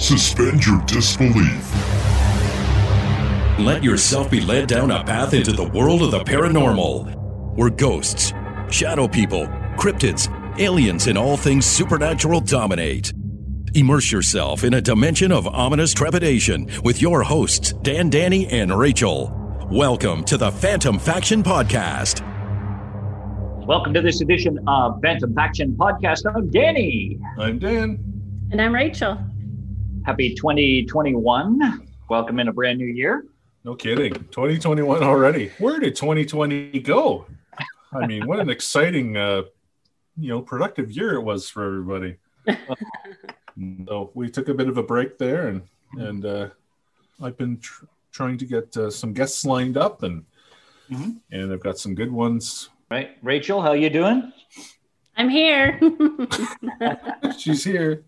Suspend 0.00 0.64
your 0.64 0.80
disbelief. 0.86 1.74
Let 3.58 3.84
yourself 3.84 4.30
be 4.30 4.40
led 4.40 4.66
down 4.66 4.90
a 4.90 5.04
path 5.04 5.34
into 5.34 5.52
the 5.52 5.68
world 5.68 6.00
of 6.00 6.10
the 6.10 6.20
paranormal, 6.20 7.54
where 7.54 7.68
ghosts, 7.68 8.32
shadow 8.70 9.06
people, 9.06 9.46
cryptids, 9.76 10.26
aliens, 10.58 11.06
and 11.06 11.18
all 11.18 11.36
things 11.36 11.66
supernatural 11.66 12.40
dominate. 12.40 13.12
Immerse 13.74 14.10
yourself 14.10 14.64
in 14.64 14.72
a 14.72 14.80
dimension 14.80 15.30
of 15.30 15.46
ominous 15.46 15.92
trepidation 15.92 16.66
with 16.82 17.02
your 17.02 17.22
hosts, 17.22 17.74
Dan, 17.82 18.08
Danny, 18.08 18.46
and 18.46 18.76
Rachel. 18.76 19.30
Welcome 19.70 20.24
to 20.24 20.38
the 20.38 20.50
Phantom 20.50 20.98
Faction 20.98 21.42
Podcast. 21.42 22.26
Welcome 23.66 23.92
to 23.92 24.00
this 24.00 24.22
edition 24.22 24.58
of 24.66 24.98
Phantom 25.02 25.34
Faction 25.34 25.76
Podcast. 25.76 26.22
I'm 26.34 26.48
Danny. 26.50 27.18
I'm 27.38 27.58
Dan. 27.58 28.02
And 28.50 28.62
I'm 28.62 28.74
Rachel. 28.74 29.18
Happy 30.04 30.34
2021. 30.34 31.88
Welcome 32.08 32.40
in 32.40 32.48
a 32.48 32.52
brand 32.52 32.78
new 32.78 32.86
year. 32.86 33.26
No 33.64 33.74
kidding. 33.74 34.12
2021 34.12 35.02
already. 35.02 35.50
Where 35.58 35.78
did 35.78 35.94
2020 35.96 36.80
go? 36.80 37.26
I 37.92 38.06
mean, 38.06 38.26
what 38.26 38.40
an 38.40 38.50
exciting, 38.56 39.16
uh, 39.16 39.42
you 40.18 40.28
know, 40.28 40.42
productive 40.42 40.90
year 40.90 41.14
it 41.14 41.22
was 41.22 41.48
for 41.48 41.64
everybody. 41.64 42.16
so 43.86 44.10
we 44.14 44.30
took 44.30 44.48
a 44.48 44.54
bit 44.54 44.68
of 44.68 44.78
a 44.78 44.82
break 44.82 45.18
there, 45.18 45.48
and 45.48 45.62
and 45.92 46.24
uh, 46.24 46.48
I've 47.22 47.36
been 47.36 47.58
tr- 47.58 47.84
trying 48.12 48.38
to 48.38 48.46
get 48.46 48.76
uh, 48.76 48.90
some 48.90 49.12
guests 49.12 49.44
lined 49.44 49.76
up, 49.76 50.02
and 50.02 50.24
mm-hmm. 50.90 51.10
and 51.32 51.52
I've 51.52 51.62
got 51.62 51.78
some 51.78 51.94
good 51.94 52.10
ones 52.10 52.70
Right, 52.90 53.10
Rachel, 53.22 53.62
how 53.62 53.70
you 53.70 53.88
doing? 53.88 54.32
I'm 55.20 55.28
here. 55.28 55.78
She's 57.38 57.62
here. 57.62 58.04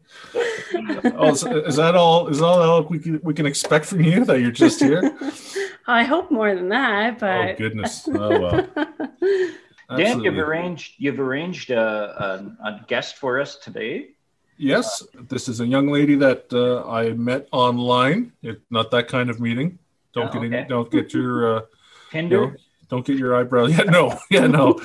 Oh, 1.15 1.29
is, 1.29 1.45
is, 1.45 1.77
that 1.77 1.95
all? 1.95 2.29
Is 2.29 2.41
all, 2.41 2.62
all 2.62 2.83
we 2.84 2.98
can, 2.98 3.20
we 3.23 3.34
can 3.34 3.45
expect 3.45 3.84
from 3.84 4.01
you 4.01 4.25
that 4.25 4.41
you're 4.41 4.51
just 4.51 4.80
here? 4.80 5.14
I 5.86 6.05
hope 6.05 6.31
more 6.31 6.55
than 6.55 6.70
that, 6.70 7.19
but 7.19 7.51
oh 7.51 7.55
goodness, 7.59 8.09
oh 8.09 8.41
well. 8.41 8.67
Dan, 9.98 10.20
you've 10.20 10.39
arranged 10.39 10.95
you've 10.97 11.20
arranged 11.20 11.70
a, 11.70 11.83
a, 11.83 12.67
a, 12.67 12.84
guest 12.89 13.17
for 13.17 13.39
us 13.39 13.56
today. 13.56 14.12
Yes, 14.56 15.06
this 15.14 15.51
is 15.51 15.61
a 15.61 15.67
young 15.67 15.89
lady 15.89 16.14
that 16.14 16.51
uh, 16.51 16.89
I 16.89 17.11
met 17.11 17.47
online. 17.53 18.33
It's 18.42 18.64
not 18.70 18.91
that 18.92 19.08
kind 19.08 19.29
of 19.29 19.39
meeting. 19.39 19.79
Don't 20.14 20.34
oh, 20.34 20.41
get 20.41 20.45
okay. 20.47 20.67
don't 20.67 20.91
get 20.91 21.12
your 21.12 21.56
uh, 21.56 21.61
Tinder. 22.11 22.36
You 22.36 22.47
know, 22.47 22.56
don't 22.89 23.05
get 23.05 23.19
your 23.19 23.36
eyebrow. 23.36 23.67
Yeah, 23.67 23.83
no, 23.83 24.19
yeah, 24.31 24.47
no. 24.47 24.81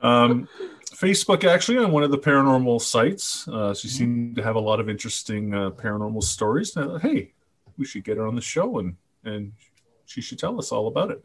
Um, 0.00 0.48
Facebook 1.02 1.44
actually 1.44 1.78
on 1.78 1.90
one 1.90 2.04
of 2.04 2.10
the 2.10 2.18
paranormal 2.18 2.80
sites. 2.80 3.48
Uh, 3.48 3.74
she 3.74 3.88
mm-hmm. 3.88 3.96
seemed 3.96 4.36
to 4.36 4.42
have 4.42 4.54
a 4.54 4.60
lot 4.60 4.78
of 4.78 4.88
interesting 4.88 5.52
uh, 5.52 5.70
paranormal 5.70 6.22
stories. 6.22 6.76
Uh, 6.76 6.98
hey, 7.02 7.32
we 7.76 7.84
should 7.84 8.04
get 8.04 8.16
her 8.16 8.26
on 8.26 8.36
the 8.36 8.40
show 8.40 8.78
and 8.78 8.96
and 9.24 9.52
she 10.06 10.20
should 10.20 10.38
tell 10.38 10.58
us 10.58 10.72
all 10.72 10.88
about 10.88 11.10
it. 11.10 11.22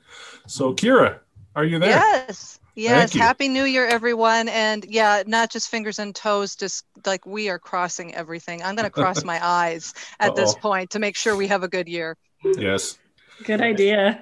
So, 0.48 0.73
mm-hmm. 0.73 0.86
Kira, 0.86 1.20
are 1.55 1.66
you 1.66 1.80
there? 1.80 1.89
Yes. 1.89 2.59
Yes, 2.75 3.11
happy 3.11 3.50
new 3.50 3.64
year 3.64 3.88
everyone 3.88 4.50
and 4.50 4.86
yeah, 4.88 5.23
not 5.25 5.50
just 5.50 5.70
fingers 5.70 5.98
and 5.98 6.14
toes 6.14 6.55
just 6.55 6.86
like 7.08 7.25
we 7.25 7.50
are 7.50 7.58
crossing 7.58 8.14
everything. 8.14 8.61
I'm 8.61 8.75
going 8.75 8.86
to 8.86 8.92
cross 8.92 9.23
my 9.33 9.44
eyes 9.44 9.95
at 10.20 10.30
Uh-oh. 10.30 10.36
this 10.36 10.53
point 10.53 10.92
to 10.92 11.00
make 11.00 11.16
sure 11.16 11.36
we 11.36 11.48
have 11.48 11.64
a 11.64 11.67
good 11.67 11.88
year. 11.88 12.17
Yes. 12.44 13.00
Good 13.44 13.62
idea. 13.62 14.18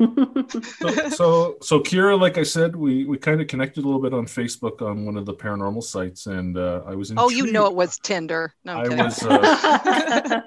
so, 0.80 1.10
so, 1.10 1.58
so, 1.62 1.80
Kira, 1.80 2.20
like 2.20 2.38
I 2.38 2.44
said, 2.44 2.76
we 2.76 3.06
we 3.06 3.18
kind 3.18 3.40
of 3.42 3.48
connected 3.48 3.84
a 3.84 3.88
little 3.88 4.02
bit 4.02 4.14
on 4.14 4.26
Facebook 4.26 4.82
on 4.82 5.06
one 5.06 5.16
of 5.18 5.26
the 5.26 5.34
paranormal 5.34 5.84
sites, 5.84 6.28
and 6.28 6.58
uh, 6.58 6.82
I 6.86 6.96
was. 6.96 7.12
Intrigued. 7.12 7.26
Oh, 7.26 7.30
you 7.30 7.52
know 7.52 7.66
it 7.66 7.76
was 7.76 7.98
Tinder. 7.98 8.54
No, 8.66 8.78
I 8.80 8.90
was. 8.90 9.24
Uh, 9.24 10.42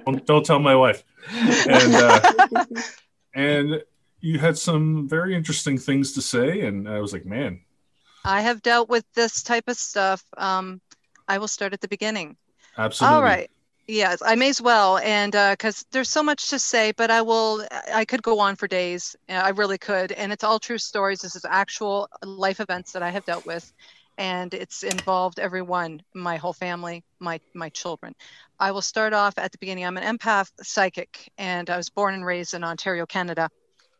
don't, 0.06 0.26
don't, 0.26 0.46
tell 0.46 0.58
my 0.58 0.76
wife. 0.76 1.04
And 1.30 1.94
uh, 1.94 2.64
and 3.34 3.82
you 4.20 4.38
had 4.38 4.58
some 4.58 5.08
very 5.08 5.34
interesting 5.34 5.78
things 5.78 6.12
to 6.12 6.22
say, 6.22 6.62
and 6.62 6.88
I 6.88 7.00
was 7.00 7.12
like, 7.12 7.24
man. 7.24 7.60
I 8.24 8.40
have 8.40 8.60
dealt 8.60 8.88
with 8.88 9.04
this 9.14 9.42
type 9.42 9.68
of 9.68 9.76
stuff. 9.76 10.22
Um, 10.36 10.80
I 11.28 11.38
will 11.38 11.48
start 11.48 11.72
at 11.72 11.80
the 11.80 11.88
beginning. 11.88 12.36
Absolutely. 12.76 13.14
All 13.14 13.22
right. 13.22 13.50
Yes, 13.88 14.20
I 14.24 14.34
may 14.34 14.48
as 14.48 14.60
well, 14.60 14.98
and 14.98 15.32
because 15.32 15.82
uh, 15.82 15.86
there's 15.92 16.10
so 16.10 16.22
much 16.22 16.50
to 16.50 16.58
say, 16.58 16.92
but 16.92 17.10
I 17.10 17.22
will. 17.22 17.64
I 17.92 18.04
could 18.04 18.22
go 18.22 18.40
on 18.40 18.56
for 18.56 18.66
days. 18.66 19.14
I 19.28 19.50
really 19.50 19.78
could, 19.78 20.10
and 20.12 20.32
it's 20.32 20.42
all 20.42 20.58
true 20.58 20.78
stories. 20.78 21.20
This 21.20 21.36
is 21.36 21.44
actual 21.44 22.08
life 22.24 22.58
events 22.60 22.92
that 22.92 23.02
I 23.02 23.10
have 23.10 23.24
dealt 23.24 23.46
with, 23.46 23.72
and 24.18 24.52
it's 24.54 24.82
involved 24.82 25.38
everyone, 25.38 26.00
my 26.14 26.36
whole 26.36 26.52
family, 26.52 27.04
my 27.20 27.40
my 27.54 27.68
children. 27.70 28.12
I 28.58 28.72
will 28.72 28.82
start 28.82 29.12
off 29.12 29.38
at 29.38 29.52
the 29.52 29.58
beginning. 29.58 29.84
I'm 29.86 29.96
an 29.98 30.18
empath 30.18 30.50
psychic, 30.62 31.30
and 31.38 31.70
I 31.70 31.76
was 31.76 31.88
born 31.90 32.14
and 32.14 32.26
raised 32.26 32.54
in 32.54 32.64
Ontario, 32.64 33.06
Canada. 33.06 33.48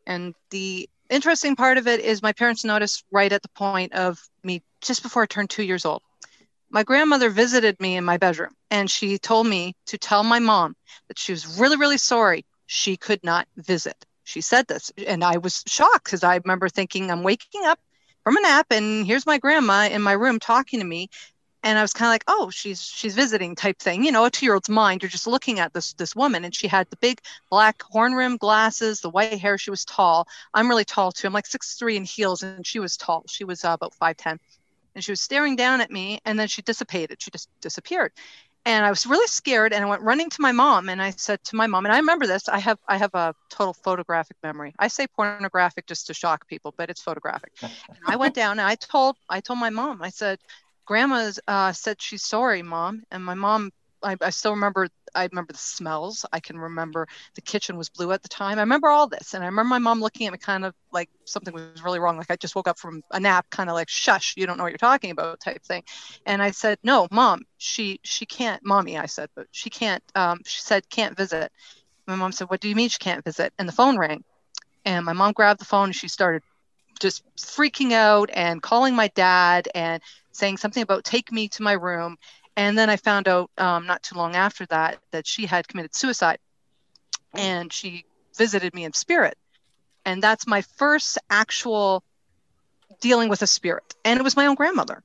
And 0.06 0.34
the 0.50 0.88
interesting 1.10 1.56
part 1.56 1.78
of 1.78 1.86
it 1.86 2.00
is 2.00 2.22
my 2.22 2.32
parents 2.32 2.64
noticed 2.64 3.04
right 3.12 3.32
at 3.32 3.42
the 3.42 3.50
point 3.50 3.92
of 3.94 4.18
me 4.42 4.62
just 4.82 5.02
before 5.02 5.22
I 5.22 5.26
turned 5.26 5.50
two 5.50 5.62
years 5.64 5.84
old 5.84 6.02
my 6.70 6.82
grandmother 6.84 7.30
visited 7.30 7.80
me 7.80 7.96
in 7.96 8.04
my 8.04 8.18
bedroom 8.18 8.55
and 8.70 8.90
she 8.90 9.18
told 9.18 9.46
me 9.46 9.74
to 9.86 9.98
tell 9.98 10.22
my 10.22 10.38
mom 10.38 10.76
that 11.08 11.18
she 11.18 11.32
was 11.32 11.58
really, 11.58 11.76
really 11.76 11.98
sorry 11.98 12.44
she 12.66 12.96
could 12.96 13.22
not 13.24 13.48
visit. 13.56 14.04
She 14.24 14.40
said 14.40 14.66
this, 14.66 14.92
and 15.06 15.22
I 15.22 15.38
was 15.38 15.62
shocked 15.66 16.04
because 16.04 16.24
I 16.24 16.36
remember 16.36 16.68
thinking, 16.68 17.10
I'm 17.10 17.22
waking 17.22 17.64
up 17.64 17.78
from 18.24 18.36
a 18.36 18.40
nap 18.40 18.66
and 18.70 19.06
here's 19.06 19.26
my 19.26 19.38
grandma 19.38 19.88
in 19.88 20.02
my 20.02 20.12
room 20.12 20.40
talking 20.40 20.80
to 20.80 20.86
me. 20.86 21.08
And 21.62 21.78
I 21.78 21.82
was 21.82 21.92
kind 21.92 22.08
of 22.08 22.12
like, 22.12 22.24
oh, 22.28 22.50
she's 22.50 22.80
she's 22.82 23.14
visiting 23.16 23.56
type 23.56 23.78
thing. 23.80 24.04
You 24.04 24.12
know, 24.12 24.24
a 24.24 24.30
two-year-old's 24.30 24.68
mind, 24.68 25.02
you're 25.02 25.08
just 25.10 25.26
looking 25.26 25.58
at 25.58 25.72
this 25.72 25.94
this 25.94 26.14
woman, 26.14 26.44
and 26.44 26.54
she 26.54 26.68
had 26.68 26.88
the 26.90 26.96
big 26.98 27.20
black 27.50 27.82
horn 27.82 28.14
rim 28.14 28.36
glasses, 28.36 29.00
the 29.00 29.10
white 29.10 29.40
hair. 29.40 29.58
She 29.58 29.70
was 29.70 29.84
tall. 29.84 30.28
I'm 30.54 30.68
really 30.68 30.84
tall 30.84 31.10
too. 31.10 31.26
I'm 31.26 31.32
like 31.32 31.46
six 31.46 31.74
three 31.74 31.96
in 31.96 32.04
heels, 32.04 32.42
and 32.44 32.64
she 32.64 32.78
was 32.78 32.96
tall. 32.96 33.24
She 33.28 33.44
was 33.44 33.64
uh, 33.64 33.70
about 33.70 33.94
five 33.94 34.16
ten 34.16 34.38
and 34.96 35.04
she 35.04 35.12
was 35.12 35.20
staring 35.20 35.56
down 35.56 35.80
at 35.80 35.90
me 35.90 36.20
and 36.24 36.38
then 36.38 36.48
she 36.48 36.62
dissipated 36.62 37.22
she 37.22 37.30
just 37.30 37.48
disappeared 37.60 38.12
and 38.66 38.84
i 38.84 38.90
was 38.90 39.06
really 39.06 39.26
scared 39.28 39.72
and 39.72 39.82
i 39.84 39.88
went 39.88 40.02
running 40.02 40.28
to 40.28 40.42
my 40.42 40.52
mom 40.52 40.90
and 40.90 41.00
i 41.00 41.10
said 41.10 41.42
to 41.44 41.56
my 41.56 41.66
mom 41.66 41.86
and 41.86 41.94
i 41.94 41.96
remember 41.96 42.26
this 42.26 42.48
i 42.48 42.58
have 42.58 42.78
i 42.88 42.98
have 42.98 43.14
a 43.14 43.34
total 43.48 43.72
photographic 43.72 44.36
memory. 44.42 44.74
I 44.78 44.88
say 44.88 45.06
pornographic 45.06 45.86
just 45.86 46.08
to 46.08 46.14
shock 46.14 46.46
people 46.46 46.74
but 46.76 46.90
it's 46.90 47.00
photographic. 47.00 47.52
I 48.06 48.16
went 48.16 48.34
down 48.34 48.58
and 48.58 48.68
i 48.68 48.74
told 48.74 49.16
i 49.30 49.40
told 49.40 49.60
my 49.60 49.70
mom 49.70 50.02
i 50.02 50.10
said 50.10 50.38
grandma's 50.84 51.40
uh, 51.48 51.72
said 51.72 52.02
she's 52.02 52.24
sorry 52.24 52.62
mom 52.62 53.04
and 53.10 53.24
my 53.24 53.34
mom 53.34 53.70
I, 54.02 54.16
I 54.20 54.30
still 54.30 54.52
remember 54.52 54.88
I 55.16 55.28
remember 55.30 55.52
the 55.52 55.58
smells. 55.58 56.24
I 56.32 56.40
can 56.40 56.58
remember 56.58 57.08
the 57.34 57.40
kitchen 57.40 57.76
was 57.76 57.88
blue 57.88 58.12
at 58.12 58.22
the 58.22 58.28
time. 58.28 58.58
I 58.58 58.62
remember 58.62 58.88
all 58.88 59.08
this. 59.08 59.34
And 59.34 59.42
I 59.42 59.46
remember 59.46 59.68
my 59.68 59.78
mom 59.78 60.00
looking 60.00 60.26
at 60.26 60.32
me 60.32 60.38
kind 60.38 60.64
of 60.64 60.74
like 60.92 61.08
something 61.24 61.52
was 61.54 61.82
really 61.82 61.98
wrong. 61.98 62.16
Like 62.16 62.30
I 62.30 62.36
just 62.36 62.54
woke 62.54 62.68
up 62.68 62.78
from 62.78 63.02
a 63.10 63.20
nap, 63.20 63.46
kind 63.50 63.68
of 63.68 63.74
like, 63.74 63.88
shush, 63.88 64.34
you 64.36 64.46
don't 64.46 64.58
know 64.58 64.64
what 64.64 64.72
you're 64.72 64.78
talking 64.78 65.10
about 65.10 65.40
type 65.40 65.62
thing. 65.64 65.82
And 66.26 66.42
I 66.42 66.50
said, 66.50 66.78
no, 66.82 67.08
mom, 67.10 67.42
she, 67.58 68.00
she 68.04 68.26
can't, 68.26 68.64
mommy, 68.64 68.98
I 68.98 69.06
said, 69.06 69.30
but 69.34 69.46
she 69.50 69.70
can't, 69.70 70.02
um, 70.14 70.40
she 70.44 70.60
said, 70.60 70.88
can't 70.90 71.16
visit. 71.16 71.50
My 72.06 72.14
mom 72.14 72.32
said, 72.32 72.50
what 72.50 72.60
do 72.60 72.68
you 72.68 72.76
mean 72.76 72.88
she 72.88 72.98
can't 72.98 73.24
visit? 73.24 73.52
And 73.58 73.68
the 73.68 73.72
phone 73.72 73.98
rang 73.98 74.22
and 74.84 75.04
my 75.04 75.12
mom 75.12 75.32
grabbed 75.32 75.60
the 75.60 75.64
phone 75.64 75.86
and 75.86 75.94
she 75.94 76.08
started 76.08 76.42
just 77.00 77.22
freaking 77.36 77.92
out 77.92 78.30
and 78.32 78.62
calling 78.62 78.94
my 78.94 79.08
dad 79.08 79.68
and 79.74 80.02
saying 80.32 80.56
something 80.56 80.82
about 80.82 81.04
take 81.04 81.30
me 81.32 81.48
to 81.48 81.62
my 81.62 81.72
room 81.72 82.16
and 82.56 82.76
then 82.76 82.88
I 82.90 82.96
found 82.96 83.28
out 83.28 83.50
um, 83.58 83.86
not 83.86 84.02
too 84.02 84.16
long 84.16 84.34
after 84.34 84.66
that 84.66 84.98
that 85.12 85.26
she 85.26 85.46
had 85.46 85.68
committed 85.68 85.94
suicide 85.94 86.38
and 87.34 87.72
she 87.72 88.04
visited 88.36 88.74
me 88.74 88.84
in 88.84 88.92
spirit. 88.92 89.36
And 90.04 90.22
that's 90.22 90.46
my 90.46 90.62
first 90.62 91.18
actual 91.28 92.02
dealing 93.00 93.28
with 93.28 93.42
a 93.42 93.46
spirit. 93.46 93.94
And 94.04 94.18
it 94.18 94.22
was 94.22 94.36
my 94.36 94.46
own 94.46 94.54
grandmother. 94.54 95.02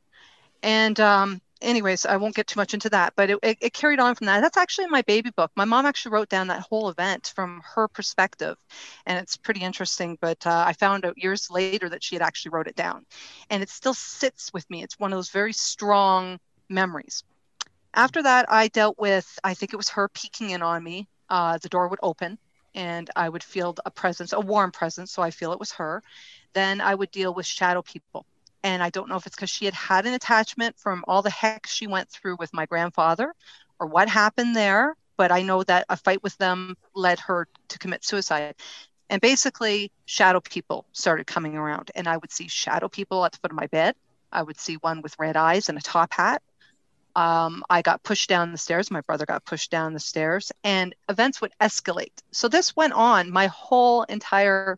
And, 0.64 1.00
um, 1.00 1.42
anyways, 1.62 2.06
I 2.06 2.18
won't 2.18 2.36
get 2.36 2.48
too 2.48 2.60
much 2.60 2.74
into 2.74 2.90
that, 2.90 3.14
but 3.16 3.30
it, 3.32 3.40
it, 3.42 3.58
it, 3.62 3.74
carried 3.74 4.00
on 4.00 4.16
from 4.16 4.28
that. 4.28 4.42
That's 4.42 4.58
actually 4.58 4.86
in 4.86 4.92
my 4.92 5.02
baby 5.02 5.32
book. 5.32 5.52
My 5.56 5.66
mom 5.66 5.86
actually 5.86 6.14
wrote 6.14 6.30
down 6.30 6.48
that 6.48 6.62
whole 6.62 6.90
event 6.90 7.32
from 7.36 7.62
her 7.76 7.88
perspective, 7.88 8.58
and 9.06 9.18
it's 9.18 9.38
pretty 9.38 9.62
interesting. 9.62 10.18
But 10.22 10.46
uh, 10.46 10.64
I 10.68 10.74
found 10.74 11.04
out 11.04 11.18
years 11.18 11.50
later 11.50 11.90
that 11.90 12.04
she 12.04 12.16
had 12.16 12.22
actually 12.22 12.52
wrote 12.52 12.68
it 12.68 12.76
down, 12.76 13.06
and 13.50 13.64
it 13.64 13.70
still 13.70 13.94
sits 13.94 14.52
with 14.54 14.70
me. 14.70 14.84
It's 14.84 15.00
one 15.00 15.12
of 15.12 15.18
those 15.18 15.30
very 15.30 15.54
strong 15.54 16.40
memories. 16.70 17.24
After 17.94 18.24
that, 18.24 18.46
I 18.50 18.70
dealt 18.70 18.98
with, 18.98 19.40
I 19.44 19.54
think 19.54 19.74
it 19.74 19.78
was 19.78 19.90
her 19.90 20.08
peeking 20.08 20.52
in 20.52 20.62
on 20.62 20.84
me. 20.84 21.08
Uh, 21.30 21.58
the 21.58 21.70
door 21.70 21.88
would 21.88 22.00
open 22.02 22.38
and 22.74 23.10
I 23.16 23.28
would 23.28 23.44
feel 23.44 23.76
a 23.86 23.92
presence, 23.92 24.34
a 24.34 24.40
warm 24.40 24.72
presence. 24.72 25.12
So 25.12 25.22
I 25.22 25.32
feel 25.32 25.52
it 25.52 25.60
was 25.60 25.74
her. 25.74 26.02
Then 26.54 26.82
I 26.82 26.96
would 26.96 27.12
deal 27.12 27.34
with 27.34 27.46
shadow 27.46 27.82
people. 27.82 28.26
And 28.64 28.84
I 28.84 28.90
don't 28.90 29.10
know 29.10 29.16
if 29.16 29.26
it's 29.26 29.36
because 29.36 29.50
she 29.50 29.66
had 29.66 29.74
had 29.74 30.06
an 30.06 30.14
attachment 30.14 30.78
from 30.78 31.04
all 31.08 31.22
the 31.22 31.30
heck 31.30 31.68
she 31.68 31.88
went 31.88 32.10
through 32.10 32.38
with 32.40 32.54
my 32.54 32.66
grandfather 32.66 33.34
or 33.80 33.88
what 33.88 34.08
happened 34.08 34.56
there. 34.56 34.96
But 35.18 35.32
I 35.32 35.42
know 35.42 35.64
that 35.64 35.86
a 35.90 35.98
fight 35.98 36.24
with 36.24 36.38
them 36.38 36.78
led 36.96 37.20
her 37.20 37.48
to 37.70 37.80
commit 37.80 38.06
suicide. 38.06 38.56
And 39.10 39.20
basically, 39.20 39.92
shadow 40.06 40.40
people 40.40 40.86
started 40.94 41.28
coming 41.28 41.58
around. 41.58 41.92
And 41.96 42.08
I 42.08 42.18
would 42.18 42.32
see 42.32 42.48
shadow 42.48 42.88
people 42.88 43.26
at 43.26 43.34
the 43.34 43.40
foot 43.40 43.52
of 43.52 43.58
my 43.58 43.68
bed. 43.68 43.96
I 44.32 44.44
would 44.44 44.60
see 44.60 44.76
one 44.76 45.02
with 45.02 45.20
red 45.20 45.36
eyes 45.36 45.68
and 45.68 45.78
a 45.78 45.82
top 45.82 46.14
hat 46.14 46.42
Um, 47.16 47.64
I 47.70 47.82
got 47.82 48.04
pushed 48.04 48.30
down 48.30 48.52
the 48.52 48.58
stairs. 48.58 48.92
My 48.92 49.02
brother 49.02 49.26
got 49.26 49.46
pushed 49.46 49.72
down 49.72 49.94
the 49.94 50.00
stairs, 50.00 50.52
and 50.64 50.96
events 51.10 51.42
would 51.42 51.52
escalate. 51.60 52.22
So 52.32 52.48
this 52.48 52.76
went 52.76 52.94
on 52.94 53.32
my 53.32 53.48
whole 53.48 54.04
entire 54.04 54.78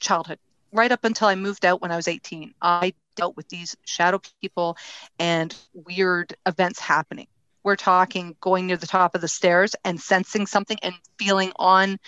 childhood, 0.00 0.38
right 0.72 0.92
up 0.92 1.04
until 1.04 1.28
I 1.28 1.34
moved 1.34 1.64
out 1.64 1.80
when 1.80 1.90
I 1.90 1.96
was 1.96 2.08
18. 2.08 2.54
I 2.60 2.94
dealt 3.16 3.36
with 3.36 3.48
these 3.48 3.76
shadow 3.84 4.20
people 4.40 4.76
and 5.18 5.54
weird 5.72 6.34
events 6.46 6.80
happening. 6.80 7.28
We're 7.62 7.76
talking 7.76 8.36
going 8.40 8.66
near 8.66 8.76
the 8.76 8.86
top 8.86 9.14
of 9.14 9.20
the 9.20 9.28
stairs 9.28 9.74
and 9.84 10.00
sensing 10.00 10.46
something 10.46 10.78
and 10.82 10.94
feeling 11.18 11.52
on 11.56 11.98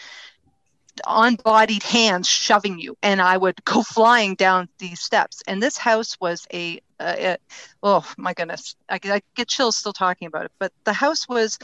on-bodied 1.04 1.82
hands 1.82 2.26
shoving 2.26 2.78
you 2.78 2.96
and 3.02 3.20
i 3.20 3.36
would 3.36 3.62
go 3.66 3.82
flying 3.94 4.34
down 4.34 4.66
these 4.78 4.98
steps 4.98 5.42
and 5.46 5.62
this 5.62 5.76
house 5.76 6.16
was 6.20 6.46
a, 6.54 6.80
a, 7.00 7.32
a 7.32 7.38
oh 7.82 8.10
my 8.16 8.34
goodness. 8.34 8.76
I, 8.88 8.98
I 9.04 9.20
get 9.34 9.48
chills 9.48 9.76
still 9.76 9.93
talking 9.93 10.28
about 10.28 10.46
it 10.46 10.52
but 10.58 10.72
the 10.84 10.93
house 10.93 11.28
was 11.28 11.58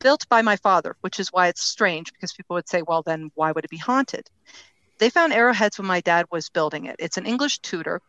built 0.00 0.28
by 0.28 0.42
my 0.42 0.56
father 0.56 0.96
which 1.00 1.18
is 1.20 1.28
why 1.32 1.48
it's 1.48 1.62
strange 1.62 2.12
because 2.12 2.32
people 2.32 2.54
would 2.54 2.68
say 2.68 2.82
well 2.86 3.02
then 3.02 3.30
why 3.34 3.52
would 3.52 3.64
it 3.64 3.70
be 3.70 3.76
haunted? 3.76 4.28
They 4.98 5.10
found 5.10 5.32
arrowheads 5.32 5.78
when 5.78 5.86
my 5.86 6.00
dad 6.00 6.26
was 6.30 6.48
building 6.48 6.86
it. 6.86 6.96
It's 6.98 7.16
an 7.16 7.26
english 7.26 7.58
Tudor. 7.60 8.00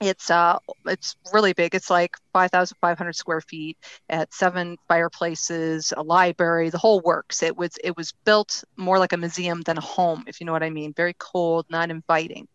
It's 0.00 0.30
uh 0.30 0.58
it's 0.86 1.16
really 1.32 1.52
big. 1.52 1.74
It's 1.74 1.90
like 1.90 2.16
5500 2.32 3.14
square 3.14 3.40
feet 3.42 3.76
at 4.08 4.32
seven 4.32 4.78
fireplaces 4.88 5.92
a 5.96 6.02
library 6.02 6.70
the 6.70 6.78
whole 6.78 7.00
works. 7.00 7.42
It 7.42 7.56
was 7.56 7.72
it 7.84 7.96
was 7.96 8.12
built 8.24 8.64
more 8.76 8.98
like 8.98 9.12
a 9.12 9.18
museum 9.18 9.60
than 9.62 9.76
a 9.78 9.82
home 9.82 10.24
if 10.26 10.40
you 10.40 10.46
know 10.46 10.52
what 10.52 10.62
i 10.62 10.70
mean. 10.70 10.94
Very 10.94 11.14
cold 11.18 11.66
not 11.70 11.90
inviting. 11.90 12.48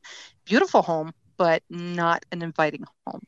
Beautiful 0.46 0.82
home 0.82 1.14
but 1.38 1.64
not 1.70 2.26
an 2.32 2.42
inviting 2.42 2.86
home 3.06 3.22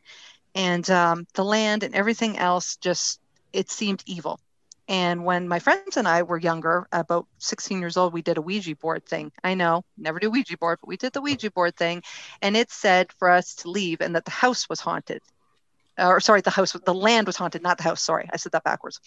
and 0.55 0.89
um, 0.89 1.27
the 1.33 1.43
land 1.43 1.83
and 1.83 1.95
everything 1.95 2.37
else 2.37 2.77
just 2.77 3.19
it 3.53 3.69
seemed 3.69 4.03
evil 4.05 4.39
and 4.87 5.25
when 5.25 5.47
my 5.49 5.59
friends 5.59 5.97
and 5.97 6.07
I 6.07 6.23
were 6.23 6.37
younger, 6.37 6.87
about 6.93 7.27
16 7.39 7.79
years 7.79 7.97
old, 7.97 8.13
we 8.13 8.21
did 8.21 8.37
a 8.37 8.41
Ouija 8.41 8.75
board 8.75 9.05
thing. 9.05 9.31
I 9.43 9.53
know, 9.53 9.83
never 9.97 10.17
do 10.17 10.31
Ouija 10.31 10.57
board, 10.57 10.79
but 10.81 10.87
we 10.87 10.95
did 10.95 11.11
the 11.11 11.21
Ouija 11.21 11.51
board 11.51 11.75
thing. 11.75 12.03
And 12.41 12.55
it 12.55 12.71
said 12.71 13.11
for 13.19 13.29
us 13.29 13.55
to 13.55 13.69
leave 13.69 13.99
and 13.99 14.15
that 14.15 14.23
the 14.23 14.31
house 14.31 14.69
was 14.69 14.79
haunted. 14.79 15.21
Or 15.97 16.21
sorry, 16.21 16.41
the 16.41 16.51
house, 16.51 16.71
the 16.71 16.93
land 16.93 17.27
was 17.27 17.35
haunted, 17.35 17.63
not 17.63 17.77
the 17.77 17.83
house. 17.83 18.01
Sorry, 18.01 18.29
I 18.31 18.37
said 18.37 18.53
that 18.53 18.63
backwards. 18.63 19.01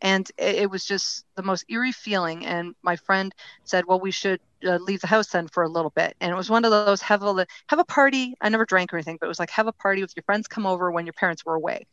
And 0.00 0.28
it, 0.36 0.56
it 0.56 0.70
was 0.70 0.84
just 0.84 1.24
the 1.36 1.42
most 1.42 1.64
eerie 1.68 1.92
feeling. 1.92 2.46
And 2.46 2.74
my 2.82 2.96
friend 2.96 3.34
said, 3.64 3.84
well, 3.86 4.00
we 4.00 4.10
should 4.10 4.40
uh, 4.64 4.76
leave 4.76 5.00
the 5.00 5.06
house 5.06 5.28
then 5.28 5.48
for 5.48 5.62
a 5.62 5.68
little 5.68 5.90
bit. 5.90 6.16
And 6.20 6.30
it 6.30 6.36
was 6.36 6.50
one 6.50 6.64
of 6.64 6.70
those 6.70 7.02
have 7.02 7.22
a, 7.22 7.46
have 7.68 7.78
a 7.78 7.84
party. 7.84 8.34
I 8.40 8.48
never 8.48 8.64
drank 8.64 8.92
or 8.92 8.96
anything, 8.96 9.18
but 9.20 9.26
it 9.26 9.28
was 9.28 9.38
like 9.38 9.50
have 9.50 9.66
a 9.66 9.72
party 9.72 10.02
with 10.02 10.14
your 10.16 10.24
friends 10.24 10.48
come 10.48 10.66
over 10.66 10.90
when 10.90 11.06
your 11.06 11.14
parents 11.14 11.44
were 11.44 11.54
away. 11.54 11.86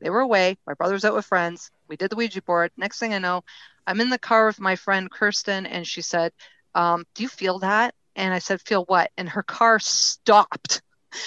They 0.00 0.10
were 0.10 0.20
away. 0.20 0.56
My 0.66 0.74
brother's 0.74 1.04
out 1.04 1.14
with 1.14 1.26
friends. 1.26 1.70
We 1.88 1.96
did 1.96 2.10
the 2.10 2.16
Ouija 2.16 2.42
board. 2.42 2.72
Next 2.76 2.98
thing 2.98 3.14
I 3.14 3.18
know, 3.18 3.44
I'm 3.86 4.00
in 4.00 4.10
the 4.10 4.18
car 4.18 4.46
with 4.46 4.60
my 4.60 4.76
friend 4.76 5.10
Kirsten, 5.10 5.66
and 5.66 5.86
she 5.86 6.02
said, 6.02 6.32
um, 6.74 7.04
Do 7.14 7.22
you 7.22 7.28
feel 7.28 7.58
that? 7.60 7.94
And 8.16 8.34
I 8.34 8.38
said, 8.38 8.60
Feel 8.60 8.84
what? 8.84 9.10
And 9.16 9.28
her 9.28 9.42
car 9.42 9.78
stopped. 9.78 10.82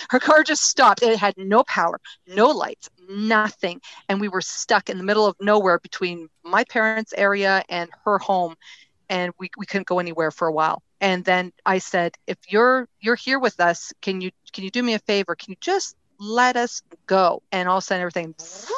Her 0.10 0.20
car 0.20 0.44
just 0.44 0.64
stopped. 0.64 1.04
It 1.04 1.18
had 1.18 1.36
no 1.38 1.64
power, 1.64 2.00
no 2.28 2.48
lights, 2.50 2.90
nothing. 3.10 3.82
And 4.10 4.20
we 4.22 4.30
were 4.30 4.42
stuck 4.42 4.90
in 4.90 4.98
the 4.98 5.04
middle 5.04 5.26
of 5.26 5.36
nowhere 5.40 5.80
between 5.80 6.30
my 6.44 6.64
parents' 6.64 7.14
area 7.16 7.64
and 7.70 7.90
her 8.06 8.18
home. 8.20 8.56
And 9.10 9.32
we, 9.38 9.50
we 9.58 9.66
couldn't 9.66 9.88
go 9.88 10.00
anywhere 10.00 10.32
for 10.32 10.48
a 10.48 10.54
while. 10.54 10.82
And 11.02 11.26
then 11.26 11.52
I 11.66 11.80
said, 11.80 12.16
if 12.28 12.38
you're 12.48 12.88
you're 13.02 13.16
here 13.16 13.38
with 13.40 13.60
us, 13.60 13.92
can 14.02 14.22
you 14.22 14.32
can 14.54 14.64
you 14.64 14.72
do 14.72 14.82
me 14.82 14.94
a 14.94 15.00
favor? 15.00 15.36
Can 15.36 15.52
you 15.52 15.58
just 15.60 15.98
let 16.20 16.56
us 16.56 16.82
go. 17.06 17.42
And 17.52 17.68
all 17.68 17.78
of 17.78 17.84
a 17.84 17.86
sudden, 17.86 18.02
everything 18.02 18.36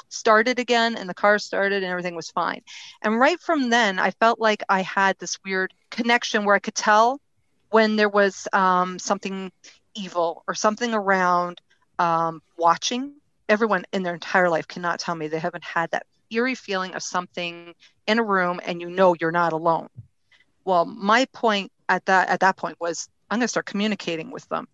started 0.10 0.60
again, 0.60 0.96
and 0.96 1.07
the 1.07 1.13
car 1.13 1.40
started, 1.40 1.84
and 1.84 1.92
everything 1.92 2.16
was 2.16 2.31
fine. 2.31 2.62
And 3.02 3.19
right 3.19 3.40
from 3.40 3.69
then, 3.69 4.00
I 4.00 4.12
felt 4.12 4.40
like 4.40 4.63
I 4.68 4.81
had 4.81 5.18
this 5.19 5.38
weird 5.46 5.74
connection 5.92 6.46
where 6.46 6.56
I 6.56 6.60
could 6.60 6.75
tell 6.75 7.22
when 7.69 7.96
there 7.96 8.10
was 8.10 8.48
um, 8.54 9.00
something 9.00 9.52
evil 9.95 10.44
or 10.47 10.53
something 10.53 10.94
around 10.94 11.62
um, 12.00 12.42
watching. 12.57 13.13
Everyone 13.47 13.86
in 13.94 14.03
their 14.03 14.13
entire 14.13 14.50
life 14.50 14.68
cannot 14.68 15.00
tell 15.00 15.15
me 15.15 15.27
they 15.27 15.39
haven't 15.39 15.63
had 15.63 15.92
that 15.92 16.06
eerie 16.31 16.56
feeling 16.56 16.94
of 16.95 17.03
something 17.03 17.74
in 18.07 18.19
a 18.19 18.24
room 18.24 18.59
and 18.65 18.81
you 18.81 18.89
know 18.89 19.15
you're 19.19 19.31
not 19.31 19.53
alone. 19.53 19.88
Well, 20.63 20.86
my 20.86 21.25
point 21.33 21.71
at 21.88 22.06
that 22.06 22.30
at 22.30 22.39
that 22.39 22.57
point 22.57 22.77
was 22.80 23.07
I'm 23.30 23.39
going 23.39 23.45
to 23.45 23.50
start 23.50 23.65
communicating 23.65 24.31
with 24.31 24.47
them 24.50 24.68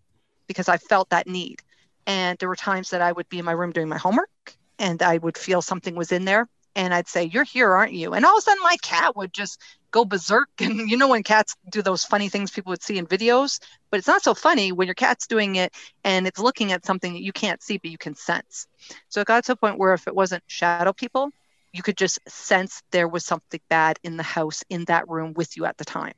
because 0.46 0.68
I 0.68 0.78
felt 0.78 1.10
that 1.10 1.26
need. 1.26 1.62
And 2.06 2.38
there 2.38 2.48
were 2.48 2.56
times 2.56 2.90
that 2.90 3.00
I 3.00 3.12
would 3.12 3.28
be 3.28 3.38
in 3.38 3.44
my 3.44 3.52
room 3.52 3.72
doing 3.72 3.88
my 3.88 3.98
homework 3.98 4.56
and 4.78 5.02
I 5.02 5.18
would 5.18 5.38
feel 5.38 5.62
something 5.62 5.94
was 5.94 6.12
in 6.12 6.24
there. 6.24 6.48
And 6.74 6.92
I'd 6.94 7.08
say, 7.08 7.24
You're 7.24 7.44
here, 7.44 7.70
aren't 7.72 7.92
you? 7.92 8.14
And 8.14 8.24
all 8.24 8.36
of 8.36 8.38
a 8.38 8.42
sudden, 8.42 8.62
my 8.62 8.76
cat 8.82 9.14
would 9.16 9.32
just 9.32 9.60
go 9.92 10.04
berserk. 10.04 10.48
And 10.60 10.90
you 10.90 10.96
know, 10.96 11.08
when 11.08 11.22
cats 11.22 11.56
do 11.70 11.82
those 11.82 12.04
funny 12.04 12.28
things 12.28 12.50
people 12.50 12.70
would 12.70 12.82
see 12.82 12.98
in 12.98 13.06
videos, 13.06 13.60
but 13.90 13.98
it's 13.98 14.08
not 14.08 14.22
so 14.22 14.34
funny 14.34 14.72
when 14.72 14.88
your 14.88 14.94
cat's 14.94 15.26
doing 15.28 15.56
it 15.56 15.72
and 16.04 16.26
it's 16.26 16.40
looking 16.40 16.72
at 16.72 16.84
something 16.84 17.12
that 17.12 17.22
you 17.22 17.32
can't 17.32 17.62
see, 17.62 17.78
but 17.78 17.90
you 17.90 17.98
can 17.98 18.14
sense. 18.16 18.66
So 19.08 19.20
it 19.20 19.26
got 19.26 19.44
to 19.44 19.52
a 19.52 19.56
point 19.56 19.78
where 19.78 19.94
if 19.94 20.06
it 20.08 20.14
wasn't 20.14 20.42
shadow 20.48 20.92
people, 20.92 21.30
you 21.72 21.82
could 21.82 21.96
just 21.96 22.18
sense 22.28 22.82
there 22.90 23.08
was 23.08 23.24
something 23.24 23.60
bad 23.68 23.98
in 24.02 24.16
the 24.16 24.22
house 24.24 24.64
in 24.68 24.84
that 24.86 25.08
room 25.08 25.34
with 25.34 25.56
you 25.56 25.64
at 25.66 25.78
the 25.78 25.84
time. 25.84 26.14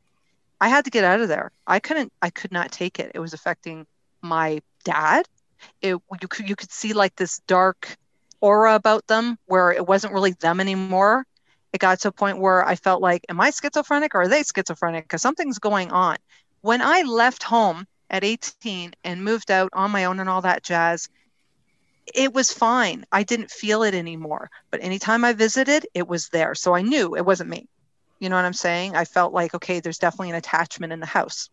I 0.61 0.69
had 0.69 0.85
to 0.87 0.91
get 0.91 1.05
out 1.05 1.21
of 1.21 1.29
there. 1.29 1.53
I 1.67 1.81
couldn't, 1.81 2.13
I 2.23 2.31
could 2.31 2.53
not 2.53 2.73
take 2.73 2.99
it. 2.99 3.13
It 3.15 3.21
was 3.21 3.35
affecting 3.35 3.87
my 4.23 4.61
dad 4.85 5.27
it, 5.81 5.97
you 6.21 6.29
could 6.29 6.49
you 6.49 6.57
could 6.57 6.71
see 6.71 6.93
like 6.93 7.17
this 7.17 7.41
dark 7.47 7.97
aura 8.41 8.75
about 8.75 9.07
them 9.07 9.39
where 9.47 9.73
it 9.73 9.87
wasn't 9.87 10.13
really 10.13 10.33
them 10.33 10.61
anymore. 10.61 11.27
It 11.75 11.81
got 11.81 11.99
to 12.01 12.09
a 12.09 12.13
point 12.13 12.39
where 12.39 12.65
I 12.65 12.77
felt 12.77 13.03
like, 13.03 13.27
am 13.29 13.41
I 13.41 13.51
schizophrenic 13.51 14.15
or 14.15 14.23
are 14.23 14.29
they 14.29 14.45
schizophrenic? 14.45 15.05
Because 15.05 15.21
something's 15.21 15.59
going 15.59 15.91
on. 15.91 16.19
When 16.61 16.81
I 16.81 17.03
left 17.03 17.43
home 17.43 17.89
at 18.09 18.23
18 18.23 18.93
and 19.03 19.25
moved 19.25 19.51
out 19.51 19.71
on 19.73 19.91
my 19.91 20.05
own 20.05 20.21
and 20.21 20.31
all 20.31 20.43
that 20.43 20.63
jazz, 20.63 21.09
it 22.15 22.33
was 22.33 22.53
fine. 22.53 23.05
I 23.11 23.25
didn't 23.25 23.51
feel 23.51 23.83
it 23.83 23.93
anymore. 23.93 24.53
But 24.71 24.85
anytime 24.85 25.25
I 25.25 25.33
visited, 25.33 25.85
it 25.95 26.07
was 26.07 26.29
there. 26.29 26.55
So 26.55 26.77
I 26.77 26.83
knew 26.83 27.17
it 27.17 27.27
wasn't 27.27 27.51
me. 27.51 27.67
You 28.21 28.29
know 28.29 28.37
what 28.37 28.45
I'm 28.45 28.53
saying? 28.53 28.95
I 28.95 29.05
felt 29.05 29.33
like, 29.33 29.53
okay, 29.55 29.81
there's 29.81 29.99
definitely 29.99 30.31
an 30.31 30.37
attachment 30.37 30.93
in 30.93 31.01
the 31.01 31.07
house. 31.07 31.51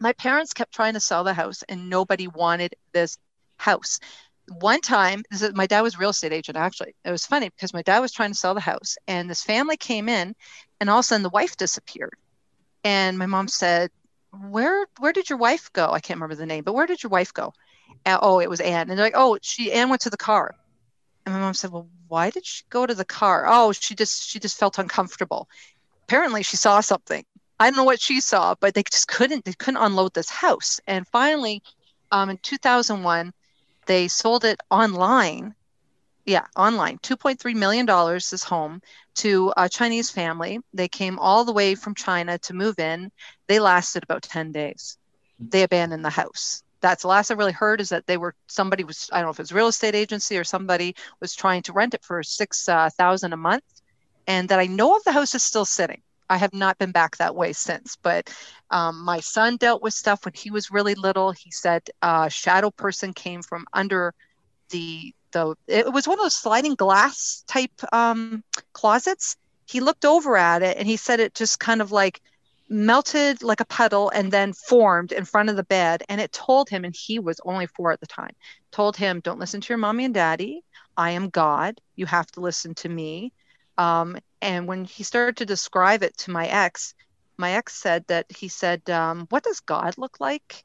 My 0.00 0.14
parents 0.14 0.52
kept 0.52 0.74
trying 0.74 0.94
to 0.94 1.00
sell 1.00 1.22
the 1.22 1.32
house 1.32 1.62
and 1.68 1.88
nobody 1.88 2.26
wanted 2.26 2.74
this 2.92 3.18
house. 3.56 4.00
One 4.48 4.80
time, 4.80 5.24
my 5.54 5.66
dad 5.66 5.80
was 5.80 5.98
real 5.98 6.10
estate 6.10 6.32
agent 6.32 6.56
actually. 6.56 6.94
It 7.04 7.10
was 7.10 7.26
funny 7.26 7.48
because 7.48 7.72
my 7.72 7.82
dad 7.82 8.00
was 8.00 8.12
trying 8.12 8.30
to 8.30 8.38
sell 8.38 8.54
the 8.54 8.60
house, 8.60 8.96
and 9.06 9.28
this 9.28 9.42
family 9.42 9.76
came 9.76 10.08
in, 10.08 10.34
and 10.80 10.90
all 10.90 10.98
of 10.98 11.04
a 11.04 11.06
sudden 11.06 11.22
the 11.22 11.30
wife 11.30 11.56
disappeared. 11.56 12.16
And 12.84 13.18
my 13.18 13.26
mom 13.26 13.48
said, 13.48 13.90
"Where 14.30 14.86
where 14.98 15.12
did 15.12 15.30
your 15.30 15.38
wife 15.38 15.72
go? 15.72 15.90
I 15.90 16.00
can't 16.00 16.18
remember 16.18 16.34
the 16.34 16.46
name, 16.46 16.64
but 16.64 16.74
where 16.74 16.86
did 16.86 17.02
your 17.02 17.10
wife 17.10 17.32
go?" 17.32 17.54
Oh, 18.06 18.40
it 18.40 18.50
was 18.50 18.60
Anne. 18.60 18.90
And 18.90 18.98
they're 18.98 19.06
like, 19.06 19.14
"Oh, 19.16 19.38
she 19.40 19.72
Anne 19.72 19.88
went 19.88 20.02
to 20.02 20.10
the 20.10 20.16
car." 20.18 20.54
And 21.24 21.34
my 21.34 21.40
mom 21.40 21.54
said, 21.54 21.70
"Well, 21.70 21.88
why 22.08 22.30
did 22.30 22.44
she 22.44 22.64
go 22.68 22.84
to 22.86 22.94
the 22.94 23.04
car?" 23.04 23.46
Oh, 23.48 23.72
she 23.72 23.94
just 23.94 24.28
she 24.28 24.38
just 24.38 24.58
felt 24.58 24.78
uncomfortable. 24.78 25.48
Apparently, 26.02 26.42
she 26.42 26.58
saw 26.58 26.80
something. 26.80 27.24
I 27.58 27.70
don't 27.70 27.76
know 27.76 27.84
what 27.84 28.00
she 28.00 28.20
saw, 28.20 28.54
but 28.60 28.74
they 28.74 28.82
just 28.82 29.08
couldn't 29.08 29.44
they 29.46 29.54
couldn't 29.54 29.82
unload 29.82 30.12
this 30.12 30.28
house. 30.28 30.80
And 30.86 31.06
finally, 31.08 31.62
um, 32.10 32.28
in 32.28 32.38
2001, 32.38 33.32
they 33.86 34.08
sold 34.08 34.44
it 34.44 34.60
online. 34.70 35.54
Yeah, 36.24 36.46
online. 36.56 36.98
$2.3 36.98 37.54
million 37.54 37.86
this 37.86 38.44
home 38.44 38.80
to 39.16 39.52
a 39.56 39.68
Chinese 39.68 40.10
family. 40.10 40.58
They 40.72 40.88
came 40.88 41.18
all 41.18 41.44
the 41.44 41.52
way 41.52 41.74
from 41.74 41.94
China 41.94 42.38
to 42.38 42.54
move 42.54 42.78
in. 42.78 43.10
They 43.46 43.60
lasted 43.60 44.02
about 44.02 44.22
10 44.22 44.52
days. 44.52 44.96
They 45.38 45.62
abandoned 45.62 46.04
the 46.04 46.10
house. 46.10 46.62
That's 46.80 47.02
the 47.02 47.08
last 47.08 47.30
I 47.30 47.34
really 47.34 47.52
heard 47.52 47.80
is 47.80 47.90
that 47.90 48.06
they 48.06 48.16
were 48.16 48.34
somebody 48.46 48.84
was 48.84 49.08
I 49.12 49.18
don't 49.18 49.26
know 49.26 49.30
if 49.30 49.38
it 49.38 49.42
was 49.42 49.52
real 49.52 49.68
estate 49.68 49.94
agency 49.94 50.36
or 50.36 50.44
somebody 50.44 50.94
was 51.20 51.34
trying 51.34 51.62
to 51.62 51.72
rent 51.72 51.94
it 51.94 52.04
for 52.04 52.22
six 52.22 52.68
uh, 52.68 52.90
a 52.98 53.36
month, 53.36 53.64
and 54.26 54.48
that 54.48 54.60
I 54.60 54.66
know 54.66 54.96
of 54.96 55.04
the 55.04 55.12
house 55.12 55.34
is 55.34 55.42
still 55.42 55.64
sitting. 55.64 56.02
I 56.28 56.36
have 56.38 56.54
not 56.54 56.78
been 56.78 56.92
back 56.92 57.16
that 57.16 57.34
way 57.34 57.52
since. 57.52 57.96
But 58.02 58.34
um, 58.70 59.04
my 59.04 59.20
son 59.20 59.56
dealt 59.56 59.82
with 59.82 59.94
stuff 59.94 60.24
when 60.24 60.34
he 60.34 60.50
was 60.50 60.70
really 60.70 60.94
little. 60.94 61.32
He 61.32 61.50
said 61.50 61.82
a 62.02 62.30
shadow 62.30 62.70
person 62.70 63.12
came 63.12 63.42
from 63.42 63.66
under 63.72 64.14
the 64.70 65.14
the. 65.32 65.54
It 65.66 65.92
was 65.92 66.08
one 66.08 66.18
of 66.18 66.24
those 66.24 66.34
sliding 66.34 66.74
glass 66.74 67.44
type 67.46 67.72
um, 67.92 68.42
closets. 68.72 69.36
He 69.66 69.80
looked 69.80 70.04
over 70.04 70.36
at 70.36 70.62
it 70.62 70.76
and 70.76 70.86
he 70.86 70.96
said 70.96 71.20
it 71.20 71.34
just 71.34 71.58
kind 71.58 71.80
of 71.80 71.90
like 71.92 72.20
melted 72.68 73.42
like 73.42 73.60
a 73.60 73.66
puddle 73.66 74.10
and 74.10 74.32
then 74.32 74.52
formed 74.52 75.12
in 75.12 75.24
front 75.24 75.50
of 75.50 75.56
the 75.56 75.64
bed. 75.64 76.02
And 76.08 76.20
it 76.20 76.32
told 76.32 76.68
him, 76.68 76.84
and 76.84 76.94
he 76.96 77.18
was 77.18 77.40
only 77.44 77.66
four 77.66 77.92
at 77.92 78.00
the 78.00 78.06
time, 78.06 78.34
told 78.72 78.96
him, 78.96 79.20
"Don't 79.20 79.38
listen 79.38 79.60
to 79.60 79.68
your 79.68 79.78
mommy 79.78 80.04
and 80.06 80.14
daddy. 80.14 80.62
I 80.96 81.10
am 81.12 81.28
God. 81.28 81.80
You 81.96 82.06
have 82.06 82.26
to 82.32 82.40
listen 82.40 82.74
to 82.76 82.88
me." 82.88 83.32
Um, 83.76 84.16
and 84.44 84.68
when 84.68 84.84
he 84.84 85.02
started 85.02 85.38
to 85.38 85.46
describe 85.46 86.02
it 86.02 86.16
to 86.18 86.30
my 86.30 86.46
ex, 86.46 86.94
my 87.38 87.52
ex 87.52 87.74
said 87.74 88.06
that 88.08 88.26
he 88.30 88.48
said, 88.48 88.88
um, 88.90 89.26
What 89.30 89.42
does 89.42 89.60
God 89.60 89.94
look 89.96 90.20
like? 90.20 90.64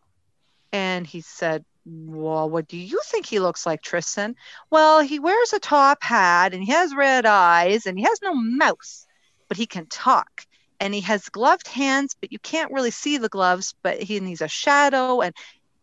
And 0.71 1.07
he 1.07 1.21
said, 1.21 1.63
well, 1.86 2.50
what 2.50 2.67
do 2.67 2.77
you 2.77 3.00
think 3.05 3.25
he 3.25 3.39
looks 3.39 3.65
like, 3.65 3.81
Tristan? 3.81 4.36
Well, 4.69 5.00
he 5.00 5.17
wears 5.17 5.53
a 5.53 5.59
top 5.59 6.03
hat 6.03 6.53
and 6.53 6.63
he 6.63 6.71
has 6.71 6.93
red 6.93 7.25
eyes 7.25 7.86
and 7.86 7.98
he 7.98 8.03
has 8.03 8.21
no 8.21 8.36
mouth, 8.36 9.05
but 9.48 9.57
he 9.57 9.65
can 9.65 9.88
talk. 9.88 10.45
And 10.79 10.93
he 10.93 11.01
has 11.01 11.29
gloved 11.29 11.67
hands, 11.67 12.15
but 12.19 12.31
you 12.31 12.39
can't 12.39 12.71
really 12.71 12.91
see 12.91 13.17
the 13.17 13.29
gloves, 13.29 13.74
but 13.81 14.01
he, 14.01 14.19
he's 14.19 14.41
a 14.41 14.48
shadow. 14.48 15.21
And 15.21 15.33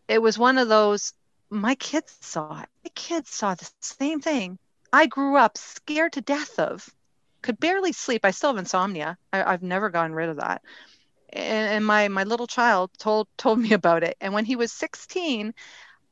it 0.07 0.23
was 0.23 0.39
one 0.39 0.59
of 0.59 0.69
those, 0.69 1.13
my 1.51 1.75
kids 1.75 2.17
saw 2.21 2.61
it. 2.61 2.69
My 2.85 2.91
kids 2.95 3.31
saw 3.31 3.55
the 3.55 3.69
same 3.81 4.21
thing. 4.21 4.59
I 4.93 5.07
grew 5.07 5.37
up 5.37 5.59
scared 5.59 6.13
to 6.13 6.21
death 6.21 6.59
of, 6.59 6.89
could 7.47 7.61
barely 7.61 7.93
sleep. 7.93 8.25
I 8.25 8.33
still 8.33 8.51
have 8.51 8.59
insomnia. 8.59 9.19
I, 9.33 9.45
I've 9.45 9.63
never 9.65 9.91
gotten 9.91 10.15
rid 10.15 10.31
of 10.31 10.39
that. 10.39 10.63
And, 11.33 11.87
my 11.87 12.09
my 12.09 12.25
little 12.25 12.47
child 12.49 12.91
told 12.99 13.29
told 13.39 13.59
me 13.61 13.73
about 13.81 14.05
it. 14.05 14.17
And 14.21 14.35
when 14.35 14.45
he 14.47 14.57
was 14.57 14.73
16 14.73 15.55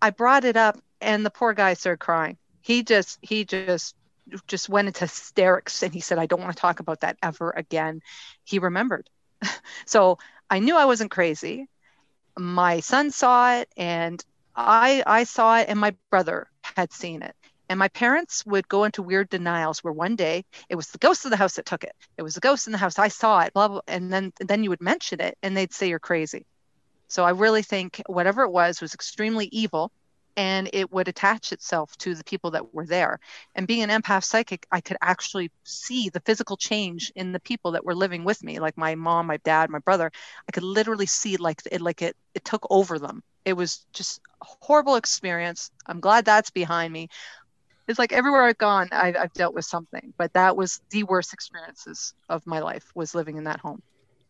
i 0.03 0.11
brought 0.11 0.45
it 0.45 0.57
up 0.57 0.79
and 1.01 1.27
the 1.27 1.31
poor 1.31 1.55
guy 1.55 1.75
started 1.75 2.01
crying. 2.01 2.39
He 2.63 2.83
just 2.85 3.19
he 3.23 3.45
just 3.45 3.97
just 4.49 4.69
went 4.69 4.89
into 4.89 5.03
hysterics 5.07 5.83
and 5.83 5.93
he 5.95 6.01
said 6.01 6.19
i 6.19 6.27
don't 6.27 6.41
want 6.41 6.57
to 6.57 6.61
talk 6.61 6.81
about 6.81 7.01
that 7.01 7.19
ever 7.23 7.51
again. 7.51 8.01
He 8.45 8.59
remembered. 8.59 9.11
So 9.87 10.19
i 10.51 10.61
knew 10.61 10.77
i 10.77 10.87
wasn't 10.87 11.11
crazy. 11.11 11.69
My 12.39 12.81
son 12.81 13.11
saw 13.13 13.57
it 13.57 13.69
and 13.77 14.25
i 14.57 15.03
i 15.07 15.25
saw 15.25 15.59
it 15.59 15.69
and 15.69 15.81
my 15.81 15.95
brother 16.11 16.49
had 16.77 16.93
seen 16.93 17.23
it 17.23 17.37
and 17.69 17.79
my 17.79 17.89
parents 17.89 18.45
would 18.47 18.69
go 18.69 18.85
into 18.85 19.03
weird 19.03 19.31
denials 19.31 19.83
where 19.83 19.93
one 19.93 20.17
day 20.17 20.45
it 20.69 20.77
was 20.77 20.89
the 20.89 20.99
ghost 20.99 21.25
of 21.25 21.31
the 21.31 21.37
house 21.37 21.55
that 21.57 21.67
took 21.67 21.85
it. 21.85 21.95
It 22.19 22.23
was 22.23 22.35
the 22.35 22.41
ghost 22.41 22.67
in 22.67 22.73
the 22.73 22.79
house. 22.79 22.99
I 22.99 23.09
saw 23.09 23.41
it, 23.41 23.55
blah, 23.55 23.69
blah. 23.69 23.81
And 23.87 24.13
then, 24.13 24.33
then 24.41 24.63
you 24.63 24.71
would 24.71 24.83
mention 24.83 25.21
it 25.21 25.39
and 25.43 25.57
they'd 25.57 25.73
say 25.73 25.89
you're 25.89 25.99
crazy. 25.99 26.47
So 27.09 27.25
I 27.25 27.31
really 27.31 27.63
think 27.63 28.03
whatever 28.07 28.43
it 28.43 28.51
was 28.51 28.81
was 28.81 28.95
extremely 28.95 29.47
evil 29.47 29.91
and 30.37 30.69
it 30.73 30.93
would 30.93 31.09
attach 31.09 31.53
itself 31.53 31.97
to 31.99 32.15
the 32.15 32.25
people 32.25 32.51
that 32.53 32.75
were 32.75 32.87
there. 32.87 33.21
And 33.55 33.67
being 33.67 33.89
an 33.89 34.03
empath 34.03 34.25
psychic, 34.25 34.67
I 34.71 34.81
could 34.81 34.97
actually 35.01 35.51
see 35.63 36.09
the 36.09 36.21
physical 36.21 36.57
change 36.57 37.13
in 37.15 37.33
the 37.33 37.41
people 37.41 37.73
that 37.73 37.85
were 37.85 37.95
living 37.95 38.25
with 38.25 38.43
me, 38.43 38.59
like 38.59 38.77
my 38.77 38.95
mom, 38.95 39.27
my 39.27 39.37
dad, 39.39 39.71
my 39.71 39.79
brother. 39.79 40.11
I 40.49 40.53
could 40.53 40.65
literally 40.65 41.07
see 41.07 41.37
like 41.37 41.63
it, 41.71 41.81
like 41.81 42.03
it, 42.03 42.17
it 42.35 42.45
took 42.45 42.67
over 42.69 42.99
them. 42.99 43.23
It 43.45 43.53
was 43.53 43.87
just 43.93 44.21
a 44.43 44.47
horrible 44.61 44.97
experience. 44.97 45.71
I'm 45.87 46.01
glad 46.01 46.25
that's 46.25 46.51
behind 46.51 46.93
me 46.93 47.11
it's 47.89 47.99
like 47.99 48.13
everywhere 48.13 48.43
I've 48.43 48.59
gone, 48.59 48.89
I've, 48.93 49.17
I've 49.17 49.33
dealt 49.33 49.55
with 49.55 49.65
something. 49.65 50.13
But 50.17 50.33
that 50.33 50.57
was 50.57 50.81
the 50.91 51.03
worst 51.05 51.33
experiences 51.33 52.15
of 52.29 52.47
my 52.47 52.61
life 52.61 52.85
was 52.95 53.15
living 53.15 53.37
in 53.37 53.45
that 53.45 53.61
home. 53.61 53.83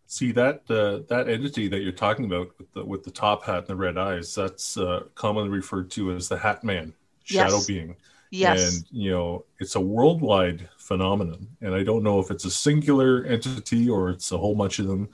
See 0.06 0.32
that 0.32 0.62
uh, 0.68 1.00
that 1.08 1.28
entity 1.28 1.66
that 1.68 1.80
you're 1.80 1.92
talking 1.92 2.26
about 2.26 2.48
with 2.58 2.72
the, 2.72 2.84
with 2.84 3.04
the 3.04 3.10
top 3.10 3.44
hat 3.44 3.58
and 3.58 3.66
the 3.66 3.76
red 3.76 3.96
eyes. 3.96 4.34
That's 4.34 4.76
uh, 4.76 5.04
commonly 5.14 5.48
referred 5.48 5.90
to 5.92 6.12
as 6.12 6.28
the 6.28 6.36
Hat 6.36 6.62
Man, 6.62 6.92
shadow 7.24 7.56
Yes. 7.56 7.66
being. 7.66 7.96
Yes. 8.30 8.76
And 8.76 8.86
you 8.90 9.12
know, 9.12 9.44
it's 9.60 9.76
a 9.76 9.80
worldwide 9.80 10.68
phenomenon, 10.76 11.48
and 11.62 11.74
I 11.74 11.84
don't 11.84 12.02
know 12.02 12.18
if 12.18 12.30
it's 12.30 12.44
a 12.44 12.50
singular 12.50 13.24
entity 13.24 13.88
or 13.88 14.10
it's 14.10 14.32
a 14.32 14.38
whole 14.38 14.54
bunch 14.54 14.78
of 14.80 14.88
them, 14.88 15.08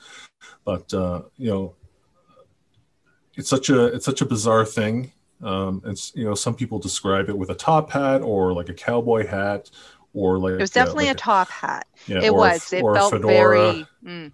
but 0.65 0.93
uh, 0.95 1.23
you 1.37 1.51
know, 1.51 1.75
it's 3.37 3.49
such 3.49 3.69
a 3.71 3.87
it's 3.87 4.07
such 4.07 4.23
a 4.23 4.27
bizarre 4.27 4.65
thing. 4.65 5.13
Um, 5.43 5.83
it's 5.87 6.13
you 6.15 6.25
know, 6.25 6.35
some 6.35 6.55
people 6.55 6.79
describe 6.79 7.29
it 7.29 7.37
with 7.39 7.51
a 7.51 7.55
top 7.55 7.91
hat 7.91 8.21
or 8.23 8.53
like 8.53 8.69
a 8.69 8.75
cowboy 8.75 9.27
hat 9.27 9.71
or 10.13 10.39
like 10.39 10.55
it 10.55 10.61
was 10.61 10.71
uh, 10.77 10.81
definitely 10.81 11.07
like 11.07 11.17
a 11.17 11.19
top 11.19 11.49
hat. 11.49 11.87
yeah, 12.07 12.19
it 12.19 12.31
or 12.31 12.31
a- 12.31 12.33
was. 12.33 12.73
It 12.73 12.85
a 12.85 12.95
felt 12.95 13.15
very. 13.23 13.87
Mm, 14.05 14.33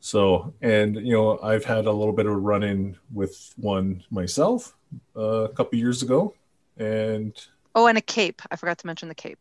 So, 0.00 0.52
and 0.60 0.96
you 0.96 1.12
know, 1.12 1.38
I've 1.42 1.64
had 1.64 1.86
a 1.86 1.92
little 1.92 2.12
bit 2.12 2.26
of 2.26 2.32
a 2.32 2.36
run 2.36 2.62
in 2.64 2.96
with 3.12 3.54
one 3.56 4.02
myself 4.10 4.74
uh, 5.16 5.20
a 5.44 5.48
couple 5.50 5.78
years 5.78 6.02
ago, 6.02 6.34
and 6.76 7.32
oh, 7.74 7.86
and 7.86 7.96
a 7.96 8.02
cape. 8.02 8.42
I 8.50 8.56
forgot 8.56 8.78
to 8.78 8.86
mention 8.86 9.08
the 9.08 9.14
cape. 9.14 9.38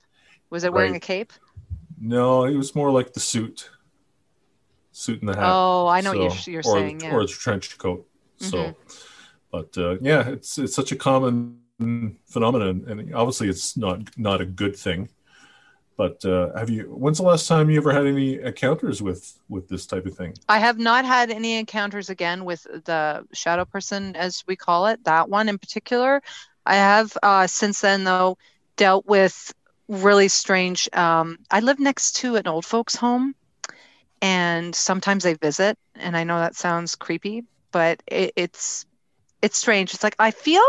Was 0.50 0.64
it 0.64 0.72
wearing 0.72 0.92
Right. 0.94 1.04
a 1.04 1.06
cape? 1.06 1.34
no, 2.04 2.46
it 2.46 2.56
was 2.56 2.74
more 2.74 2.90
like 2.92 3.14
the 3.14 3.20
suit, 3.20 3.70
suit 4.92 5.20
and 5.22 5.30
the 5.30 5.36
hat. 5.36 5.44
Oh, 5.52 5.88
I 5.88 6.02
know 6.02 6.14
what 6.14 6.48
you're, 6.48 6.54
you're 6.54 6.72
or, 6.72 6.80
saying. 6.80 7.00
Yeah. 7.02 7.08
Mm-hmm. 7.08 7.16
or 7.16 7.22
the 7.24 7.28
trench 7.34 7.78
coat. 7.78 8.08
So, 8.38 8.76
but 9.52 9.78
uh, 9.78 9.98
yeah, 10.02 10.28
it's 10.30 10.58
it's 10.58 10.76
such 10.76 10.92
a 10.92 10.96
common 10.96 11.60
phenomenon, 12.26 12.86
and 12.88 13.14
obviously 13.14 13.50
it's 13.50 13.76
not 13.78 14.18
not 14.18 14.42
a 14.42 14.46
good 14.46 14.76
thing. 14.76 15.10
But 15.98 16.24
uh, 16.26 16.58
have 16.58 16.70
you? 16.70 16.84
When's 16.86 17.18
the 17.18 17.24
last 17.24 17.48
time 17.48 17.70
you 17.70 17.78
ever 17.78 17.92
had 17.92 18.08
any 18.08 18.40
encounters 18.40 19.02
with 19.02 19.38
with 19.50 19.68
this 19.68 19.86
type 19.86 20.06
of 20.06 20.16
thing? 20.16 20.34
I 20.50 20.58
have 20.58 20.80
not 20.80 21.06
had 21.06 21.30
any 21.30 21.60
encounters 21.60 22.10
again 22.10 22.46
with 22.46 22.64
the 22.64 23.28
shadow 23.34 23.66
person, 23.66 24.16
as 24.16 24.44
we 24.48 24.56
call 24.56 24.88
it, 24.88 25.04
that 25.04 25.30
one 25.30 25.50
in 25.50 25.60
particular. 25.60 26.22
I 26.66 26.76
have 26.76 27.16
uh, 27.22 27.48
since 27.48 27.82
then, 27.82 28.04
though, 28.04 28.38
dealt 28.78 29.06
with 29.06 29.54
really 29.88 30.30
strange. 30.30 30.90
Um, 30.94 31.38
I 31.52 31.60
live 31.60 31.80
next 31.80 32.14
to 32.18 32.36
an 32.36 32.48
old 32.48 32.66
folks' 32.66 32.96
home, 32.96 33.36
and 34.22 34.74
sometimes 34.74 35.24
they 35.24 35.34
visit, 35.34 35.78
and 35.96 36.16
I 36.16 36.24
know 36.24 36.40
that 36.40 36.56
sounds 36.56 36.96
creepy, 36.96 37.44
but 37.72 38.02
it, 38.08 38.34
it's 38.36 38.86
it's 39.42 39.58
strange. 39.58 39.94
It's 39.94 40.04
like 40.04 40.16
I 40.20 40.32
feel, 40.32 40.64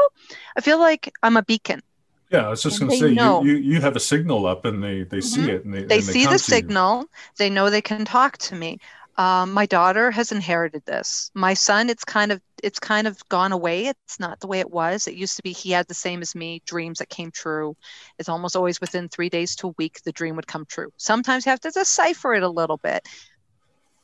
I 0.57 0.61
feel 0.61 0.79
like 0.79 1.13
I'm 1.23 1.37
a 1.37 1.43
beacon. 1.43 1.83
Yeah, 2.31 2.47
I 2.47 2.49
was 2.51 2.63
just 2.63 2.79
going 2.79 2.91
to 2.91 2.97
say 2.97 3.11
you, 3.11 3.31
you 3.35 3.57
you 3.57 3.81
have 3.83 3.95
a 3.95 4.01
signal 4.01 4.47
up, 4.47 4.65
and 4.65 4.83
they 4.83 5.03
they 5.05 5.21
see 5.21 5.49
Mhm. 5.49 5.51
it, 5.51 5.65
and 5.65 5.75
they 5.75 5.85
they 5.89 6.01
and 6.09 6.09
see 6.09 6.23
come 6.23 6.39
the 6.39 6.39
signal. 6.39 7.07
They 7.39 7.51
know 7.51 7.71
they 7.71 7.83
can 7.83 8.05
talk 8.05 8.39
to 8.39 8.55
me. 8.55 8.79
Um, 9.19 9.53
my 9.53 9.67
daughter 9.67 10.11
has 10.11 10.33
inherited 10.33 10.83
this. 10.87 11.31
My 11.35 11.53
son 11.55 11.91
it's 11.91 12.05
kind 12.05 12.33
of 12.33 12.41
it's 12.63 12.79
kind 12.79 13.07
of 13.07 13.19
gone 13.29 13.53
away. 13.53 13.87
It's 13.89 14.19
not 14.19 14.41
the 14.41 14.47
way 14.47 14.61
it 14.61 14.71
was. 14.71 15.07
It 15.07 15.15
used 15.15 15.37
to 15.37 15.43
be 15.43 15.53
he 15.53 15.71
had 15.71 15.87
the 15.87 15.95
same 15.95 16.23
as 16.23 16.35
me 16.35 16.63
dreams 16.67 16.99
that 16.99 17.11
came 17.11 17.31
true. 17.31 17.77
It's 18.19 18.29
almost 18.31 18.57
always 18.57 18.81
within 18.81 19.09
three 19.09 19.29
days 19.29 19.55
to 19.57 19.69
a 19.69 19.75
week 19.79 20.01
the 20.05 20.13
dream 20.13 20.37
would 20.37 20.47
come 20.47 20.65
true. 20.67 20.91
Sometimes 20.97 21.45
you 21.47 21.51
have 21.51 21.61
to 21.61 21.71
decipher 21.71 22.35
it 22.35 22.43
a 22.43 22.49
little 22.49 22.79
bit. 22.79 23.07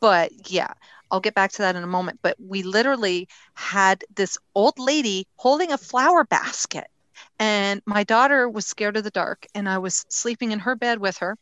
But 0.01 0.51
yeah 0.51 0.73
i'll 1.11 1.21
get 1.21 1.35
back 1.35 1.53
to 1.53 1.63
that 1.63 1.77
in 1.77 1.83
a 1.83 1.89
moment 1.89 2.19
but 2.23 2.37
we 2.39 2.63
literally 2.63 3.29
had 3.55 4.05
this 4.15 4.39
old 4.55 4.79
lady 4.79 5.27
holding 5.37 5.73
a 5.73 5.79
flower 5.79 6.25
basket 6.25 6.87
and 7.39 7.83
my 7.85 8.05
daughter 8.05 8.49
was 8.49 8.67
scared 8.67 8.97
of 8.97 9.05
the 9.05 9.11
dark 9.11 9.47
and 9.55 9.69
i 9.69 9.79
was 9.79 10.05
sleeping 10.09 10.53
in 10.53 10.59
her 10.59 10.75
bed 10.75 10.99
with 10.99 11.19
her 11.19 11.37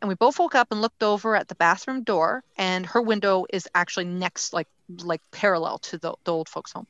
and 0.00 0.08
we 0.08 0.14
both 0.14 0.38
woke 0.38 0.54
up 0.54 0.68
and 0.70 0.80
looked 0.80 1.02
over 1.02 1.36
at 1.36 1.48
the 1.48 1.54
bathroom 1.54 2.02
door 2.02 2.42
and 2.56 2.86
her 2.86 3.02
window 3.02 3.44
is 3.52 3.68
actually 3.74 4.06
next 4.06 4.52
like 4.52 4.68
like 5.02 5.20
parallel 5.30 5.78
to 5.78 5.98
the, 5.98 6.14
the 6.24 6.32
old 6.32 6.48
folks 6.48 6.72
home 6.72 6.86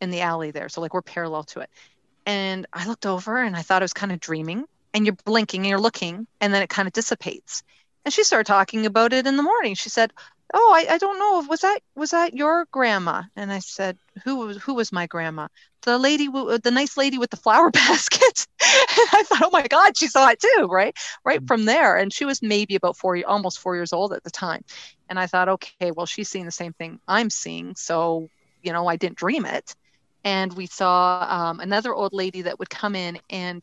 in 0.00 0.10
the 0.10 0.20
alley 0.20 0.50
there 0.50 0.68
so 0.68 0.80
like 0.80 0.94
we're 0.94 1.02
parallel 1.02 1.44
to 1.44 1.60
it. 1.60 1.70
And 2.26 2.66
i 2.72 2.86
looked 2.86 3.06
over 3.06 3.42
and 3.42 3.56
i 3.56 3.62
thought 3.62 3.82
i 3.82 3.84
was 3.84 3.92
kind 3.92 4.12
of 4.12 4.20
dreaming 4.20 4.64
and 4.92 5.04
you're 5.04 5.16
blinking 5.24 5.62
and 5.62 5.68
you're 5.68 5.80
looking 5.80 6.26
and 6.40 6.54
then 6.54 6.62
it 6.62 6.68
kind 6.68 6.86
of 6.86 6.92
dissipates. 6.92 7.62
And 8.04 8.14
she 8.14 8.22
started 8.22 8.46
talking 8.46 8.86
about 8.86 9.12
it 9.12 9.26
in 9.26 9.36
the 9.36 9.42
morning. 9.42 9.74
She 9.74 9.88
said 9.88 10.12
oh 10.54 10.72
I, 10.74 10.94
I 10.94 10.98
don't 10.98 11.18
know. 11.18 11.46
Was 11.48 11.60
that 11.60 11.80
was 11.96 12.12
that 12.12 12.34
your 12.34 12.66
grandma? 12.70 13.24
And 13.36 13.52
i 13.52 13.58
said 13.58 13.98
who 14.24 14.36
was 14.36 14.56
who 14.58 14.74
was 14.74 14.92
my 14.92 15.06
grandma? 15.06 15.48
The 15.82 15.98
lady 15.98 16.28
the 16.28 16.70
nice 16.72 16.96
lady 16.96 17.18
with 17.18 17.30
the 17.30 17.36
flower 17.36 17.70
basket. 17.72 18.46
And 18.62 19.08
i 19.12 19.22
thought 19.24 19.42
oh 19.42 19.50
my 19.52 19.66
god 19.66 19.96
she 19.98 20.08
saw 20.08 20.28
it 20.30 20.40
too 20.40 20.68
right? 20.70 20.96
Right 21.24 21.46
from 21.46 21.64
there. 21.66 21.96
And 21.96 22.12
she 22.12 22.24
was 22.24 22.42
maybe 22.42 22.76
about 22.76 22.96
four 22.96 23.18
almost 23.26 23.60
four 23.60 23.76
years 23.76 23.92
old 23.92 24.12
at 24.14 24.24
the 24.24 24.30
time. 24.30 24.64
And 25.10 25.18
i 25.18 25.26
thought 25.26 25.48
okay 25.50 25.90
well 25.90 26.06
she's 26.06 26.28
seeing 26.30 26.46
the 26.46 26.52
same 26.52 26.72
thing 26.74 27.00
i'm 27.08 27.30
seeing 27.30 27.74
so 27.76 28.30
you 28.62 28.72
know 28.72 28.86
i 28.86 28.96
didn't 28.96 29.16
dream 29.18 29.44
it. 29.46 29.74
And 30.24 30.54
we 30.54 30.66
saw 30.66 31.26
um, 31.28 31.60
another 31.60 31.94
old 31.94 32.14
lady 32.14 32.42
that 32.42 32.58
would 32.58 32.70
come 32.70 32.96
in 32.96 33.18
and 33.28 33.62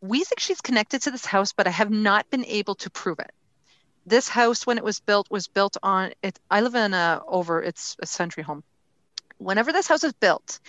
we 0.00 0.24
think 0.24 0.40
she's 0.40 0.60
connected 0.62 1.02
to 1.02 1.10
this 1.10 1.26
house 1.26 1.52
but 1.52 1.66
i 1.66 1.70
have 1.70 1.90
not 1.90 2.30
been 2.30 2.44
able 2.46 2.76
to 2.76 2.90
prove 2.90 3.18
it 3.18 3.30
this 4.08 4.28
house 4.28 4.66
when 4.66 4.78
it 4.78 4.84
was 4.84 5.00
built 5.00 5.30
was 5.30 5.48
built 5.48 5.76
on 5.82 6.12
it 6.22 6.38
i 6.50 6.60
live 6.60 6.74
in 6.74 6.94
a 6.94 7.20
over 7.26 7.62
it's 7.62 7.96
a 8.00 8.06
century 8.06 8.42
home. 8.42 8.62
Whenever 9.38 9.72
this 9.72 9.86
house 9.86 10.02
was 10.02 10.14
built 10.14 10.60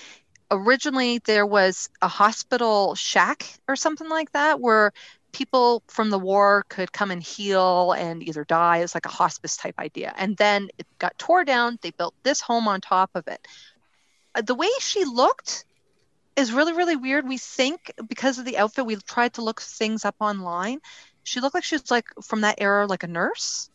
originally 0.52 1.20
there 1.26 1.46
was 1.46 1.90
a 2.02 2.08
hospital 2.08 2.96
shack 2.96 3.46
or 3.68 3.76
something 3.76 4.10
like 4.10 4.32
that 4.32 4.60
where 4.60 4.92
people 5.32 5.84
from 5.88 6.10
the 6.10 6.20
war 6.20 6.66
could 6.70 6.92
come 6.92 7.12
and 7.12 7.22
heal 7.22 7.92
and 7.92 8.24
either 8.24 8.44
die. 8.44 8.78
It's 8.78 8.96
like 8.96 9.06
a 9.06 9.10
hospice 9.10 9.58
type 9.58 9.76
idea. 9.80 10.14
And 10.18 10.36
then 10.38 10.70
it 10.78 10.88
got 10.98 11.18
tore 11.18 11.46
down. 11.46 11.78
They 11.82 11.92
built 11.92 12.16
this 12.24 12.42
home 12.42 12.68
on 12.68 12.82
top 12.82 13.12
of 13.16 13.28
it. 13.28 13.46
Uh, 14.36 14.42
the 14.42 14.56
way 14.56 14.70
she 14.80 15.06
looked 15.06 15.66
is 16.36 16.54
really 16.54 16.74
really 16.74 16.96
weird. 16.96 17.28
We 17.28 17.38
think 17.38 17.92
because 18.08 18.40
of 18.40 18.46
the 18.46 18.58
outfit 18.58 18.86
we 18.86 18.96
tried 18.96 19.34
to 19.34 19.44
look 19.44 19.62
things 19.62 20.06
up 20.06 20.16
online 20.20 20.80
she 21.30 21.42
looked 21.42 21.54
like 21.54 21.64
she 21.64 21.76
was 21.76 21.92
like 21.92 22.08
from 22.24 22.42
that 22.42 22.56
era 22.60 22.88
like 22.88 23.04
a 23.04 23.08
nurse. 23.08 23.70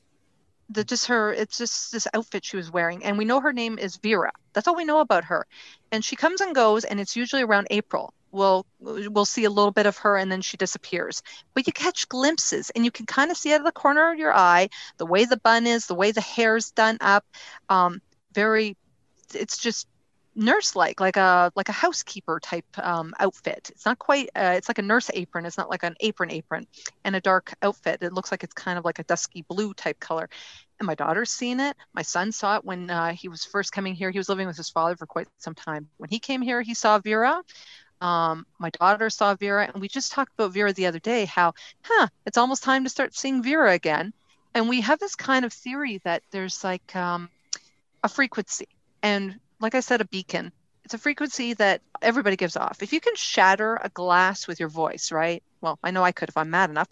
That 0.71 0.89
just 0.89 1.07
her 1.07 1.33
it's 1.33 1.59
just 1.59 1.93
this 1.93 2.09
outfit 2.13 2.45
she 2.45 2.57
was 2.57 2.71
wearing. 2.71 3.05
And 3.05 3.17
we 3.17 3.25
know 3.25 3.41
her 3.41 3.53
name 3.53 3.79
is 3.79 3.97
vera. 3.97 4.33
That's 4.53 4.67
all 4.67 4.75
we 4.75 4.85
know 4.85 5.01
about 5.01 5.25
her. 5.25 5.47
And 5.93 6.05
she 6.05 6.17
comes 6.17 6.41
and 6.41 6.55
goes 6.55 6.85
and 6.85 6.99
it's 6.99 7.15
usually 7.17 7.43
around 7.43 7.69
april. 7.71 8.13
We'll 8.33 8.67
we'll 8.81 9.25
see 9.25 9.45
a 9.45 9.51
little 9.51 9.71
bit 9.71 9.87
of 9.87 9.99
her 9.99 10.17
and 10.17 10.33
then 10.33 10.43
she 10.43 10.57
disappears. 10.57 11.23
But 11.55 11.69
you 11.69 11.73
catch 11.73 12.09
glimpses 12.09 12.71
and 12.71 12.85
you 12.85 12.91
can 12.91 13.07
kind 13.07 13.31
of 13.31 13.37
see 13.37 13.53
out 13.53 13.61
of 13.61 13.67
the 13.67 13.73
corner 13.73 14.11
of 14.11 14.19
your 14.19 14.35
eye 14.35 14.69
the 14.97 15.07
way 15.07 15.25
the 15.25 15.37
bun 15.37 15.67
is 15.67 15.87
the 15.87 15.95
way 15.95 16.11
the 16.11 16.21
hair's 16.21 16.73
done 16.73 16.99
up. 17.01 17.25
Um, 17.69 18.01
very 18.33 18.77
it's 19.33 19.59
just 19.59 19.87
nurse 20.37 20.75
like 20.75 21.01
like 21.01 21.17
a 21.17 21.53
like 21.55 21.69
a 21.69 21.73
housekeeper 21.73 22.41
type 22.41 22.67
um, 22.79 23.15
outfit. 23.19 23.71
It's 23.73 23.87
not 23.87 23.99
quite 23.99 24.31
uh, 24.35 24.55
it's 24.57 24.69
like 24.69 24.79
a 24.79 24.83
nurse 24.83 25.11
apron. 25.15 25.47
It's 25.47 25.59
not 25.59 25.71
like 25.71 25.83
an 25.83 25.95
apron 26.01 26.31
apron 26.31 26.67
and 27.05 27.17
a 27.17 27.21
dark 27.21 27.55
outfit. 27.63 28.03
It 28.03 28.13
looks 28.13 28.31
like 28.31 28.45
it's 28.45 28.55
kind 28.55 28.79
of 28.79 28.85
like 28.85 28.99
a 28.99 29.05
dusky 29.05 29.43
blue 29.49 29.75
type 29.75 30.01
color. 30.01 30.29
And 30.81 30.87
my 30.87 30.95
daughter's 30.95 31.31
seen 31.31 31.61
it. 31.61 31.77
My 31.93 32.03
son 32.03 32.33
saw 32.33 32.57
it 32.57 32.65
when 32.65 32.91
uh, 32.91 33.13
he 33.13 33.29
was 33.29 33.45
first 33.45 33.73
coming 33.73 33.95
here. 33.95 34.11
He 34.11 34.19
was 34.19 34.29
living 34.29 34.47
with 34.47 34.57
his 34.57 34.71
father 34.71 34.97
for 34.97 35.07
quite 35.07 35.29
some 35.39 35.55
time. 35.55 35.89
When 35.99 36.11
he 36.11 36.19
came 36.19 36.43
here 36.43 36.63
he 36.63 36.75
saw 36.75 36.99
vera. 36.99 37.43
Um, 38.01 38.45
my 38.59 38.71
daughter 38.71 39.09
saw 39.09 39.35
vera 39.35 39.71
and 39.73 39.81
we 39.81 39.89
just 39.89 40.13
talked 40.13 40.33
about 40.35 40.53
vera 40.53 40.73
the 40.73 40.87
other 40.87 40.99
day 40.99 41.25
how 41.25 41.55
huh 41.83 42.09
it's 42.27 42.37
almost 42.37 42.63
time 42.63 42.85
to 42.85 42.91
start 42.91 43.15
seeing 43.15 43.43
vera 43.43 43.73
again. 43.73 44.13
And 44.53 44.69
we 44.69 44.81
have 44.83 44.99
this 44.99 45.15
kind 45.17 45.45
of 45.45 45.53
theory 45.53 46.01
that 46.05 46.23
there's 46.31 46.63
like 46.63 46.95
um, 46.95 47.29
a 48.03 48.09
frequency. 48.09 48.69
And 49.03 49.39
like 49.65 49.75
I 49.75 49.81
said, 49.81 50.03
a 50.03 50.05
beacon. 50.05 50.53
It's 50.85 50.93
a 50.93 50.99
frequency 50.99 51.55
that 51.55 51.81
everybody 52.03 52.37
gives 52.37 52.57
off. 52.57 52.83
If 52.83 52.93
you 52.93 53.01
can 53.01 53.17
shatter 53.17 53.79
a 53.83 53.89
glass 53.89 54.47
with 54.47 54.61
your 54.61 54.69
voice, 54.69 55.11
right? 55.11 55.43
Well, 55.63 55.79
I 55.83 55.91
know 55.91 56.05
I 56.05 56.13
could 56.13 56.29
if 56.29 56.37
I'm 56.37 56.51
mad 56.51 56.69
enough, 56.69 56.89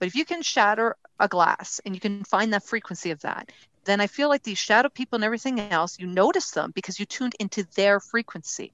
but 0.00 0.08
if 0.08 0.16
you 0.16 0.24
can 0.24 0.42
shatter 0.42 0.96
a 1.20 1.28
glass 1.28 1.80
and 1.84 1.94
you 1.94 2.00
can 2.00 2.24
find 2.24 2.52
that 2.52 2.64
frequency 2.64 3.12
of 3.12 3.20
that, 3.20 3.52
then 3.84 4.00
I 4.00 4.08
feel 4.08 4.28
like 4.28 4.42
these 4.42 4.58
shadow 4.58 4.88
people 4.88 5.16
and 5.16 5.24
everything 5.24 5.60
else, 5.60 6.00
you 6.00 6.08
notice 6.08 6.50
them 6.50 6.72
because 6.74 6.98
you 6.98 7.06
tuned 7.06 7.36
into 7.38 7.62
their 7.76 8.00
frequency. 8.00 8.72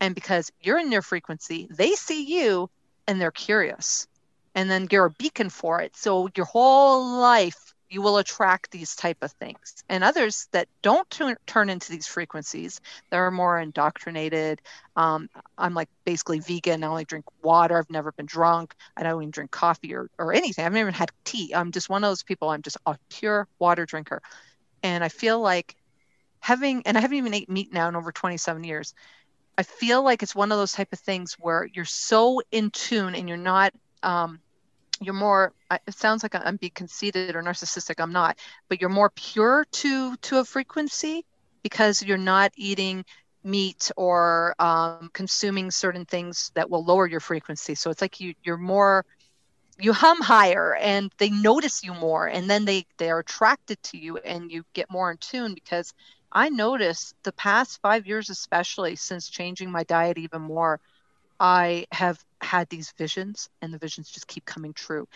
And 0.00 0.14
because 0.14 0.50
you're 0.62 0.78
in 0.78 0.88
their 0.88 1.02
frequency, 1.02 1.68
they 1.70 1.92
see 1.92 2.24
you 2.24 2.70
and 3.06 3.20
they're 3.20 3.30
curious. 3.30 4.08
And 4.54 4.70
then 4.70 4.88
you're 4.90 5.04
a 5.04 5.10
beacon 5.10 5.50
for 5.50 5.82
it. 5.82 5.94
So 5.94 6.30
your 6.34 6.46
whole 6.46 7.18
life 7.18 7.74
you 7.90 8.02
will 8.02 8.18
attract 8.18 8.70
these 8.70 8.94
type 8.94 9.18
of 9.22 9.32
things. 9.32 9.82
And 9.88 10.04
others 10.04 10.48
that 10.52 10.68
don't 10.82 11.08
t- 11.10 11.34
turn 11.46 11.70
into 11.70 11.90
these 11.90 12.06
frequencies 12.06 12.80
they're 13.10 13.30
more 13.30 13.58
indoctrinated. 13.58 14.60
Um, 14.96 15.28
i'm 15.56 15.74
like 15.74 15.88
basically 16.04 16.40
vegan. 16.40 16.84
I 16.84 16.86
only 16.88 17.04
drink 17.04 17.24
water. 17.42 17.78
I've 17.78 17.90
never 17.90 18.12
been 18.12 18.26
drunk. 18.26 18.74
I 18.96 19.02
don't 19.02 19.22
even 19.22 19.30
drink 19.30 19.50
coffee 19.50 19.94
or, 19.94 20.08
or 20.18 20.32
anything. 20.32 20.64
I've 20.64 20.72
never 20.72 20.88
even 20.88 20.94
had 20.94 21.10
tea. 21.24 21.54
I'm 21.54 21.72
just 21.72 21.88
one 21.88 22.04
of 22.04 22.10
those 22.10 22.22
people. 22.22 22.50
I'm 22.50 22.62
just 22.62 22.78
a 22.86 22.96
pure 23.10 23.48
water 23.58 23.86
drinker. 23.86 24.22
And 24.82 25.02
i 25.02 25.08
feel 25.08 25.40
like 25.40 25.74
having 26.40 26.82
and 26.86 26.96
i 26.96 27.00
haven't 27.00 27.16
even 27.16 27.34
ate 27.34 27.50
meat 27.50 27.72
now 27.72 27.88
in 27.88 27.96
over 27.96 28.12
27 28.12 28.64
years. 28.64 28.94
I 29.56 29.64
feel 29.64 30.04
like 30.04 30.22
it's 30.22 30.36
one 30.36 30.52
of 30.52 30.58
those 30.58 30.72
type 30.72 30.92
of 30.92 31.00
things 31.00 31.36
where 31.40 31.68
you're 31.72 31.84
so 31.84 32.40
in 32.52 32.70
tune 32.70 33.16
and 33.16 33.28
you're 33.28 33.36
not 33.36 33.72
um, 34.04 34.38
you're 35.00 35.14
more 35.14 35.52
it 35.86 35.94
sounds 35.94 36.22
like 36.22 36.34
i'm 36.34 36.56
being 36.56 36.72
conceited 36.74 37.36
or 37.36 37.42
narcissistic 37.42 38.00
i'm 38.02 38.12
not 38.12 38.38
but 38.68 38.80
you're 38.80 38.90
more 38.90 39.10
pure 39.10 39.66
to 39.70 40.16
to 40.16 40.38
a 40.38 40.44
frequency 40.44 41.24
because 41.62 42.02
you're 42.02 42.16
not 42.16 42.52
eating 42.56 43.04
meat 43.44 43.90
or 43.96 44.54
um, 44.58 45.10
consuming 45.12 45.70
certain 45.70 46.04
things 46.04 46.50
that 46.54 46.68
will 46.70 46.84
lower 46.84 47.06
your 47.06 47.20
frequency. 47.20 47.74
So 47.74 47.90
it's 47.90 48.02
like 48.02 48.20
you 48.20 48.34
you're 48.42 48.56
more 48.56 49.04
you 49.80 49.92
hum 49.92 50.20
higher 50.20 50.74
and 50.74 51.12
they 51.18 51.30
notice 51.30 51.84
you 51.84 51.94
more 51.94 52.26
and 52.26 52.50
then 52.50 52.64
they 52.64 52.84
they're 52.98 53.20
attracted 53.20 53.80
to 53.84 53.98
you 53.98 54.16
and 54.18 54.50
you 54.50 54.64
get 54.74 54.90
more 54.90 55.10
in 55.12 55.16
tune 55.18 55.54
because 55.54 55.94
i 56.32 56.48
notice 56.48 57.14
the 57.22 57.32
past 57.32 57.80
five 57.80 58.04
years 58.04 58.28
especially 58.28 58.96
since 58.96 59.28
changing 59.28 59.70
my 59.70 59.84
diet 59.84 60.18
even 60.18 60.42
more 60.42 60.80
I 61.40 61.86
have 61.92 62.22
had 62.40 62.68
these 62.68 62.92
visions, 62.92 63.48
and 63.62 63.72
the 63.72 63.78
visions 63.78 64.10
just 64.10 64.26
keep 64.26 64.44
coming 64.44 64.72
true. 64.72 65.08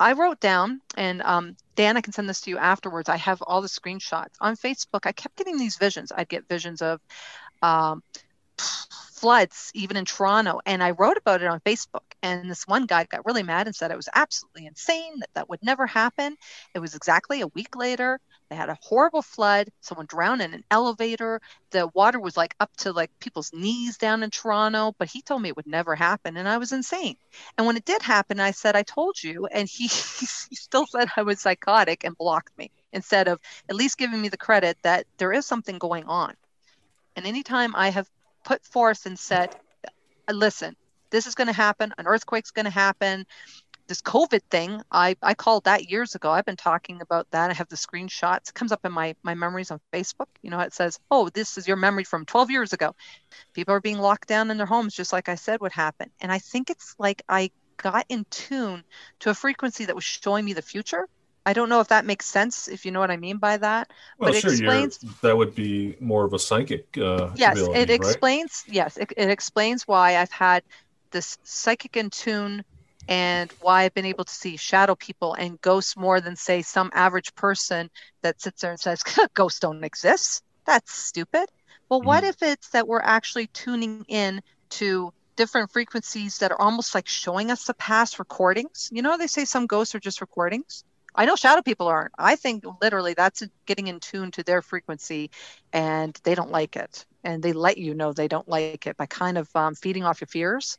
I 0.00 0.12
wrote 0.12 0.38
down, 0.38 0.80
and 0.96 1.22
um, 1.22 1.56
Dan, 1.74 1.96
I 1.96 2.00
can 2.00 2.12
send 2.12 2.28
this 2.28 2.42
to 2.42 2.50
you 2.50 2.58
afterwards. 2.58 3.08
I 3.08 3.16
have 3.16 3.42
all 3.42 3.62
the 3.62 3.68
screenshots 3.68 4.34
on 4.40 4.56
Facebook. 4.56 5.06
I 5.06 5.12
kept 5.12 5.36
getting 5.36 5.58
these 5.58 5.76
visions. 5.76 6.12
I'd 6.14 6.28
get 6.28 6.48
visions 6.48 6.82
of 6.82 7.00
um, 7.62 8.02
floods, 9.18 9.72
even 9.74 9.96
in 9.96 10.04
Toronto, 10.04 10.60
and 10.64 10.82
I 10.82 10.92
wrote 10.92 11.16
about 11.16 11.42
it 11.42 11.48
on 11.48 11.60
Facebook. 11.60 12.02
And 12.22 12.48
this 12.48 12.66
one 12.66 12.86
guy 12.86 13.04
got 13.04 13.26
really 13.26 13.42
mad 13.42 13.66
and 13.66 13.74
said 13.74 13.90
it 13.90 13.96
was 13.96 14.08
absolutely 14.14 14.66
insane 14.66 15.18
that 15.20 15.30
that 15.34 15.48
would 15.48 15.62
never 15.62 15.86
happen. 15.86 16.36
It 16.74 16.78
was 16.78 16.94
exactly 16.94 17.40
a 17.40 17.48
week 17.48 17.74
later. 17.74 18.20
They 18.48 18.56
had 18.56 18.70
a 18.70 18.78
horrible 18.80 19.22
flood. 19.22 19.68
Someone 19.80 20.06
drowned 20.06 20.40
in 20.40 20.54
an 20.54 20.64
elevator. 20.70 21.40
The 21.70 21.88
water 21.88 22.18
was 22.18 22.36
like 22.36 22.54
up 22.60 22.74
to 22.78 22.92
like 22.92 23.10
people's 23.20 23.52
knees 23.52 23.98
down 23.98 24.22
in 24.22 24.30
Toronto, 24.30 24.94
but 24.98 25.08
he 25.08 25.20
told 25.20 25.42
me 25.42 25.50
it 25.50 25.56
would 25.56 25.66
never 25.66 25.94
happen. 25.94 26.36
And 26.36 26.48
I 26.48 26.58
was 26.58 26.72
insane. 26.72 27.16
And 27.56 27.66
when 27.66 27.76
it 27.76 27.84
did 27.84 28.02
happen, 28.02 28.40
I 28.40 28.52
said, 28.52 28.74
I 28.74 28.82
told 28.82 29.22
you. 29.22 29.46
And 29.46 29.68
he, 29.68 29.84
he 29.88 30.56
still 30.56 30.86
said 30.86 31.08
I 31.16 31.22
was 31.22 31.40
psychotic 31.40 32.04
and 32.04 32.16
blocked 32.16 32.56
me 32.56 32.70
instead 32.92 33.28
of 33.28 33.38
at 33.68 33.76
least 33.76 33.98
giving 33.98 34.20
me 34.20 34.28
the 34.28 34.36
credit 34.36 34.78
that 34.82 35.06
there 35.18 35.32
is 35.32 35.44
something 35.44 35.78
going 35.78 36.04
on. 36.04 36.34
And 37.16 37.26
anytime 37.26 37.74
I 37.74 37.90
have 37.90 38.08
put 38.44 38.64
forth 38.64 39.04
and 39.06 39.18
said, 39.18 39.54
listen, 40.30 40.76
this 41.10 41.26
is 41.26 41.34
going 41.34 41.46
to 41.46 41.52
happen. 41.52 41.92
An 41.98 42.06
earthquake's 42.06 42.50
going 42.50 42.64
to 42.64 42.70
happen. 42.70 43.26
This 43.88 44.02
COVID 44.02 44.42
thing, 44.50 44.82
I, 44.92 45.16
I 45.22 45.34
called 45.34 45.64
that 45.64 45.90
years 45.90 46.14
ago. 46.14 46.30
I've 46.30 46.44
been 46.44 46.56
talking 46.56 47.00
about 47.00 47.26
that. 47.30 47.50
I 47.50 47.54
have 47.54 47.68
the 47.68 47.76
screenshots. 47.76 48.50
It 48.50 48.54
comes 48.54 48.70
up 48.70 48.84
in 48.84 48.92
my, 48.92 49.14
my 49.22 49.34
memories 49.34 49.70
on 49.70 49.80
Facebook. 49.92 50.26
You 50.42 50.50
know, 50.50 50.60
it 50.60 50.74
says, 50.74 50.98
oh, 51.10 51.28
this 51.30 51.56
is 51.58 51.66
your 51.66 51.76
memory 51.76 52.04
from 52.04 52.26
12 52.26 52.50
years 52.50 52.72
ago. 52.72 52.94
People 53.54 53.74
are 53.74 53.80
being 53.80 53.98
locked 53.98 54.28
down 54.28 54.50
in 54.50 54.56
their 54.56 54.66
homes, 54.66 54.94
just 54.94 55.12
like 55.12 55.28
I 55.28 55.34
said 55.34 55.60
would 55.60 55.72
happen. 55.72 56.10
And 56.20 56.30
I 56.30 56.38
think 56.38 56.70
it's 56.70 56.94
like 56.98 57.22
I 57.28 57.50
got 57.78 58.04
in 58.08 58.26
tune 58.30 58.84
to 59.20 59.30
a 59.30 59.34
frequency 59.34 59.86
that 59.86 59.94
was 59.94 60.04
showing 60.04 60.44
me 60.44 60.52
the 60.52 60.62
future 60.62 61.08
I 61.48 61.54
don't 61.54 61.70
know 61.70 61.80
if 61.80 61.88
that 61.88 62.04
makes 62.04 62.26
sense, 62.26 62.68
if 62.68 62.84
you 62.84 62.92
know 62.92 63.00
what 63.00 63.10
I 63.10 63.16
mean 63.16 63.38
by 63.38 63.56
that. 63.56 63.90
Well, 64.18 64.28
but 64.28 64.36
it 64.36 64.42
sure, 64.42 64.50
explains. 64.50 64.98
that 65.22 65.34
would 65.34 65.54
be 65.54 65.96
more 65.98 66.26
of 66.26 66.34
a 66.34 66.38
psychic. 66.38 66.86
Uh, 66.98 67.30
yes, 67.36 67.52
ability, 67.52 67.80
it 67.80 67.88
right? 67.88 67.90
explains. 67.90 68.64
Yes, 68.68 68.98
it, 68.98 69.14
it 69.16 69.30
explains 69.30 69.88
why 69.88 70.18
I've 70.18 70.30
had 70.30 70.62
this 71.10 71.38
psychic 71.44 71.96
in 71.96 72.10
tune 72.10 72.62
and 73.08 73.52
why 73.60 73.84
I've 73.84 73.94
been 73.94 74.06
able 74.06 74.24
to 74.24 74.32
see 74.34 74.56
shadow 74.56 74.94
people 74.96 75.34
and 75.34 75.60
ghosts 75.60 75.96
more 75.96 76.20
than 76.20 76.36
say 76.36 76.62
some 76.62 76.90
average 76.94 77.34
person 77.34 77.90
that 78.22 78.40
sits 78.40 78.62
there 78.62 78.72
and 78.72 78.80
says 78.80 79.02
ghosts 79.34 79.60
don't 79.60 79.84
exist. 79.84 80.42
That's 80.66 80.92
stupid. 80.92 81.46
Well, 81.90 82.02
what 82.02 82.24
Mhm. 82.24 82.24
if 82.24 82.42
it's 82.42 82.70
that 82.70 82.88
we're 82.88 83.00
actually 83.02 83.48
tuning 83.48 84.04
in 84.08 84.32
to 84.70 85.02
different 85.36 85.70
frequencies 85.72 86.38
that 86.38 86.52
are 86.52 86.60
almost 86.60 86.94
like 86.94 87.08
showing 87.08 87.50
us 87.50 87.64
the 87.64 87.74
past 87.74 88.18
recordings? 88.18 88.88
You 88.92 89.02
know, 89.02 89.16
they 89.18 89.26
say 89.26 89.44
some 89.44 89.66
ghosts 89.66 89.94
are 89.94 90.00
just 90.00 90.20
recordings. 90.20 90.84
I 91.14 91.24
know 91.26 91.36
shadow 91.36 91.62
people 91.62 91.88
aren't. 91.88 92.12
I 92.18 92.36
think 92.36 92.64
literally 92.82 93.14
that's 93.14 93.42
getting 93.66 93.88
in 93.88 94.00
tune 94.00 94.30
to 94.32 94.44
their 94.44 94.62
frequency 94.62 95.30
and 95.72 96.18
they 96.24 96.34
don't 96.34 96.50
like 96.52 96.76
it. 96.76 97.06
And 97.24 97.42
they 97.42 97.52
let 97.52 97.78
you 97.78 97.94
know 97.94 98.12
they 98.12 98.28
don't 98.28 98.48
like 98.48 98.86
it 98.86 98.96
by 98.96 99.06
kind 99.06 99.38
of 99.38 99.48
um, 99.54 99.74
feeding 99.74 100.04
off 100.04 100.20
your 100.20 100.28
fears. 100.28 100.78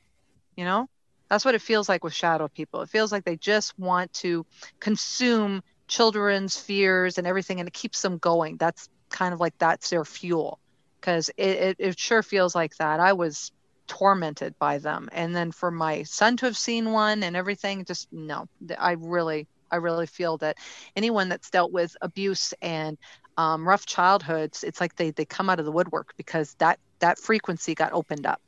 You 0.56 0.66
know, 0.66 0.88
that's 1.30 1.46
what 1.46 1.56
it 1.56 1.62
feels 1.62 1.88
like 1.88 2.04
with 2.04 2.14
shadow 2.14 2.48
people. 2.48 2.82
It 2.82 2.90
feels 2.90 3.12
like 3.12 3.24
they 3.24 3.38
just 3.38 3.78
want 3.78 4.12
to 4.14 4.46
consume 4.80 5.62
children's 5.88 6.58
fears 6.58 7.18
and 7.18 7.28
everything 7.28 7.60
and 7.60 7.68
it 7.68 7.74
keeps 7.74 8.02
them 8.02 8.18
going. 8.18 8.58
That's 8.58 8.90
kind 9.10 9.34
of 9.34 9.40
like 9.40 9.58
that's 9.58 9.90
their 9.90 10.06
fuel 10.06 10.60
because 11.00 11.30
it, 11.38 11.50
it, 11.50 11.76
it 11.80 12.00
sure 12.00 12.24
feels 12.24 12.56
like 12.56 12.76
that. 12.78 13.00
I 13.00 13.14
was 13.14 13.52
tormented 13.88 14.58
by 14.60 14.78
them. 14.78 15.10
And 15.12 15.36
then 15.36 15.52
for 15.52 15.72
my 15.72 16.04
son 16.04 16.38
to 16.38 16.46
have 16.46 16.58
seen 16.58 16.92
one 16.92 17.24
and 17.24 17.36
everything, 17.36 17.86
just 17.86 18.08
no, 18.12 18.48
I 18.78 18.94
really, 18.94 19.48
I 19.72 19.78
really 19.78 20.08
feel 20.08 20.38
that 20.38 20.58
anyone 20.96 21.30
that's 21.30 21.50
dealt 21.50 21.72
with 21.72 21.96
abuse 22.02 22.54
and 22.62 22.98
um, 23.38 23.68
rough 23.68 23.86
childhoods, 23.86 24.64
it's 24.64 24.82
like 24.82 24.96
they, 24.96 25.12
they 25.12 25.26
come 25.26 25.50
out 25.50 25.60
of 25.60 25.66
the 25.66 25.72
woodwork 25.72 26.14
because 26.18 26.56
that, 26.60 26.80
that 27.00 27.18
frequency 27.18 27.76
got 27.76 27.94
opened 27.94 28.26
up. 28.26 28.42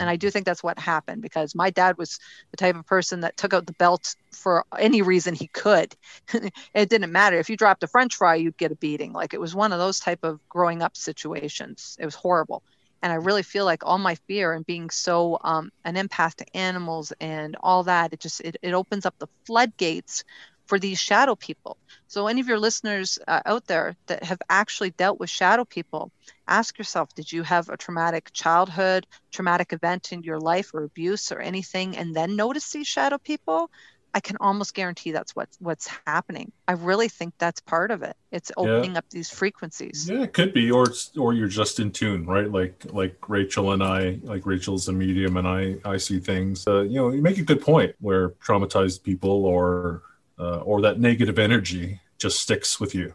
And 0.00 0.10
I 0.10 0.16
do 0.16 0.30
think 0.30 0.46
that's 0.46 0.62
what 0.62 0.78
happened 0.78 1.22
because 1.22 1.54
my 1.54 1.70
dad 1.70 1.98
was 1.98 2.18
the 2.50 2.56
type 2.56 2.76
of 2.76 2.86
person 2.86 3.20
that 3.20 3.36
took 3.36 3.54
out 3.54 3.66
the 3.66 3.72
belt 3.74 4.14
for 4.32 4.64
any 4.78 5.02
reason 5.02 5.34
he 5.34 5.48
could. 5.48 5.94
it 6.74 6.88
didn't 6.88 7.12
matter. 7.12 7.38
If 7.38 7.48
you 7.48 7.56
dropped 7.56 7.82
a 7.82 7.86
french 7.86 8.14
fry, 8.14 8.36
you'd 8.36 8.56
get 8.58 8.72
a 8.72 8.76
beating. 8.76 9.12
Like 9.12 9.34
it 9.34 9.40
was 9.40 9.54
one 9.54 9.72
of 9.72 9.78
those 9.78 10.00
type 10.00 10.20
of 10.22 10.40
growing 10.48 10.82
up 10.82 10.96
situations. 10.96 11.96
It 11.98 12.04
was 12.04 12.14
horrible. 12.14 12.62
And 13.02 13.12
I 13.12 13.16
really 13.16 13.42
feel 13.42 13.64
like 13.64 13.84
all 13.84 13.98
my 13.98 14.16
fear 14.26 14.52
and 14.52 14.66
being 14.66 14.90
so 14.90 15.38
um, 15.44 15.70
an 15.84 15.94
empath 15.94 16.34
to 16.36 16.56
animals 16.56 17.12
and 17.20 17.56
all 17.60 17.84
that, 17.84 18.12
it 18.12 18.20
just 18.20 18.40
it, 18.40 18.56
it 18.62 18.72
opens 18.72 19.06
up 19.06 19.14
the 19.18 19.28
floodgates 19.44 20.24
for 20.66 20.78
these 20.78 20.98
shadow 20.98 21.34
people. 21.34 21.76
So 22.08 22.26
any 22.26 22.40
of 22.40 22.48
your 22.48 22.58
listeners 22.58 23.18
uh, 23.26 23.40
out 23.46 23.66
there 23.66 23.96
that 24.06 24.22
have 24.24 24.40
actually 24.48 24.90
dealt 24.90 25.18
with 25.18 25.30
shadow 25.30 25.64
people, 25.64 26.10
ask 26.46 26.78
yourself, 26.78 27.14
did 27.14 27.32
you 27.32 27.42
have 27.42 27.68
a 27.68 27.76
traumatic 27.76 28.30
childhood, 28.32 29.06
traumatic 29.32 29.72
event 29.72 30.12
in 30.12 30.22
your 30.22 30.38
life 30.38 30.72
or 30.74 30.84
abuse 30.84 31.32
or 31.32 31.40
anything 31.40 31.96
and 31.96 32.14
then 32.14 32.36
notice 32.36 32.70
these 32.72 32.86
shadow 32.86 33.18
people? 33.18 33.70
I 34.14 34.20
can 34.20 34.38
almost 34.40 34.72
guarantee 34.72 35.12
that's 35.12 35.36
what's 35.36 35.58
what's 35.60 35.90
happening. 36.06 36.50
I 36.66 36.72
really 36.72 37.08
think 37.08 37.34
that's 37.36 37.60
part 37.60 37.90
of 37.90 38.02
it. 38.02 38.16
It's 38.32 38.50
opening 38.56 38.96
up 38.96 39.04
these 39.10 39.28
frequencies. 39.28 40.08
Yeah, 40.08 40.22
it 40.22 40.32
could 40.32 40.54
be, 40.54 40.70
or 40.70 40.84
it's, 40.84 41.14
or 41.18 41.34
you're 41.34 41.48
just 41.48 41.80
in 41.80 41.92
tune, 41.92 42.24
right? 42.24 42.50
Like 42.50 42.82
like 42.92 43.14
Rachel 43.28 43.72
and 43.72 43.82
I, 43.82 44.18
like 44.22 44.46
Rachel's 44.46 44.88
a 44.88 44.92
medium, 44.94 45.36
and 45.36 45.46
I 45.46 45.76
I 45.84 45.98
see 45.98 46.18
things. 46.18 46.66
Uh, 46.66 46.80
you 46.80 46.94
know, 46.94 47.10
you 47.10 47.20
make 47.20 47.36
a 47.36 47.42
good 47.42 47.60
point 47.60 47.94
where 48.00 48.30
traumatized 48.30 49.02
people 49.02 49.44
or 49.44 50.00
uh, 50.38 50.58
or 50.58 50.80
that 50.82 51.00
negative 51.00 51.38
energy 51.38 52.00
just 52.18 52.40
sticks 52.40 52.80
with 52.80 52.94
you 52.94 53.12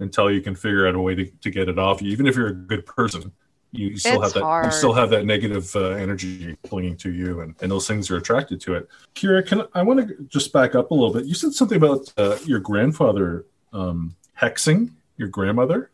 until 0.00 0.30
you 0.30 0.40
can 0.40 0.54
figure 0.54 0.86
out 0.86 0.94
a 0.94 1.00
way 1.00 1.14
to, 1.14 1.26
to 1.26 1.50
get 1.50 1.68
it 1.68 1.78
off 1.78 2.02
you. 2.02 2.10
Even 2.10 2.26
if 2.26 2.36
you're 2.36 2.48
a 2.48 2.54
good 2.54 2.84
person, 2.86 3.32
you, 3.72 3.96
still 3.96 4.22
It's 4.22 4.24
have 4.24 4.34
that 4.34 4.42
hard. 4.42 4.66
you 4.66 4.70
still 4.70 4.92
have 4.92 5.10
that 5.10 5.26
negative 5.26 5.74
uh, 5.74 5.90
energy 5.90 6.56
clinging 6.68 6.96
to 6.98 7.12
you 7.12 7.40
and, 7.40 7.56
and 7.60 7.70
those 7.70 7.88
things 7.88 8.08
are 8.08 8.16
attracted 8.16 8.60
to 8.60 8.74
it 8.74 8.88
kira 9.16 9.44
can 9.44 9.62
i 9.74 9.82
want 9.82 10.06
to 10.06 10.14
just 10.28 10.52
back 10.52 10.76
up 10.76 10.92
a 10.92 10.94
little 10.94 11.12
bit 11.12 11.24
you 11.24 11.34
said 11.34 11.52
something 11.52 11.78
about 11.78 12.12
uh, 12.16 12.38
your 12.44 12.60
grandfather 12.60 13.46
um, 13.72 14.14
hexing 14.40 14.92
your 15.16 15.26
grandmother 15.26 15.90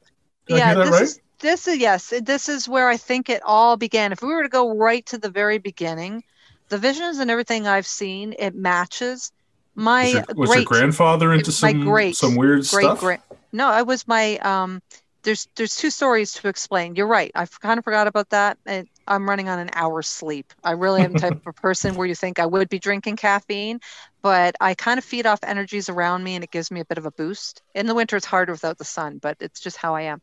Did 0.46 0.56
I 0.56 0.58
yeah, 0.58 0.66
hear 0.66 0.74
that 0.74 0.84
this 0.84 0.92
right? 0.92 1.02
is 1.04 1.20
this 1.40 1.66
is 1.66 1.78
yes, 1.78 2.12
this 2.22 2.48
is 2.48 2.68
where 2.68 2.88
I 2.88 2.96
think 2.96 3.28
it 3.30 3.42
all 3.44 3.76
began. 3.76 4.12
If 4.12 4.22
we 4.22 4.28
were 4.28 4.42
to 4.42 4.48
go 4.48 4.76
right 4.76 5.04
to 5.06 5.18
the 5.18 5.30
very 5.30 5.58
beginning, 5.58 6.22
the 6.68 6.78
visions 6.78 7.18
and 7.18 7.30
everything 7.30 7.66
I've 7.66 7.86
seen, 7.86 8.34
it 8.38 8.54
matches. 8.54 9.32
My 9.80 10.02
was 10.02 10.12
your, 10.12 10.24
was 10.36 10.50
great 10.50 10.58
your 10.58 10.64
grandfather 10.66 11.32
into 11.32 11.50
some 11.50 11.84
great, 11.84 12.16
some 12.16 12.36
weird 12.36 12.66
great 12.68 12.84
stuff 12.84 13.00
great 13.00 13.20
no, 13.52 13.68
I 13.68 13.82
was 13.82 14.06
my 14.06 14.38
um 14.38 14.82
there's 15.22 15.48
there's 15.56 15.76
two 15.76 15.90
stories 15.90 16.32
to 16.34 16.48
explain. 16.48 16.96
You're 16.96 17.06
right. 17.06 17.30
I 17.34 17.44
kind 17.46 17.78
of 17.78 17.84
forgot 17.84 18.06
about 18.06 18.30
that. 18.30 18.58
And 18.64 18.88
I'm 19.06 19.28
running 19.28 19.48
on 19.48 19.58
an 19.58 19.70
hour's 19.74 20.06
sleep. 20.06 20.52
I 20.64 20.72
really 20.72 21.02
am 21.02 21.12
the 21.12 21.20
type 21.20 21.46
of 21.46 21.56
person 21.56 21.94
where 21.94 22.06
you 22.06 22.14
think 22.14 22.38
I 22.38 22.46
would 22.46 22.68
be 22.68 22.78
drinking 22.78 23.16
caffeine, 23.16 23.80
but 24.22 24.54
I 24.60 24.74
kind 24.74 24.98
of 24.98 25.04
feed 25.04 25.26
off 25.26 25.40
energies 25.42 25.88
around 25.88 26.24
me 26.24 26.36
and 26.36 26.44
it 26.44 26.50
gives 26.50 26.70
me 26.70 26.80
a 26.80 26.84
bit 26.86 26.96
of 26.96 27.06
a 27.06 27.10
boost. 27.10 27.62
In 27.74 27.86
the 27.86 27.94
winter, 27.94 28.16
it's 28.16 28.24
harder 28.24 28.52
without 28.52 28.78
the 28.78 28.84
sun, 28.84 29.18
but 29.18 29.36
it's 29.40 29.60
just 29.60 29.76
how 29.76 29.94
I 29.94 30.02
am. 30.02 30.22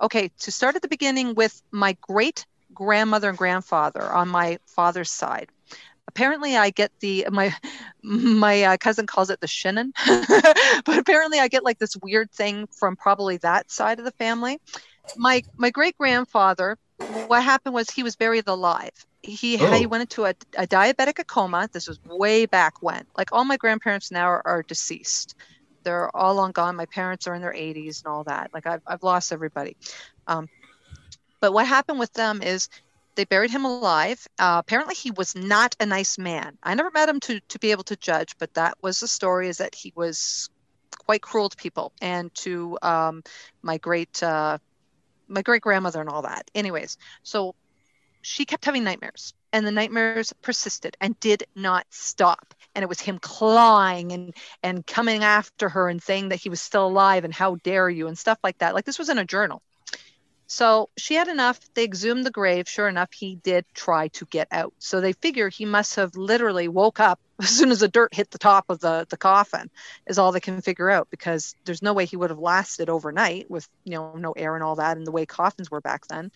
Okay, 0.00 0.30
to 0.40 0.50
start 0.50 0.74
at 0.74 0.82
the 0.82 0.88
beginning 0.88 1.34
with 1.34 1.62
my 1.70 1.96
great 2.00 2.44
grandmother 2.72 3.28
and 3.28 3.38
grandfather 3.38 4.02
on 4.02 4.28
my 4.28 4.58
father's 4.66 5.10
side. 5.12 5.48
Apparently, 6.08 6.56
I 6.56 6.70
get 6.70 6.90
the 7.00 7.26
my 7.30 7.54
my 8.02 8.62
uh, 8.62 8.76
cousin 8.78 9.06
calls 9.06 9.30
it 9.30 9.40
the 9.40 9.46
shinnin, 9.46 9.92
but 10.84 10.98
apparently, 10.98 11.38
I 11.40 11.48
get 11.48 11.64
like 11.64 11.78
this 11.78 11.96
weird 12.02 12.30
thing 12.30 12.66
from 12.78 12.96
probably 12.96 13.38
that 13.38 13.70
side 13.70 13.98
of 13.98 14.04
the 14.04 14.12
family. 14.12 14.58
My 15.16 15.42
my 15.56 15.70
great 15.70 15.96
grandfather, 15.96 16.76
what 17.26 17.42
happened 17.42 17.74
was 17.74 17.90
he 17.90 18.02
was 18.02 18.16
buried 18.16 18.46
alive. 18.48 18.90
He 19.22 19.58
Oh. 19.60 19.72
he 19.72 19.86
went 19.86 20.02
into 20.02 20.24
a, 20.24 20.34
a 20.56 20.66
diabetic 20.66 21.26
coma. 21.26 21.68
This 21.72 21.88
was 21.88 21.98
way 22.04 22.46
back 22.46 22.74
when. 22.82 23.04
Like 23.16 23.30
all 23.32 23.44
my 23.44 23.56
grandparents 23.56 24.10
now 24.10 24.26
are, 24.26 24.42
are 24.46 24.62
deceased. 24.62 25.34
They're 25.84 26.14
all 26.14 26.34
long 26.34 26.52
gone. 26.52 26.76
My 26.76 26.86
parents 26.86 27.26
are 27.26 27.34
in 27.34 27.42
their 27.42 27.54
80s 27.54 28.02
and 28.04 28.12
all 28.12 28.24
that. 28.24 28.50
Like 28.52 28.66
I've 28.66 28.82
I've 28.86 29.02
lost 29.02 29.32
everybody. 29.32 29.76
Um, 30.26 30.48
but 31.40 31.52
what 31.52 31.66
happened 31.66 31.98
with 31.98 32.12
them 32.14 32.42
is 32.42 32.68
they 33.14 33.24
buried 33.24 33.50
him 33.50 33.64
alive. 33.64 34.26
Uh, 34.38 34.56
apparently, 34.58 34.94
he 34.94 35.10
was 35.10 35.34
not 35.34 35.76
a 35.80 35.86
nice 35.86 36.18
man. 36.18 36.58
I 36.62 36.74
never 36.74 36.90
met 36.90 37.08
him 37.08 37.20
to 37.20 37.40
to 37.40 37.58
be 37.58 37.70
able 37.70 37.84
to 37.84 37.96
judge, 37.96 38.36
but 38.38 38.54
that 38.54 38.76
was 38.82 39.00
the 39.00 39.08
story: 39.08 39.48
is 39.48 39.58
that 39.58 39.74
he 39.74 39.92
was 39.96 40.50
quite 40.98 41.22
cruel 41.22 41.48
to 41.48 41.56
people 41.56 41.92
and 42.00 42.34
to 42.34 42.78
um, 42.82 43.22
my 43.62 43.78
great 43.78 44.22
uh, 44.22 44.58
my 45.28 45.42
great 45.42 45.62
grandmother 45.62 46.00
and 46.00 46.08
all 46.08 46.22
that. 46.22 46.50
Anyways, 46.54 46.98
so 47.22 47.54
she 48.22 48.44
kept 48.44 48.64
having 48.64 48.84
nightmares, 48.84 49.34
and 49.52 49.66
the 49.66 49.70
nightmares 49.70 50.32
persisted 50.42 50.96
and 51.00 51.18
did 51.20 51.44
not 51.54 51.86
stop. 51.90 52.54
And 52.74 52.82
it 52.82 52.88
was 52.88 53.00
him 53.00 53.18
clawing 53.18 54.12
and 54.12 54.34
and 54.62 54.86
coming 54.86 55.22
after 55.22 55.68
her 55.68 55.88
and 55.88 56.02
saying 56.02 56.30
that 56.30 56.40
he 56.40 56.48
was 56.48 56.60
still 56.60 56.86
alive 56.86 57.24
and 57.24 57.34
how 57.34 57.56
dare 57.56 57.88
you 57.88 58.06
and 58.08 58.18
stuff 58.18 58.38
like 58.42 58.58
that. 58.58 58.74
Like 58.74 58.84
this 58.84 58.98
was 58.98 59.08
in 59.08 59.18
a 59.18 59.24
journal. 59.24 59.62
So 60.54 60.90
she 60.96 61.14
had 61.14 61.28
enough. 61.28 61.58
They 61.74 61.84
exhumed 61.84 62.24
the 62.24 62.30
grave. 62.30 62.68
Sure 62.68 62.88
enough, 62.88 63.08
he 63.12 63.36
did 63.36 63.64
try 63.74 64.08
to 64.08 64.26
get 64.26 64.46
out. 64.52 64.72
So 64.78 65.00
they 65.00 65.12
figure 65.14 65.48
he 65.48 65.64
must 65.64 65.96
have 65.96 66.14
literally 66.16 66.68
woke 66.68 67.00
up 67.00 67.20
as 67.42 67.50
soon 67.50 67.70
as 67.72 67.80
the 67.80 67.88
dirt 67.88 68.14
hit 68.14 68.30
the 68.30 68.38
top 68.38 68.66
of 68.68 68.78
the, 68.80 69.06
the 69.10 69.16
coffin, 69.16 69.68
is 70.06 70.18
all 70.18 70.30
they 70.32 70.40
can 70.40 70.60
figure 70.62 70.90
out 70.90 71.08
because 71.10 71.56
there's 71.64 71.82
no 71.82 71.92
way 71.94 72.06
he 72.06 72.16
would 72.16 72.30
have 72.30 72.38
lasted 72.38 72.88
overnight 72.88 73.50
with 73.50 73.68
you 73.84 73.92
know 73.92 74.14
no 74.16 74.32
air 74.32 74.54
and 74.54 74.62
all 74.64 74.76
that 74.76 74.96
and 74.96 75.06
the 75.06 75.12
way 75.12 75.26
coffins 75.26 75.70
were 75.70 75.80
back 75.80 76.06
then. 76.08 76.30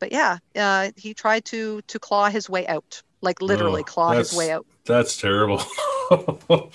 But 0.00 0.12
yeah, 0.12 0.38
uh, 0.56 0.92
he 0.96 1.14
tried 1.14 1.44
to 1.46 1.82
to 1.88 1.98
claw 2.00 2.30
his 2.30 2.48
way 2.50 2.66
out, 2.68 3.02
like 3.22 3.42
literally 3.42 3.84
Oh, 3.84 3.84
claw 3.84 4.14
his 4.14 4.32
way 4.32 4.52
out. 4.52 4.66
That's 4.84 5.16
terrible. 5.16 5.62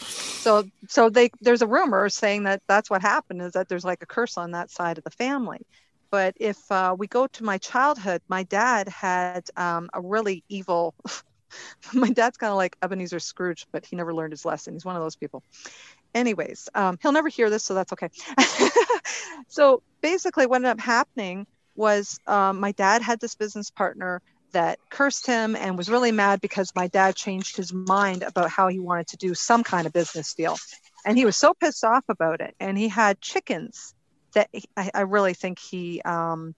So 0.45 0.63
so 0.89 1.09
they 1.09 1.29
there's 1.41 1.61
a 1.61 1.67
rumor 1.67 2.09
saying 2.09 2.43
that 2.43 2.61
that's 2.67 2.89
what 2.89 3.01
happened 3.01 3.41
is 3.41 3.53
that 3.53 3.67
there's 3.69 3.85
like 3.85 4.01
a 4.03 4.05
curse 4.05 4.37
on 4.37 4.51
that 4.51 4.69
side 4.71 4.97
of 4.97 5.03
the 5.03 5.11
family. 5.11 5.65
But 6.13 6.35
if 6.39 6.71
uh, 6.71 6.95
we 6.95 7.07
go 7.07 7.25
to 7.25 7.43
my 7.43 7.57
childhood, 7.57 8.21
my 8.27 8.43
dad 8.43 8.87
had 8.87 9.49
um, 9.57 9.89
a 9.95 9.99
really 9.99 10.43
evil. 10.47 10.93
my 11.93 12.11
dad's 12.11 12.37
kind 12.37 12.51
of 12.51 12.57
like 12.57 12.77
Ebenezer 12.83 13.19
Scrooge, 13.19 13.65
but 13.71 13.83
he 13.83 13.95
never 13.95 14.13
learned 14.13 14.31
his 14.31 14.45
lesson. 14.45 14.75
He's 14.75 14.85
one 14.85 14.95
of 14.95 15.01
those 15.01 15.15
people. 15.15 15.41
Anyways, 16.13 16.69
um, 16.75 16.99
he'll 17.01 17.13
never 17.13 17.29
hear 17.29 17.49
this, 17.49 17.63
so 17.63 17.73
that's 17.73 17.91
okay. 17.93 18.09
so 19.47 19.81
basically, 20.01 20.45
what 20.45 20.57
ended 20.57 20.69
up 20.69 20.79
happening 20.79 21.47
was 21.75 22.19
um, 22.27 22.59
my 22.59 22.73
dad 22.73 23.01
had 23.01 23.19
this 23.19 23.33
business 23.33 23.71
partner 23.71 24.21
that 24.51 24.77
cursed 24.91 25.25
him 25.25 25.55
and 25.55 25.79
was 25.79 25.89
really 25.89 26.11
mad 26.11 26.41
because 26.41 26.71
my 26.75 26.89
dad 26.89 27.15
changed 27.15 27.57
his 27.57 27.73
mind 27.73 28.21
about 28.21 28.51
how 28.51 28.67
he 28.67 28.77
wanted 28.77 29.07
to 29.07 29.17
do 29.17 29.33
some 29.33 29.63
kind 29.63 29.87
of 29.87 29.93
business 29.93 30.35
deal. 30.35 30.57
And 31.07 31.17
he 31.17 31.25
was 31.25 31.37
so 31.37 31.55
pissed 31.55 31.83
off 31.83 32.03
about 32.07 32.39
it. 32.39 32.53
And 32.59 32.77
he 32.77 32.87
had 32.87 33.19
chickens 33.19 33.95
that 34.33 34.49
I, 34.77 34.91
I 34.93 35.01
really 35.01 35.33
think 35.33 35.59
he 35.59 36.01
um, 36.01 36.55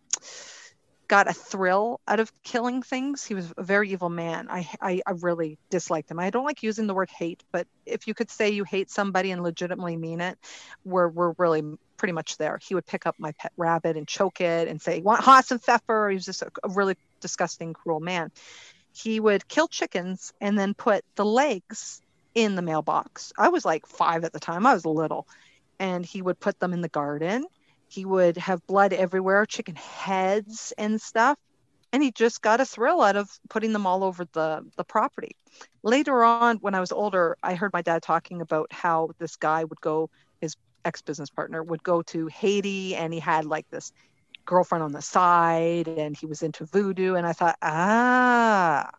got 1.07 1.27
a 1.27 1.33
thrill 1.33 1.99
out 2.07 2.19
of 2.19 2.31
killing 2.43 2.81
things. 2.81 3.23
He 3.23 3.35
was 3.35 3.53
a 3.57 3.63
very 3.63 3.91
evil 3.91 4.09
man. 4.09 4.47
I, 4.49 4.67
I, 4.81 5.01
I 5.05 5.11
really 5.11 5.57
disliked 5.69 6.09
him. 6.09 6.19
I 6.19 6.29
don't 6.29 6.45
like 6.45 6.63
using 6.63 6.87
the 6.87 6.93
word 6.93 7.09
hate, 7.09 7.43
but 7.51 7.67
if 7.85 8.07
you 8.07 8.13
could 8.13 8.31
say 8.31 8.49
you 8.49 8.63
hate 8.63 8.89
somebody 8.89 9.31
and 9.31 9.43
legitimately 9.43 9.97
mean 9.97 10.21
it, 10.21 10.37
we're, 10.83 11.07
we're 11.07 11.33
really 11.37 11.63
pretty 11.97 12.13
much 12.13 12.37
there. 12.37 12.59
He 12.61 12.75
would 12.75 12.85
pick 12.85 13.05
up 13.05 13.15
my 13.19 13.33
pet 13.33 13.51
rabbit 13.55 13.97
and 13.97 14.07
choke 14.07 14.41
it 14.41 14.67
and 14.67 14.81
say, 14.81 15.01
want 15.01 15.21
Hasenpfeffer? 15.21 16.09
He 16.09 16.15
was 16.15 16.25
just 16.25 16.41
a, 16.41 16.51
a 16.63 16.69
really 16.69 16.97
disgusting, 17.21 17.73
cruel 17.73 17.99
man. 17.99 18.31
He 18.93 19.19
would 19.19 19.47
kill 19.47 19.67
chickens 19.67 20.33
and 20.41 20.57
then 20.57 20.73
put 20.73 21.03
the 21.15 21.25
legs 21.25 22.01
in 22.33 22.55
the 22.55 22.61
mailbox. 22.61 23.31
I 23.37 23.49
was 23.49 23.63
like 23.63 23.85
five 23.85 24.23
at 24.23 24.33
the 24.33 24.39
time. 24.39 24.65
I 24.65 24.73
was 24.73 24.85
little. 24.85 25.27
And 25.79 26.05
he 26.05 26.21
would 26.21 26.39
put 26.39 26.59
them 26.59 26.73
in 26.73 26.81
the 26.81 26.89
garden. 26.89 27.45
He 27.87 28.05
would 28.05 28.37
have 28.37 28.65
blood 28.67 28.93
everywhere, 28.93 29.45
chicken 29.45 29.75
heads 29.75 30.73
and 30.77 30.99
stuff. 31.01 31.37
And 31.93 32.03
he 32.03 32.11
just 32.11 32.41
got 32.41 32.59
a 32.59 32.65
thrill 32.65 33.01
out 33.01 33.15
of 33.15 33.29
putting 33.49 33.71
them 33.71 33.85
all 33.87 34.03
over 34.03 34.25
the, 34.33 34.63
the 34.75 34.83
property. 34.83 35.35
Later 35.81 36.23
on, 36.23 36.57
when 36.57 36.75
I 36.75 36.81
was 36.81 36.91
older, 36.91 37.37
I 37.41 37.55
heard 37.55 37.71
my 37.71 37.81
dad 37.81 38.01
talking 38.01 38.41
about 38.41 38.73
how 38.73 39.11
this 39.17 39.37
guy 39.37 39.63
would 39.63 39.79
go, 39.79 40.09
his 40.41 40.55
ex 40.83 41.01
business 41.01 41.29
partner 41.29 41.63
would 41.63 41.83
go 41.83 42.01
to 42.03 42.27
Haiti 42.27 42.95
and 42.95 43.13
he 43.13 43.19
had 43.19 43.45
like 43.45 43.69
this 43.69 43.91
girlfriend 44.45 44.83
on 44.83 44.91
the 44.91 45.01
side 45.01 45.87
and 45.87 46.17
he 46.17 46.25
was 46.25 46.43
into 46.43 46.65
voodoo. 46.65 47.15
And 47.15 47.25
I 47.25 47.33
thought, 47.33 47.57
ah, 47.61 48.89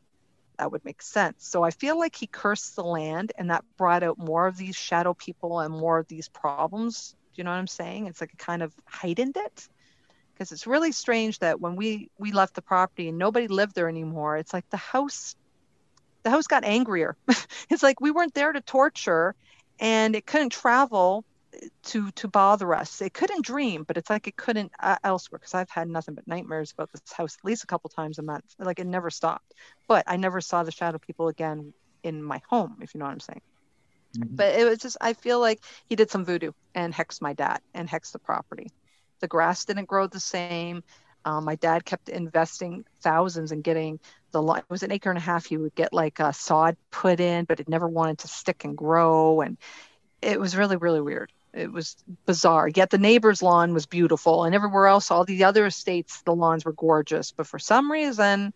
that 0.58 0.72
would 0.72 0.84
make 0.84 1.02
sense. 1.02 1.46
So 1.46 1.62
I 1.62 1.70
feel 1.70 1.98
like 1.98 2.16
he 2.16 2.26
cursed 2.26 2.76
the 2.76 2.84
land 2.84 3.32
and 3.36 3.50
that 3.50 3.64
brought 3.76 4.02
out 4.02 4.18
more 4.18 4.46
of 4.46 4.56
these 4.56 4.76
shadow 4.76 5.14
people 5.14 5.60
and 5.60 5.72
more 5.72 5.98
of 5.98 6.08
these 6.08 6.28
problems. 6.28 7.14
You 7.36 7.44
know 7.44 7.50
what 7.50 7.56
I'm 7.56 7.66
saying? 7.66 8.06
It's 8.06 8.20
like 8.20 8.32
it 8.32 8.38
kind 8.38 8.62
of 8.62 8.72
heightened 8.86 9.36
it. 9.36 9.68
Because 10.32 10.52
it's 10.52 10.66
really 10.66 10.92
strange 10.92 11.38
that 11.38 11.60
when 11.60 11.76
we 11.76 12.10
we 12.18 12.32
left 12.32 12.54
the 12.54 12.62
property 12.62 13.08
and 13.08 13.16
nobody 13.16 13.48
lived 13.48 13.74
there 13.74 13.88
anymore, 13.88 14.36
it's 14.36 14.52
like 14.52 14.68
the 14.70 14.76
house 14.76 15.34
the 16.24 16.30
house 16.30 16.46
got 16.46 16.64
angrier. 16.64 17.16
it's 17.70 17.82
like 17.82 18.00
we 18.00 18.10
weren't 18.10 18.34
there 18.34 18.52
to 18.52 18.60
torture 18.60 19.34
and 19.78 20.14
it 20.16 20.26
couldn't 20.26 20.50
travel 20.50 21.24
to 21.84 22.10
to 22.12 22.28
bother 22.28 22.74
us. 22.74 23.00
It 23.00 23.14
couldn't 23.14 23.44
dream, 23.44 23.84
but 23.84 23.96
it's 23.96 24.10
like 24.10 24.26
it 24.26 24.36
couldn't 24.36 24.72
uh, 24.80 24.96
elsewhere 25.04 25.38
because 25.38 25.54
I've 25.54 25.70
had 25.70 25.88
nothing 25.88 26.14
but 26.14 26.26
nightmares 26.26 26.72
about 26.72 26.90
this 26.92 27.12
house 27.12 27.36
at 27.38 27.44
least 27.44 27.64
a 27.64 27.66
couple 27.66 27.88
times 27.90 28.18
a 28.18 28.22
month. 28.22 28.44
Like 28.58 28.78
it 28.78 28.86
never 28.86 29.10
stopped. 29.10 29.54
But 29.88 30.04
I 30.06 30.16
never 30.16 30.40
saw 30.40 30.62
the 30.62 30.72
shadow 30.72 30.98
people 30.98 31.28
again 31.28 31.72
in 32.02 32.22
my 32.22 32.40
home, 32.48 32.78
if 32.82 32.94
you 32.94 32.98
know 32.98 33.06
what 33.06 33.12
I'm 33.12 33.20
saying. 33.20 33.42
But 34.18 34.58
it 34.58 34.64
was 34.64 34.78
just 34.78 34.96
I 35.00 35.12
feel 35.12 35.40
like 35.40 35.60
he 35.88 35.96
did 35.96 36.10
some 36.10 36.24
voodoo 36.24 36.52
and 36.74 36.92
hexed 36.94 37.22
my 37.22 37.32
dad 37.32 37.60
and 37.74 37.88
hexed 37.88 38.12
the 38.12 38.18
property. 38.18 38.70
The 39.20 39.28
grass 39.28 39.64
didn't 39.64 39.88
grow 39.88 40.06
the 40.06 40.20
same. 40.20 40.82
Um, 41.24 41.44
my 41.44 41.56
dad 41.56 41.84
kept 41.84 42.08
investing 42.08 42.84
thousands 43.00 43.50
and 43.50 43.64
getting 43.64 43.98
the 44.30 44.40
lo- 44.40 44.54
it 44.54 44.64
was 44.68 44.84
an 44.84 44.92
acre 44.92 45.10
and 45.10 45.18
a 45.18 45.22
half. 45.22 45.46
He 45.46 45.56
would 45.56 45.74
get 45.74 45.92
like 45.92 46.20
a 46.20 46.32
sod 46.32 46.76
put 46.90 47.18
in, 47.18 47.44
but 47.46 47.58
it 47.58 47.68
never 47.68 47.88
wanted 47.88 48.18
to 48.18 48.28
stick 48.28 48.64
and 48.64 48.76
grow, 48.76 49.40
and 49.40 49.58
it 50.22 50.38
was 50.38 50.56
really 50.56 50.76
really 50.76 51.00
weird. 51.00 51.32
It 51.52 51.72
was 51.72 51.96
bizarre. 52.26 52.68
Yet 52.68 52.90
the 52.90 52.98
neighbor's 52.98 53.42
lawn 53.42 53.72
was 53.74 53.86
beautiful, 53.86 54.44
and 54.44 54.54
everywhere 54.54 54.86
else, 54.86 55.10
all 55.10 55.24
the 55.24 55.44
other 55.44 55.66
estates, 55.66 56.22
the 56.22 56.34
lawns 56.34 56.64
were 56.64 56.72
gorgeous. 56.74 57.32
But 57.32 57.46
for 57.46 57.58
some 57.58 57.90
reason, 57.90 58.52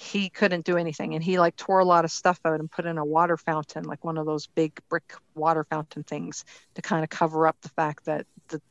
he 0.00 0.30
couldn't 0.30 0.64
do 0.64 0.78
anything, 0.78 1.14
and 1.14 1.22
he 1.22 1.38
like 1.38 1.56
tore 1.56 1.78
a 1.78 1.84
lot 1.84 2.06
of 2.06 2.10
stuff 2.10 2.40
out 2.46 2.58
and 2.58 2.70
put 2.70 2.86
in 2.86 2.96
a 2.96 3.04
water 3.04 3.36
fountain, 3.36 3.84
like 3.84 4.02
one 4.02 4.16
of 4.16 4.24
those 4.24 4.46
big 4.46 4.80
brick 4.88 5.12
water 5.34 5.62
fountain 5.62 6.02
things, 6.02 6.46
to 6.74 6.80
kind 6.82 7.04
of 7.04 7.10
cover 7.10 7.46
up 7.46 7.60
the 7.60 7.68
fact 7.68 8.06
that 8.06 8.26
the 8.48 8.62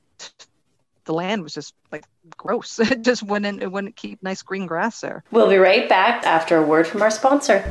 the 1.06 1.14
land 1.14 1.44
was 1.44 1.54
just 1.54 1.76
like 1.92 2.06
gross. 2.36 2.80
It 2.92 3.04
just 3.04 3.22
wouldn't 3.22 3.62
it 3.62 3.72
wouldn't 3.72 3.96
keep 3.96 4.24
nice 4.24 4.42
green 4.42 4.66
grass 4.66 5.02
there. 5.02 5.24
We'll 5.30 5.50
be 5.50 5.58
right 5.58 5.88
back 5.88 6.26
after 6.26 6.58
a 6.58 6.64
word 6.64 6.88
from 6.88 7.04
our 7.04 7.12
sponsor. 7.12 7.64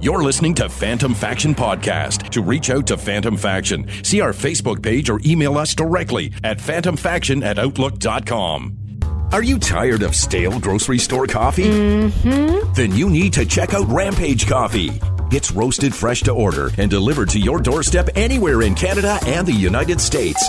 You're 0.00 0.22
listening 0.22 0.54
to 0.54 0.68
Phantom 0.68 1.14
Faction 1.14 1.54
Podcast. 1.54 2.30
To 2.30 2.42
reach 2.42 2.70
out 2.70 2.86
to 2.88 2.96
Phantom 2.96 3.36
Faction, 3.36 3.88
see 4.02 4.20
our 4.20 4.32
Facebook 4.32 4.82
page 4.82 5.08
or 5.08 5.20
email 5.24 5.56
us 5.56 5.74
directly 5.74 6.32
at 6.42 6.58
phantomfaction 6.58 7.44
at 7.44 7.58
outlook.com. 7.58 8.87
Are 9.30 9.42
you 9.42 9.58
tired 9.58 10.02
of 10.02 10.14
stale 10.14 10.58
grocery 10.58 10.96
store 10.98 11.26
coffee? 11.26 11.64
Mm-hmm. 11.64 12.72
Then 12.72 12.94
you 12.94 13.10
need 13.10 13.34
to 13.34 13.44
check 13.44 13.74
out 13.74 13.86
Rampage 13.88 14.46
Coffee. 14.46 14.90
It's 15.30 15.52
roasted 15.52 15.94
fresh 15.94 16.22
to 16.22 16.32
order 16.32 16.70
and 16.78 16.90
delivered 16.90 17.28
to 17.30 17.38
your 17.38 17.60
doorstep 17.60 18.08
anywhere 18.14 18.62
in 18.62 18.74
Canada 18.74 19.18
and 19.26 19.46
the 19.46 19.52
United 19.52 20.00
States. 20.00 20.48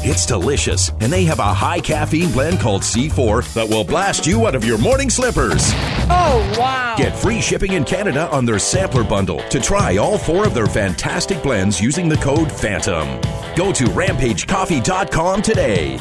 It's 0.00 0.26
delicious, 0.26 0.90
and 1.00 1.12
they 1.12 1.24
have 1.24 1.38
a 1.38 1.54
high 1.54 1.78
caffeine 1.78 2.32
blend 2.32 2.58
called 2.58 2.82
C4 2.82 3.54
that 3.54 3.68
will 3.68 3.84
blast 3.84 4.26
you 4.26 4.48
out 4.48 4.56
of 4.56 4.64
your 4.64 4.78
morning 4.78 5.08
slippers. 5.08 5.70
Oh, 6.10 6.56
wow. 6.58 6.96
Get 6.96 7.16
free 7.16 7.40
shipping 7.40 7.74
in 7.74 7.84
Canada 7.84 8.28
on 8.30 8.44
their 8.44 8.58
sampler 8.58 9.04
bundle 9.04 9.40
to 9.50 9.60
try 9.60 9.98
all 9.98 10.18
four 10.18 10.44
of 10.44 10.54
their 10.54 10.66
fantastic 10.66 11.40
blends 11.44 11.80
using 11.80 12.08
the 12.08 12.16
code 12.16 12.48
PHANTOM. 12.48 13.56
Go 13.56 13.72
to 13.72 13.84
rampagecoffee.com 13.84 15.42
today. 15.42 16.00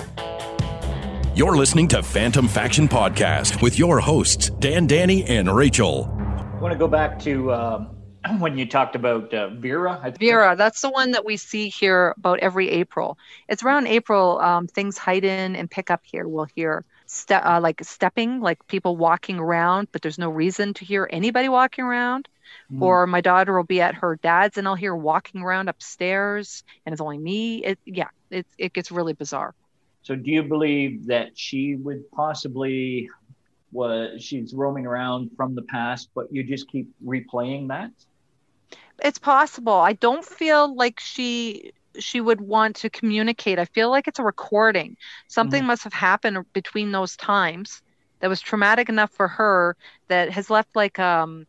You're 1.37 1.55
listening 1.55 1.87
to 1.89 2.01
Phantom 2.01 2.47
Faction 2.47 2.87
Podcast 2.87 3.61
with 3.61 3.77
your 3.77 3.99
hosts, 3.99 4.49
Dan, 4.49 4.87
Danny, 4.87 5.23
and 5.25 5.55
Rachel. 5.55 6.11
I 6.19 6.57
want 6.59 6.71
to 6.71 6.79
go 6.79 6.87
back 6.87 7.19
to 7.19 7.53
um, 7.53 7.95
when 8.39 8.57
you 8.57 8.65
talked 8.65 8.95
about 8.95 9.31
uh, 9.35 9.49
Vera. 9.49 9.99
I 10.01 10.05
think. 10.05 10.17
Vera, 10.17 10.55
that's 10.55 10.81
the 10.81 10.89
one 10.89 11.11
that 11.11 11.25
we 11.25 11.37
see 11.37 11.69
here 11.69 12.15
about 12.17 12.39
every 12.39 12.69
April. 12.69 13.19
It's 13.47 13.61
around 13.61 13.85
April, 13.85 14.39
um, 14.39 14.65
things 14.65 14.97
hide 14.97 15.23
in 15.23 15.55
and 15.55 15.69
pick 15.69 15.91
up 15.91 16.01
here. 16.03 16.27
We'll 16.27 16.47
hear 16.55 16.83
ste- 17.05 17.33
uh, 17.33 17.59
like 17.61 17.83
stepping, 17.83 18.41
like 18.41 18.65
people 18.65 18.97
walking 18.97 19.37
around, 19.37 19.89
but 19.91 20.01
there's 20.01 20.17
no 20.17 20.31
reason 20.31 20.73
to 20.73 20.85
hear 20.85 21.07
anybody 21.13 21.49
walking 21.49 21.85
around. 21.85 22.27
Mm. 22.73 22.81
Or 22.81 23.05
my 23.05 23.21
daughter 23.21 23.55
will 23.55 23.63
be 23.63 23.79
at 23.79 23.93
her 23.93 24.15
dad's 24.15 24.57
and 24.57 24.67
I'll 24.67 24.73
hear 24.73 24.95
walking 24.95 25.43
around 25.43 25.69
upstairs 25.69 26.63
and 26.83 26.93
it's 26.93 27.01
only 27.01 27.19
me. 27.19 27.63
It, 27.63 27.79
yeah, 27.85 28.07
it, 28.31 28.47
it 28.57 28.73
gets 28.73 28.89
really 28.91 29.13
bizarre. 29.13 29.53
So, 30.07 30.15
do 30.15 30.31
you 30.31 30.41
believe 30.41 31.07
that 31.07 31.37
she 31.37 31.75
would 31.75 32.09
possibly 32.11 33.09
was 33.73 34.23
she's 34.23 34.53
roaming 34.53 34.85
around 34.85 35.31
from 35.35 35.53
the 35.53 35.63
past, 35.63 36.11
but 36.15 36.27
you 36.31 36.45
just 36.45 36.69
keep 36.69 36.87
replaying 37.05 37.67
that? 37.67 37.91
It's 39.03 39.19
possible. 39.19 39.73
I 39.73 39.91
don't 39.91 40.23
feel 40.23 40.73
like 40.73 41.01
she 41.01 41.73
she 41.99 42.21
would 42.21 42.39
want 42.39 42.77
to 42.77 42.89
communicate. 42.89 43.59
I 43.59 43.65
feel 43.65 43.89
like 43.89 44.07
it's 44.07 44.19
a 44.19 44.23
recording. 44.23 44.95
Something 45.27 45.65
must 45.65 45.83
have 45.83 45.91
happened 45.91 46.45
between 46.53 46.93
those 46.93 47.17
times 47.17 47.81
that 48.21 48.29
was 48.29 48.39
traumatic 48.39 48.87
enough 48.87 49.11
for 49.11 49.27
her 49.27 49.75
that 50.07 50.29
has 50.31 50.49
left 50.49 50.73
like 50.73 50.99
um, 50.99 51.45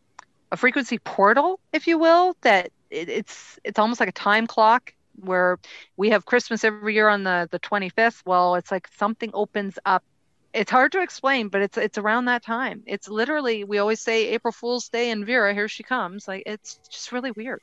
a 0.51 0.57
frequency 0.57 0.99
portal, 0.99 1.61
if 1.73 1.87
you 1.87 1.97
will. 1.97 2.35
That 2.43 2.73
it, 2.91 3.09
it's 3.09 3.61
it's 3.63 3.79
almost 3.79 4.01
like 4.01 4.09
a 4.09 4.21
time 4.27 4.49
clock 4.49 4.93
where 5.21 5.59
we 5.97 6.11
have 6.11 6.25
Christmas 6.25 6.65
every 6.65 6.95
year 6.95 7.09
on 7.09 7.25
the 7.25 7.49
the 7.51 7.61
25th. 7.61 8.23
Well, 8.25 8.55
it's 8.55 8.71
like 8.71 8.89
something 8.97 9.31
opens 9.35 9.79
up. 9.85 10.05
It's 10.53 10.71
hard 10.71 10.93
to 10.93 11.03
explain, 11.03 11.49
but 11.49 11.63
it's 11.63 11.79
it's 11.79 11.99
around 11.99 12.27
that 12.27 12.43
time. 12.43 12.83
It's 12.87 13.09
literally 13.09 13.65
we 13.65 13.79
always 13.79 14.01
say 14.01 14.29
April 14.29 14.53
Fool's 14.53 14.89
Day 14.89 15.11
and 15.11 15.27
Vera, 15.27 15.55
here 15.55 15.69
she 15.69 15.83
comes. 15.83 16.27
Like 16.27 16.45
it's 16.47 16.81
just 16.91 17.13
really 17.13 17.31
weird. 17.31 17.63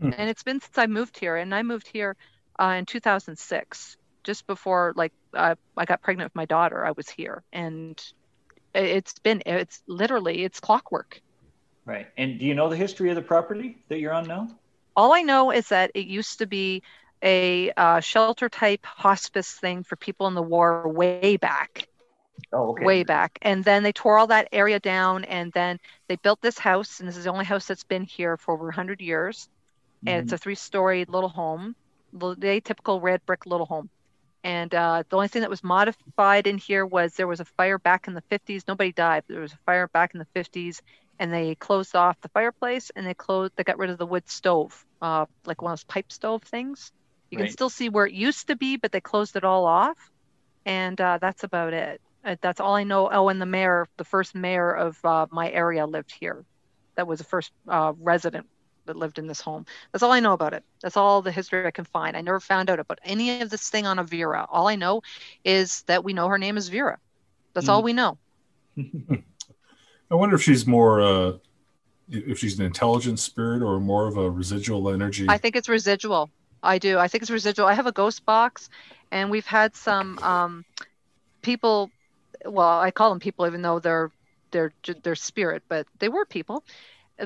Hmm. 0.00 0.10
And 0.16 0.30
it's 0.30 0.42
been 0.42 0.60
since 0.60 0.78
I 0.78 0.86
moved 0.86 1.18
here, 1.18 1.36
and 1.36 1.54
I 1.54 1.62
moved 1.62 1.88
here 1.88 2.16
uh, 2.58 2.76
in 2.78 2.86
2006, 2.86 3.96
just 4.24 4.46
before 4.46 4.92
like 4.96 5.12
uh, 5.34 5.54
I 5.76 5.84
got 5.84 6.02
pregnant 6.02 6.26
with 6.26 6.36
my 6.36 6.46
daughter. 6.46 6.84
I 6.84 6.92
was 6.92 7.08
here, 7.08 7.42
and 7.52 8.02
it's 8.74 9.18
been 9.18 9.42
it's 9.46 9.82
literally 9.86 10.44
it's 10.44 10.60
clockwork. 10.60 11.20
Right. 11.84 12.06
And 12.16 12.38
do 12.38 12.46
you 12.46 12.54
know 12.54 12.68
the 12.68 12.76
history 12.76 13.10
of 13.10 13.16
the 13.16 13.22
property 13.22 13.78
that 13.88 13.98
you're 13.98 14.12
on 14.12 14.26
now? 14.26 14.48
All 14.96 15.12
I 15.12 15.22
know 15.22 15.50
is 15.52 15.68
that 15.68 15.90
it 15.94 16.06
used 16.06 16.38
to 16.40 16.46
be 16.46 16.82
a 17.22 17.70
uh, 17.76 18.00
shelter 18.00 18.48
type 18.48 18.84
hospice 18.84 19.50
thing 19.54 19.82
for 19.84 19.96
people 19.96 20.26
in 20.28 20.34
the 20.34 20.42
war 20.42 20.76
way 20.88 21.20
back. 21.20 21.66
Oh, 22.52 22.70
okay. 22.70 22.80
way 22.80 23.04
back. 23.04 23.38
And 23.42 23.64
then 23.64 23.82
they 23.82 23.92
tore 23.92 24.18
all 24.18 24.26
that 24.28 24.48
area 24.52 24.78
down 24.80 25.24
and 25.24 25.52
then 25.52 25.78
they 26.08 26.16
built 26.16 26.40
this 26.42 26.58
house. 26.58 27.00
And 27.00 27.08
this 27.08 27.16
is 27.16 27.24
the 27.24 27.30
only 27.32 27.44
house 27.44 27.66
that's 27.66 27.84
been 27.84 28.04
here 28.04 28.36
for 28.36 28.54
over 28.54 28.66
100 28.66 29.00
years. 29.00 29.48
And 30.06 30.20
Mm-hmm. 30.20 30.30
it's 30.30 30.32
a 30.32 30.38
three 30.38 30.56
story 30.56 31.04
little 31.08 31.28
home, 31.30 31.74
the 32.12 32.34
the 32.36 32.60
typical 32.62 33.00
red 33.00 33.20
brick 33.26 33.46
little 33.46 33.66
home. 33.66 33.90
And 34.44 34.74
uh, 34.74 35.04
the 35.08 35.16
only 35.16 35.28
thing 35.28 35.42
that 35.42 35.50
was 35.50 35.64
modified 35.64 36.46
in 36.46 36.58
here 36.58 36.86
was 36.86 37.14
there 37.14 37.28
was 37.28 37.40
a 37.40 37.44
fire 37.56 37.78
back 37.78 38.08
in 38.08 38.14
the 38.14 38.22
50s. 38.30 38.64
Nobody 38.68 38.92
died, 38.92 39.24
but 39.26 39.34
there 39.34 39.42
was 39.42 39.52
a 39.54 39.58
fire 39.66 39.88
back 39.88 40.14
in 40.14 40.18
the 40.20 40.26
50s. 40.34 40.80
And 41.22 41.32
they 41.32 41.54
closed 41.54 41.94
off 41.94 42.20
the 42.20 42.28
fireplace 42.30 42.90
and 42.96 43.06
they 43.06 43.14
closed, 43.14 43.52
they 43.54 43.62
got 43.62 43.78
rid 43.78 43.90
of 43.90 43.98
the 43.98 44.06
wood 44.06 44.28
stove, 44.28 44.84
uh, 45.00 45.26
like 45.46 45.62
one 45.62 45.70
of 45.72 45.78
those 45.78 45.84
pipe 45.84 46.10
stove 46.10 46.42
things. 46.42 46.90
You 47.30 47.38
can 47.38 47.48
still 47.48 47.70
see 47.70 47.88
where 47.90 48.06
it 48.06 48.12
used 48.12 48.48
to 48.48 48.56
be, 48.56 48.76
but 48.76 48.90
they 48.90 49.00
closed 49.00 49.36
it 49.36 49.44
all 49.44 49.64
off. 49.64 49.96
And 50.66 51.00
uh, 51.00 51.18
that's 51.20 51.44
about 51.44 51.74
it. 51.74 52.00
Uh, 52.24 52.34
that's 52.40 52.58
all 52.58 52.74
I 52.74 52.82
know. 52.82 53.08
Oh, 53.08 53.28
and 53.28 53.40
the 53.40 53.46
mayor, 53.46 53.86
the 53.98 54.04
first 54.04 54.34
mayor 54.34 54.72
of 54.72 54.98
uh, 55.04 55.26
my 55.30 55.48
area 55.48 55.86
lived 55.86 56.12
here. 56.12 56.44
That 56.96 57.06
was 57.06 57.20
the 57.20 57.24
first 57.24 57.52
uh, 57.68 57.92
resident 58.00 58.48
that 58.86 58.96
lived 58.96 59.20
in 59.20 59.28
this 59.28 59.40
home. 59.40 59.64
That's 59.92 60.02
all 60.02 60.10
I 60.10 60.18
know 60.18 60.32
about 60.32 60.54
it. 60.54 60.64
That's 60.82 60.96
all 60.96 61.22
the 61.22 61.30
history 61.30 61.64
I 61.64 61.70
can 61.70 61.84
find. 61.84 62.16
I 62.16 62.22
never 62.22 62.40
found 62.40 62.68
out 62.68 62.80
about 62.80 62.98
any 63.04 63.40
of 63.40 63.48
this 63.48 63.70
thing 63.70 63.86
on 63.86 64.00
a 64.00 64.04
Vera. 64.04 64.44
All 64.50 64.66
I 64.66 64.74
know 64.74 65.02
is 65.44 65.84
that 65.86 66.02
we 66.02 66.14
know 66.14 66.26
her 66.26 66.38
name 66.38 66.56
is 66.56 66.68
Vera. 66.68 66.98
That's 67.54 67.68
all 67.68 67.84
we 67.84 67.92
know. 67.92 68.18
I 70.12 70.14
wonder 70.14 70.36
if 70.36 70.42
she's 70.42 70.66
more, 70.66 71.00
uh, 71.00 71.32
if 72.10 72.38
she's 72.38 72.58
an 72.58 72.66
intelligent 72.66 73.18
spirit 73.18 73.62
or 73.62 73.80
more 73.80 74.06
of 74.06 74.18
a 74.18 74.30
residual 74.30 74.90
energy. 74.90 75.24
I 75.26 75.38
think 75.38 75.56
it's 75.56 75.70
residual. 75.70 76.30
I 76.62 76.76
do. 76.76 76.98
I 76.98 77.08
think 77.08 77.22
it's 77.22 77.30
residual. 77.30 77.66
I 77.66 77.72
have 77.72 77.86
a 77.86 77.92
ghost 77.92 78.26
box, 78.26 78.68
and 79.10 79.30
we've 79.30 79.46
had 79.46 79.74
some 79.74 80.18
um, 80.18 80.64
people. 81.40 81.90
Well, 82.44 82.78
I 82.80 82.90
call 82.90 83.08
them 83.08 83.20
people, 83.20 83.46
even 83.46 83.62
though 83.62 83.78
they're 83.78 84.10
they're 84.50 84.72
they're 85.02 85.14
spirit, 85.14 85.62
but 85.68 85.86
they 85.98 86.10
were 86.10 86.26
people 86.26 86.62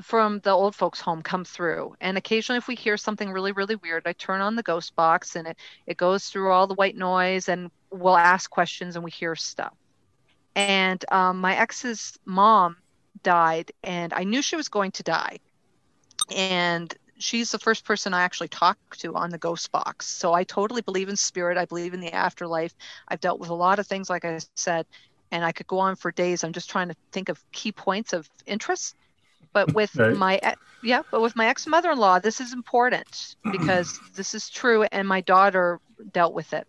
from 0.03 0.39
the 0.41 0.51
old 0.51 0.77
folks' 0.77 1.01
home 1.01 1.23
come 1.23 1.45
through. 1.45 1.97
And 2.01 2.17
occasionally, 2.17 2.59
if 2.59 2.69
we 2.69 2.77
hear 2.77 2.97
something 2.97 3.33
really 3.33 3.51
really 3.51 3.77
weird, 3.77 4.05
I 4.07 4.13
turn 4.13 4.41
on 4.41 4.55
the 4.55 4.63
ghost 4.63 4.95
box, 4.95 5.35
and 5.35 5.49
it 5.49 5.57
it 5.89 5.97
goes 5.97 6.29
through 6.29 6.53
all 6.53 6.69
the 6.69 6.75
white 6.75 6.97
noise, 6.97 7.49
and 7.49 7.69
we'll 7.91 8.17
ask 8.17 8.49
questions, 8.49 8.95
and 8.95 9.05
we 9.05 9.11
hear 9.11 9.35
stuff. 9.35 9.75
And 10.57 11.05
um, 11.13 11.41
my 11.41 11.57
ex's 11.57 12.19
mom 12.27 12.77
died, 13.23 13.73
and 13.83 14.13
I 14.15 14.25
knew 14.25 14.43
she 14.43 14.57
was 14.57 14.69
going 14.69 14.93
to 14.93 15.05
die 15.05 15.39
and 16.29 16.95
she's 17.19 17.51
the 17.53 17.59
first 17.59 17.85
person 17.85 18.15
I 18.15 18.23
actually 18.23 18.49
talked 18.49 19.01
to 19.01 19.15
on 19.15 19.31
the 19.31 19.39
ghost 19.39 19.71
box. 19.73 20.07
So 20.07 20.33
I 20.35 20.45
totally 20.45 20.83
believe 20.83 21.09
in 21.09 21.17
spirit. 21.17 21.59
I 21.59 21.67
believe 21.67 21.95
in 21.95 22.01
the 22.01 22.13
afterlife. 22.13 22.73
I've 23.09 23.21
dealt 23.21 23.41
with 23.41 23.51
a 23.51 23.55
lot 23.55 23.79
of 23.79 23.87
things, 23.87 24.11
like 24.11 24.25
I 24.25 24.39
said, 24.39 24.87
and 25.15 25.29
I 25.31 25.39
could 25.53 25.67
go 25.67 25.67
on 25.67 25.81
for 25.97 25.99
days. 26.13 26.31
I'm 26.45 26.53
just 26.53 26.71
trying 26.71 26.79
to 26.79 26.87
think 27.13 27.29
of 27.29 27.33
key 27.53 27.73
points 27.73 28.13
of 28.13 28.29
interest. 28.47 28.95
But 29.53 29.73
with 29.73 29.97
Right. 29.97 30.11
my 30.11 30.41
yeah, 30.83 31.03
but 31.11 31.21
with 31.23 31.37
my 31.37 31.47
ex 31.47 31.67
mother-in-law, 31.67 32.21
this 32.21 32.41
is 32.41 32.53
important 32.53 33.37
because 33.51 34.01
this 34.15 34.35
is 34.35 34.51
true, 34.51 34.85
and 34.85 35.09
my 35.09 35.21
daughter 35.23 35.81
dealt 36.13 36.35
with 36.35 36.53
it. 36.53 36.67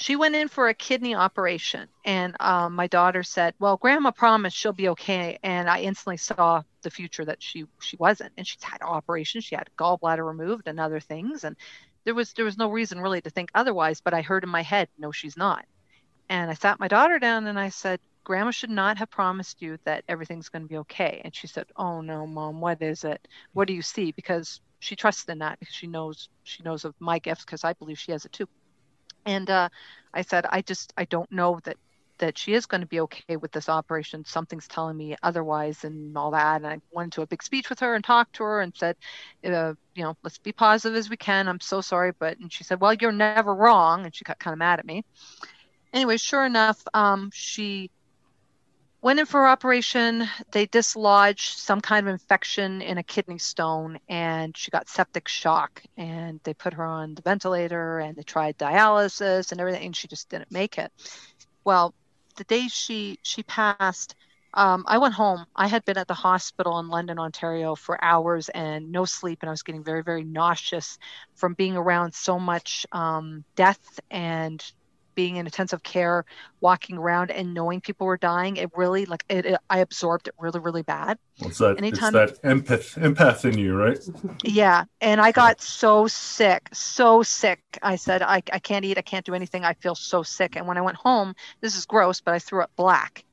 She 0.00 0.16
went 0.16 0.34
in 0.34 0.48
for 0.48 0.68
a 0.68 0.74
kidney 0.74 1.14
operation, 1.14 1.88
and 2.04 2.34
um, 2.40 2.74
my 2.74 2.86
daughter 2.88 3.22
said, 3.22 3.54
"Well, 3.60 3.76
Grandma 3.76 4.10
promised 4.12 4.56
she'll 4.56 4.72
be 4.72 4.88
okay." 4.90 5.38
And 5.42 5.68
I 5.70 5.82
instantly 5.82 6.16
saw 6.16 6.62
the 6.82 6.90
future 6.90 7.24
that 7.26 7.42
she 7.42 7.66
she 7.80 7.96
wasn't, 7.98 8.32
and 8.38 8.46
she's 8.46 8.62
had 8.64 8.82
operations. 8.82 9.44
She 9.44 9.54
had 9.56 9.68
gallbladder 9.78 10.26
removed 10.26 10.68
and 10.68 10.80
other 10.80 11.00
things, 11.00 11.44
and 11.44 11.56
there 12.04 12.14
was 12.14 12.32
there 12.32 12.46
was 12.46 12.58
no 12.58 12.70
reason 12.70 13.00
really 13.00 13.20
to 13.20 13.30
think 13.30 13.50
otherwise. 13.54 14.00
But 14.00 14.14
I 14.14 14.22
heard 14.22 14.42
in 14.44 14.50
my 14.50 14.62
head, 14.62 14.88
"No, 14.98 15.12
she's 15.12 15.36
not." 15.36 15.66
And 16.30 16.50
I 16.50 16.54
sat 16.54 16.80
my 16.80 16.88
daughter 16.88 17.18
down 17.18 17.46
and 17.46 17.58
I 17.60 17.68
said, 17.70 18.00
Grandma 18.24 18.52
should 18.52 18.70
not 18.70 18.98
have 18.98 19.10
promised 19.10 19.60
you 19.62 19.78
that 19.84 20.04
everything's 20.08 20.48
going 20.48 20.62
to 20.62 20.68
be 20.68 20.78
okay. 20.78 21.20
And 21.24 21.34
she 21.34 21.46
said, 21.48 21.66
Oh 21.76 22.00
no, 22.00 22.26
mom, 22.26 22.60
what 22.60 22.80
is 22.82 23.04
it? 23.04 23.26
What 23.52 23.68
do 23.68 23.74
you 23.74 23.82
see? 23.82 24.12
Because 24.12 24.60
she 24.80 24.96
trusts 24.96 25.28
in 25.28 25.38
that 25.40 25.58
because 25.60 25.74
she 25.74 25.86
knows 25.88 26.28
she 26.44 26.62
knows 26.62 26.84
of 26.84 26.94
my 27.00 27.18
gifts 27.18 27.44
because 27.44 27.64
I 27.64 27.74
believe 27.74 27.98
she 27.98 28.12
has 28.12 28.24
it 28.24 28.32
too. 28.32 28.48
And 29.26 29.48
uh, 29.50 29.68
I 30.12 30.22
said, 30.22 30.46
I 30.48 30.62
just 30.62 30.92
I 30.96 31.04
don't 31.04 31.30
know 31.30 31.60
that 31.64 31.76
that 32.18 32.36
she 32.38 32.52
is 32.52 32.66
going 32.66 32.82
to 32.82 32.86
be 32.86 33.00
okay 33.00 33.36
with 33.36 33.50
this 33.50 33.68
operation. 33.68 34.24
Something's 34.24 34.68
telling 34.68 34.96
me 34.96 35.16
otherwise 35.22 35.84
and 35.84 36.16
all 36.16 36.30
that. 36.32 36.56
And 36.56 36.66
I 36.66 36.78
went 36.92 37.06
into 37.06 37.22
a 37.22 37.26
big 37.26 37.42
speech 37.42 37.70
with 37.70 37.80
her 37.80 37.94
and 37.94 38.04
talked 38.04 38.34
to 38.36 38.44
her 38.44 38.60
and 38.60 38.74
said, 38.76 38.96
uh, 39.44 39.72
you 39.94 40.02
know, 40.02 40.16
let's 40.22 40.38
be 40.38 40.52
positive 40.52 40.96
as 40.96 41.08
we 41.08 41.16
can. 41.16 41.48
I'm 41.48 41.60
so 41.60 41.80
sorry, 41.80 42.12
but 42.18 42.38
and 42.38 42.52
she 42.52 42.62
said, 42.62 42.80
well, 42.80 42.94
you're 42.94 43.10
never 43.10 43.54
wrong. 43.54 44.04
And 44.04 44.14
she 44.14 44.24
got 44.24 44.38
kind 44.38 44.52
of 44.52 44.58
mad 44.58 44.78
at 44.78 44.86
me. 44.86 45.04
Anyway, 45.92 46.18
sure 46.18 46.44
enough, 46.44 46.80
um, 46.94 47.30
she 47.32 47.90
went 49.02 49.18
in 49.20 49.26
for 49.26 49.46
operation. 49.46 50.28
They 50.50 50.66
dislodged 50.66 51.58
some 51.58 51.80
kind 51.80 52.06
of 52.06 52.12
infection 52.12 52.82
in 52.82 52.98
a 52.98 53.02
kidney 53.02 53.38
stone, 53.38 53.98
and 54.08 54.56
she 54.56 54.70
got 54.70 54.88
septic 54.88 55.28
shock. 55.28 55.82
And 55.96 56.40
they 56.44 56.54
put 56.54 56.74
her 56.74 56.84
on 56.84 57.14
the 57.14 57.22
ventilator, 57.22 57.98
and 57.98 58.16
they 58.16 58.22
tried 58.22 58.58
dialysis 58.58 59.52
and 59.52 59.60
everything, 59.60 59.86
and 59.86 59.96
she 59.96 60.08
just 60.08 60.28
didn't 60.28 60.52
make 60.52 60.78
it. 60.78 60.92
Well, 61.64 61.94
the 62.36 62.44
day 62.44 62.68
she 62.68 63.18
she 63.22 63.42
passed, 63.42 64.14
um, 64.54 64.84
I 64.86 64.98
went 64.98 65.14
home. 65.14 65.46
I 65.54 65.68
had 65.68 65.84
been 65.84 65.98
at 65.98 66.08
the 66.08 66.14
hospital 66.14 66.78
in 66.80 66.88
London, 66.88 67.18
Ontario, 67.18 67.74
for 67.74 68.02
hours 68.02 68.48
and 68.48 68.90
no 68.90 69.04
sleep, 69.04 69.38
and 69.42 69.48
I 69.48 69.52
was 69.52 69.62
getting 69.62 69.84
very, 69.84 70.02
very 70.02 70.24
nauseous 70.24 70.98
from 71.34 71.54
being 71.54 71.76
around 71.76 72.14
so 72.14 72.38
much 72.38 72.86
um, 72.92 73.44
death 73.54 74.00
and 74.10 74.62
being 75.14 75.36
in 75.36 75.46
intensive 75.46 75.82
care, 75.82 76.24
walking 76.60 76.98
around 76.98 77.30
and 77.30 77.54
knowing 77.54 77.80
people 77.80 78.06
were 78.06 78.16
dying, 78.16 78.56
it 78.56 78.70
really 78.76 79.06
like 79.06 79.24
it, 79.28 79.46
it 79.46 79.60
I 79.68 79.78
absorbed 79.78 80.28
it 80.28 80.34
really, 80.38 80.60
really 80.60 80.82
bad. 80.82 81.18
What's 81.38 81.58
that? 81.58 81.78
Anytime- 81.78 82.14
It's 82.14 82.38
that 82.40 82.42
empath 82.42 82.98
empath 83.02 83.44
in 83.44 83.58
you, 83.58 83.76
right? 83.76 83.98
Yeah. 84.44 84.84
And 85.00 85.20
I 85.20 85.32
got 85.32 85.60
so 85.60 86.06
sick, 86.06 86.68
so 86.72 87.22
sick. 87.22 87.60
I 87.82 87.96
said, 87.96 88.22
I, 88.22 88.42
I 88.52 88.58
can't 88.58 88.84
eat, 88.84 88.98
I 88.98 89.02
can't 89.02 89.24
do 89.24 89.34
anything. 89.34 89.64
I 89.64 89.74
feel 89.74 89.94
so 89.94 90.22
sick. 90.22 90.56
And 90.56 90.66
when 90.66 90.76
I 90.78 90.82
went 90.82 90.96
home, 90.96 91.34
this 91.60 91.76
is 91.76 91.86
gross, 91.86 92.20
but 92.20 92.34
I 92.34 92.38
threw 92.38 92.62
up 92.62 92.70
black. 92.76 93.24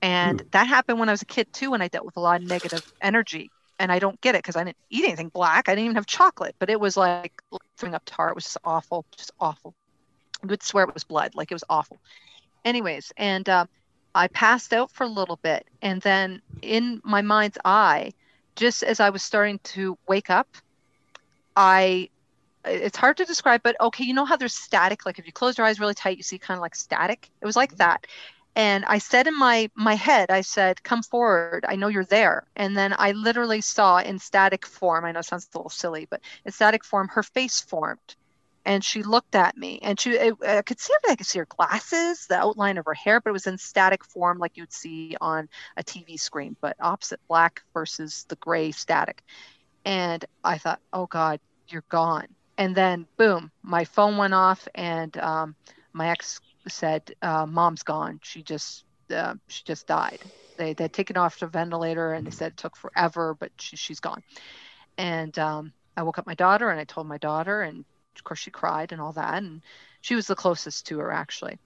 And 0.00 0.40
Ooh. 0.40 0.44
that 0.50 0.66
happened 0.66 0.98
when 0.98 1.08
I 1.08 1.12
was 1.12 1.22
a 1.22 1.26
kid 1.26 1.52
too, 1.52 1.74
and 1.74 1.82
I 1.82 1.88
dealt 1.88 2.04
with 2.04 2.16
a 2.16 2.20
lot 2.20 2.40
of 2.40 2.46
negative 2.48 2.92
energy. 3.00 3.50
And 3.78 3.90
I 3.90 3.98
don't 3.98 4.20
get 4.20 4.36
it 4.36 4.38
because 4.38 4.54
I 4.54 4.62
didn't 4.62 4.76
eat 4.90 5.04
anything 5.04 5.28
black. 5.28 5.68
I 5.68 5.72
didn't 5.72 5.86
even 5.86 5.96
have 5.96 6.06
chocolate, 6.06 6.54
but 6.60 6.70
it 6.70 6.78
was 6.78 6.96
like 6.96 7.32
throwing 7.76 7.94
up 7.94 8.02
tar. 8.04 8.28
It 8.28 8.34
was 8.34 8.44
just 8.44 8.58
awful, 8.64 9.04
just 9.16 9.32
awful. 9.40 9.74
Would 10.44 10.62
swear 10.62 10.84
it 10.84 10.94
was 10.94 11.04
blood, 11.04 11.34
like 11.34 11.50
it 11.50 11.54
was 11.54 11.64
awful. 11.68 11.98
Anyways, 12.64 13.12
and 13.16 13.48
uh, 13.48 13.66
I 14.14 14.28
passed 14.28 14.72
out 14.72 14.90
for 14.90 15.04
a 15.04 15.08
little 15.08 15.36
bit. 15.36 15.66
And 15.82 16.00
then 16.02 16.42
in 16.62 17.00
my 17.04 17.22
mind's 17.22 17.58
eye, 17.64 18.12
just 18.56 18.82
as 18.82 19.00
I 19.00 19.10
was 19.10 19.22
starting 19.22 19.58
to 19.64 19.96
wake 20.06 20.30
up, 20.30 20.48
I 21.56 22.08
it's 22.64 22.96
hard 22.96 23.16
to 23.16 23.24
describe, 23.24 23.62
but 23.64 23.76
okay, 23.80 24.04
you 24.04 24.14
know 24.14 24.24
how 24.24 24.36
there's 24.36 24.54
static, 24.54 25.04
like 25.04 25.18
if 25.18 25.26
you 25.26 25.32
close 25.32 25.58
your 25.58 25.66
eyes 25.66 25.80
really 25.80 25.94
tight, 25.94 26.16
you 26.16 26.22
see 26.22 26.38
kind 26.38 26.56
of 26.56 26.62
like 26.62 26.76
static. 26.76 27.28
It 27.40 27.46
was 27.46 27.56
like 27.56 27.76
that. 27.76 28.06
And 28.54 28.84
I 28.84 28.98
said 28.98 29.26
in 29.26 29.36
my 29.38 29.70
my 29.74 29.94
head, 29.94 30.30
I 30.30 30.42
said, 30.42 30.82
"Come 30.82 31.02
forward. 31.02 31.64
I 31.66 31.76
know 31.76 31.88
you're 31.88 32.04
there." 32.04 32.44
And 32.54 32.76
then 32.76 32.94
I 32.98 33.12
literally 33.12 33.62
saw 33.62 33.98
in 33.98 34.18
static 34.18 34.66
form. 34.66 35.04
I 35.04 35.12
know 35.12 35.20
it 35.20 35.24
sounds 35.24 35.48
a 35.54 35.58
little 35.58 35.70
silly, 35.70 36.06
but 36.10 36.20
in 36.44 36.52
static 36.52 36.84
form, 36.84 37.08
her 37.08 37.22
face 37.22 37.60
formed, 37.60 38.16
and 38.64 38.84
she 38.84 39.02
looked 39.02 39.34
at 39.34 39.56
me, 39.56 39.78
and 39.82 39.98
she 39.98 40.12
it, 40.12 40.34
I 40.46 40.62
could 40.62 40.80
see 40.80 40.94
I 41.08 41.16
could 41.16 41.26
see 41.26 41.38
her 41.40 41.46
glasses, 41.46 42.26
the 42.28 42.38
outline 42.38 42.78
of 42.78 42.86
her 42.86 42.94
hair, 42.94 43.20
but 43.20 43.30
it 43.30 43.32
was 43.34 43.46
in 43.46 43.58
static 43.58 44.04
form, 44.04 44.38
like 44.38 44.56
you'd 44.56 44.72
see 44.72 45.16
on 45.20 45.48
a 45.76 45.82
TV 45.84 46.18
screen, 46.18 46.56
but 46.60 46.76
opposite 46.80 47.20
black 47.28 47.62
versus 47.74 48.24
the 48.28 48.36
gray 48.36 48.70
static. 48.72 49.22
And 49.84 50.24
I 50.44 50.58
thought, 50.58 50.80
"Oh 50.92 51.06
God, 51.06 51.40
you're 51.68 51.84
gone." 51.90 52.28
And 52.58 52.74
then 52.76 53.06
boom, 53.18 53.50
my 53.62 53.84
phone 53.84 54.16
went 54.16 54.34
off, 54.34 54.68
and 54.74 55.16
um, 55.18 55.56
my 55.92 56.10
ex 56.10 56.40
said, 56.68 57.02
uh, 57.22 57.46
"Mom's 57.46 57.82
gone. 57.82 58.20
She 58.22 58.42
just 58.42 58.84
uh, 59.14 59.34
she 59.48 59.62
just 59.64 59.86
died." 59.86 60.22
They 60.58 60.74
they 60.74 60.88
taken 60.88 61.16
off 61.16 61.38
the 61.40 61.46
ventilator, 61.48 62.12
and 62.12 62.26
they 62.26 62.30
said 62.30 62.52
it 62.52 62.58
took 62.58 62.76
forever, 62.76 63.34
but 63.38 63.50
she, 63.58 63.76
she's 63.76 64.00
gone. 64.00 64.22
And 64.98 65.36
um, 65.38 65.72
I 65.96 66.02
woke 66.02 66.18
up 66.18 66.26
my 66.26 66.34
daughter, 66.34 66.70
and 66.70 66.80
I 66.80 66.84
told 66.84 67.06
my 67.08 67.18
daughter, 67.18 67.62
and 67.62 67.84
of 68.16 68.24
course 68.24 68.38
she 68.38 68.50
cried 68.50 68.92
and 68.92 69.00
all 69.00 69.12
that, 69.12 69.42
and 69.42 69.62
she 70.00 70.14
was 70.14 70.26
the 70.26 70.34
closest 70.34 70.86
to 70.86 70.98
her 70.98 71.12
actually. 71.12 71.58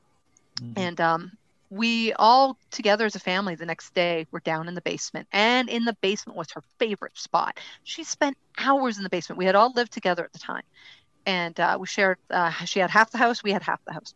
And 0.77 1.01
um, 1.01 1.33
we 1.71 2.13
all 2.15 2.57
together 2.71 3.05
as 3.05 3.15
a 3.15 3.21
family 3.21 3.55
the 3.55 3.67
next 3.67 3.95
day 3.95 4.27
were 4.31 4.41
down 4.41 4.69
in 4.69 4.75
the 4.75 4.81
basement, 4.81 5.29
and 5.33 5.69
in 5.69 5.85
the 5.85 5.97
basement 6.01 6.37
was 6.37 6.51
her 6.53 6.63
favorite 6.79 7.19
spot. 7.19 7.59
She 7.85 8.05
spent 8.05 8.37
hours 8.59 8.97
in 8.97 9.03
the 9.03 9.11
basement. 9.11 9.39
We 9.39 9.47
had 9.47 9.55
all 9.55 9.73
lived 9.75 9.93
together 9.93 10.25
at 10.25 10.33
the 10.33 10.39
time, 10.39 10.65
and 11.27 11.59
uh, 11.61 11.77
we 11.81 11.87
shared. 11.87 12.19
Uh, 12.31 12.51
she 12.65 12.81
had 12.81 12.91
half 12.91 13.11
the 13.11 13.19
house, 13.19 13.43
we 13.43 13.53
had 13.53 13.63
half 13.63 13.85
the 13.85 13.93
house 13.93 14.15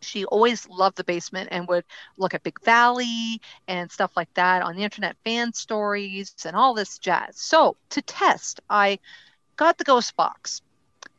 she 0.00 0.24
always 0.26 0.68
loved 0.68 0.96
the 0.96 1.04
basement 1.04 1.48
and 1.50 1.66
would 1.68 1.84
look 2.16 2.34
at 2.34 2.42
Big 2.42 2.62
Valley 2.64 3.40
and 3.66 3.90
stuff 3.90 4.12
like 4.16 4.32
that 4.34 4.62
on 4.62 4.76
the 4.76 4.84
internet, 4.84 5.16
fan 5.24 5.52
stories 5.52 6.34
and 6.44 6.54
all 6.54 6.74
this 6.74 6.98
jazz. 6.98 7.36
So 7.36 7.76
to 7.90 8.02
test, 8.02 8.60
I 8.70 8.98
got 9.56 9.78
the 9.78 9.84
ghost 9.84 10.16
box. 10.16 10.62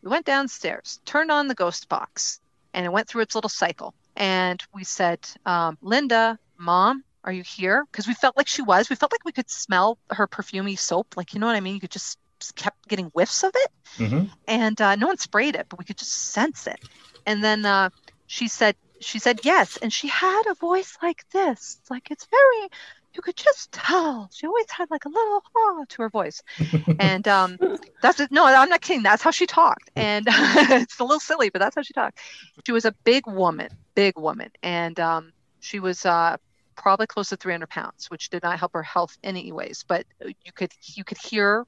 We 0.02 0.10
went 0.10 0.26
downstairs, 0.26 1.00
turned 1.06 1.32
on 1.32 1.48
the 1.48 1.56
ghost 1.56 1.90
box, 1.90 2.40
and 2.74 2.86
it 2.86 2.92
went 2.92 3.08
through 3.08 3.22
its 3.24 3.36
little 3.36 3.50
cycle. 3.50 3.94
And 4.16 4.62
we 4.74 4.84
said, 4.84 5.20
um, 5.46 5.78
Linda, 5.82 6.38
mom, 6.58 7.04
are 7.24 7.32
you 7.32 7.44
here? 7.44 7.86
Because 7.92 8.08
we 8.08 8.14
felt 8.14 8.38
like 8.38 8.48
she 8.48 8.62
was. 8.62 8.90
We 8.90 8.96
felt 8.96 9.12
like 9.12 9.26
we 9.26 9.32
could 9.32 9.50
smell 9.50 9.98
her 10.12 10.28
perfumey 10.28 10.78
soap. 10.78 11.16
Like, 11.18 11.34
you 11.34 11.40
know 11.40 11.48
what 11.48 11.56
I 11.56 11.62
mean? 11.62 11.76
You 11.76 11.82
could 11.82 11.92
just 11.92 12.18
kept 12.56 12.88
getting 12.88 13.08
whiffs 13.08 13.44
of 13.44 13.52
it 13.56 13.72
hmm 13.98 14.24
and 14.48 14.80
uh, 14.82 14.96
no 14.96 15.08
one 15.08 15.18
sprayed 15.18 15.56
it, 15.56 15.68
but 15.70 15.78
we 15.80 15.86
could 15.86 15.98
just 15.98 16.12
sense 16.34 16.68
it. 16.68 16.80
And 17.26 17.44
then 17.44 17.66
uh, 17.66 17.90
she 18.28 18.48
said, 18.48 18.76
she 19.02 19.20
said 19.20 19.40
yes, 19.44 19.78
and 19.78 19.92
she 19.94 20.08
had 20.08 20.44
a 20.50 20.56
voice 20.56 20.98
like 21.02 21.24
this, 21.32 21.80
like 21.90 22.12
it's 22.12 22.26
very, 22.26 22.70
you 23.14 23.22
could 23.22 23.36
just 23.36 23.72
tell. 23.72 24.30
She 24.34 24.48
always 24.48 24.70
had 24.70 24.90
like 24.92 25.06
a 25.06 25.10
little 25.10 25.44
ah 25.58 25.84
to 25.90 26.02
her 26.04 26.10
voice, 26.10 26.42
and 27.00 27.28
um, 27.28 27.58
that's 28.02 28.20
it. 28.20 28.32
No, 28.32 28.46
I'm 28.46 28.70
not 28.70 28.82
kidding. 28.82 29.04
That's 29.04 29.24
how 29.24 29.32
she 29.32 29.46
talked, 29.46 29.90
and 29.96 30.26
it's 30.30 31.00
a 31.00 31.04
little 31.04 31.20
silly, 31.20 31.50
but 31.50 31.60
that's 31.60 31.76
how 31.76 31.82
she 31.82 31.94
talked. 31.94 32.20
She 32.66 32.72
was 32.72 32.86
a 32.86 32.92
big 33.04 33.28
woman, 33.28 33.70
big 33.96 34.18
woman, 34.18 34.52
and 34.62 35.00
um, 35.00 35.34
she 35.60 35.80
was 35.80 36.06
uh, 36.06 36.38
probably 36.76 37.08
close 37.08 37.30
to 37.30 37.38
300 37.38 37.70
pounds, 37.70 38.10
which 38.10 38.30
did 38.30 38.44
not 38.44 38.60
help 38.60 38.74
her 38.74 38.84
health 38.84 39.18
anyways. 39.24 39.86
But 39.88 40.06
you 40.22 40.52
could 40.54 40.72
you 40.96 41.04
could 41.04 41.18
hear 41.18 41.66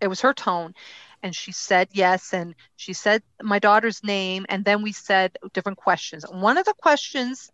it 0.00 0.08
was 0.08 0.20
her 0.22 0.32
tone 0.32 0.74
and 1.22 1.34
she 1.34 1.52
said 1.52 1.88
yes 1.92 2.32
and 2.32 2.54
she 2.76 2.92
said 2.92 3.22
my 3.42 3.58
daughter's 3.58 4.02
name 4.02 4.46
and 4.48 4.64
then 4.64 4.82
we 4.82 4.92
said 4.92 5.36
different 5.52 5.78
questions 5.78 6.24
one 6.30 6.56
of 6.56 6.64
the 6.64 6.74
questions 6.74 7.50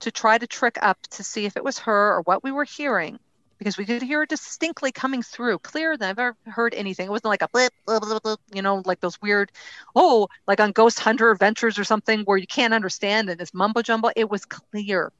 to 0.00 0.10
try 0.10 0.38
to 0.38 0.46
trick 0.46 0.78
up 0.82 1.00
to 1.08 1.24
see 1.24 1.46
if 1.46 1.56
it 1.56 1.64
was 1.64 1.78
her 1.80 2.14
or 2.16 2.22
what 2.22 2.42
we 2.42 2.52
were 2.52 2.64
hearing 2.64 3.18
because 3.60 3.76
we 3.76 3.84
could 3.84 4.02
hear 4.02 4.22
it 4.22 4.30
distinctly 4.30 4.90
coming 4.90 5.22
through 5.22 5.58
clearer 5.58 5.96
than 5.96 6.08
i've 6.08 6.18
ever 6.18 6.36
heard 6.46 6.74
anything. 6.74 7.06
It 7.06 7.10
wasn't 7.10 7.26
like 7.26 7.42
a 7.42 7.48
blip, 7.48 7.72
blip, 7.86 8.02
blip, 8.02 8.22
blip, 8.22 8.40
you 8.52 8.62
know 8.62 8.82
like 8.84 9.00
those 9.00 9.20
weird 9.20 9.52
oh 9.94 10.28
like 10.48 10.60
on 10.60 10.72
ghost 10.72 10.98
hunter 10.98 11.30
adventures 11.30 11.78
or 11.78 11.84
something 11.84 12.22
where 12.22 12.38
you 12.38 12.46
can't 12.46 12.74
understand 12.74 13.30
and 13.30 13.40
it's 13.40 13.54
mumbo 13.54 13.82
jumbo. 13.82 14.10
It 14.16 14.28
was 14.28 14.44
clear 14.46 15.12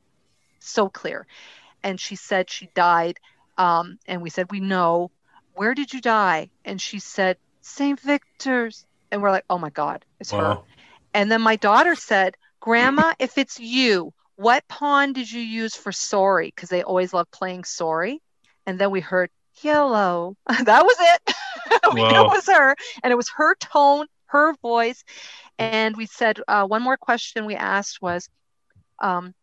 so 0.58 0.88
clear. 0.88 1.26
And 1.82 2.00
she 2.00 2.16
said 2.16 2.50
she 2.50 2.68
died 2.74 3.18
um, 3.56 3.98
and 4.06 4.22
we 4.22 4.30
said 4.30 4.50
we 4.50 4.60
know. 4.60 5.10
Where 5.54 5.74
did 5.74 5.92
you 5.92 6.00
die? 6.00 6.50
And 6.64 6.80
she 6.80 6.98
said 6.98 7.36
st 7.60 8.00
victor's. 8.00 8.86
And 9.12 9.20
we're 9.20 9.30
like 9.30 9.44
oh 9.50 9.58
my 9.58 9.70
god 9.70 10.04
it's 10.18 10.30
her. 10.30 10.58
And 11.12 11.30
then 11.30 11.42
my 11.42 11.56
daughter 11.56 11.94
said 11.94 12.36
grandma 12.60 13.12
if 13.18 13.36
it's 13.36 13.58
you 13.60 14.14
what 14.40 14.66
pawn 14.68 15.12
did 15.12 15.30
you 15.30 15.42
use 15.42 15.76
for 15.76 15.92
sorry? 15.92 16.46
Because 16.46 16.70
they 16.70 16.82
always 16.82 17.12
love 17.12 17.30
playing 17.30 17.64
sorry. 17.64 18.22
And 18.64 18.78
then 18.78 18.90
we 18.90 19.00
heard 19.00 19.28
yellow. 19.60 20.34
That 20.64 20.82
was 20.82 20.96
it. 20.98 21.34
We 21.94 22.02
knew 22.02 22.24
it 22.24 22.28
was 22.28 22.46
her. 22.46 22.74
And 23.02 23.12
it 23.12 23.16
was 23.16 23.28
her 23.36 23.54
tone 23.56 24.06
her 24.26 24.54
voice. 24.62 25.04
And 25.58 25.94
we 25.94 26.06
said 26.06 26.40
uh, 26.48 26.66
one 26.66 26.82
more 26.82 26.96
question 26.96 27.44
we 27.44 27.54
asked 27.54 28.00
was 28.00 28.30
um, 28.98 29.34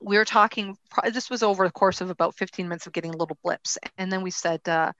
we 0.00 0.16
were 0.16 0.24
talking 0.24 0.76
this 1.12 1.28
was 1.28 1.42
over 1.42 1.66
the 1.66 1.72
course 1.72 2.00
of 2.00 2.10
about 2.10 2.36
15 2.36 2.68
minutes 2.68 2.86
of 2.86 2.92
getting 2.92 3.12
little 3.12 3.38
blips. 3.42 3.76
And 3.98 4.12
then 4.12 4.22
we 4.22 4.30
said 4.30 4.60
uh, 4.68 4.92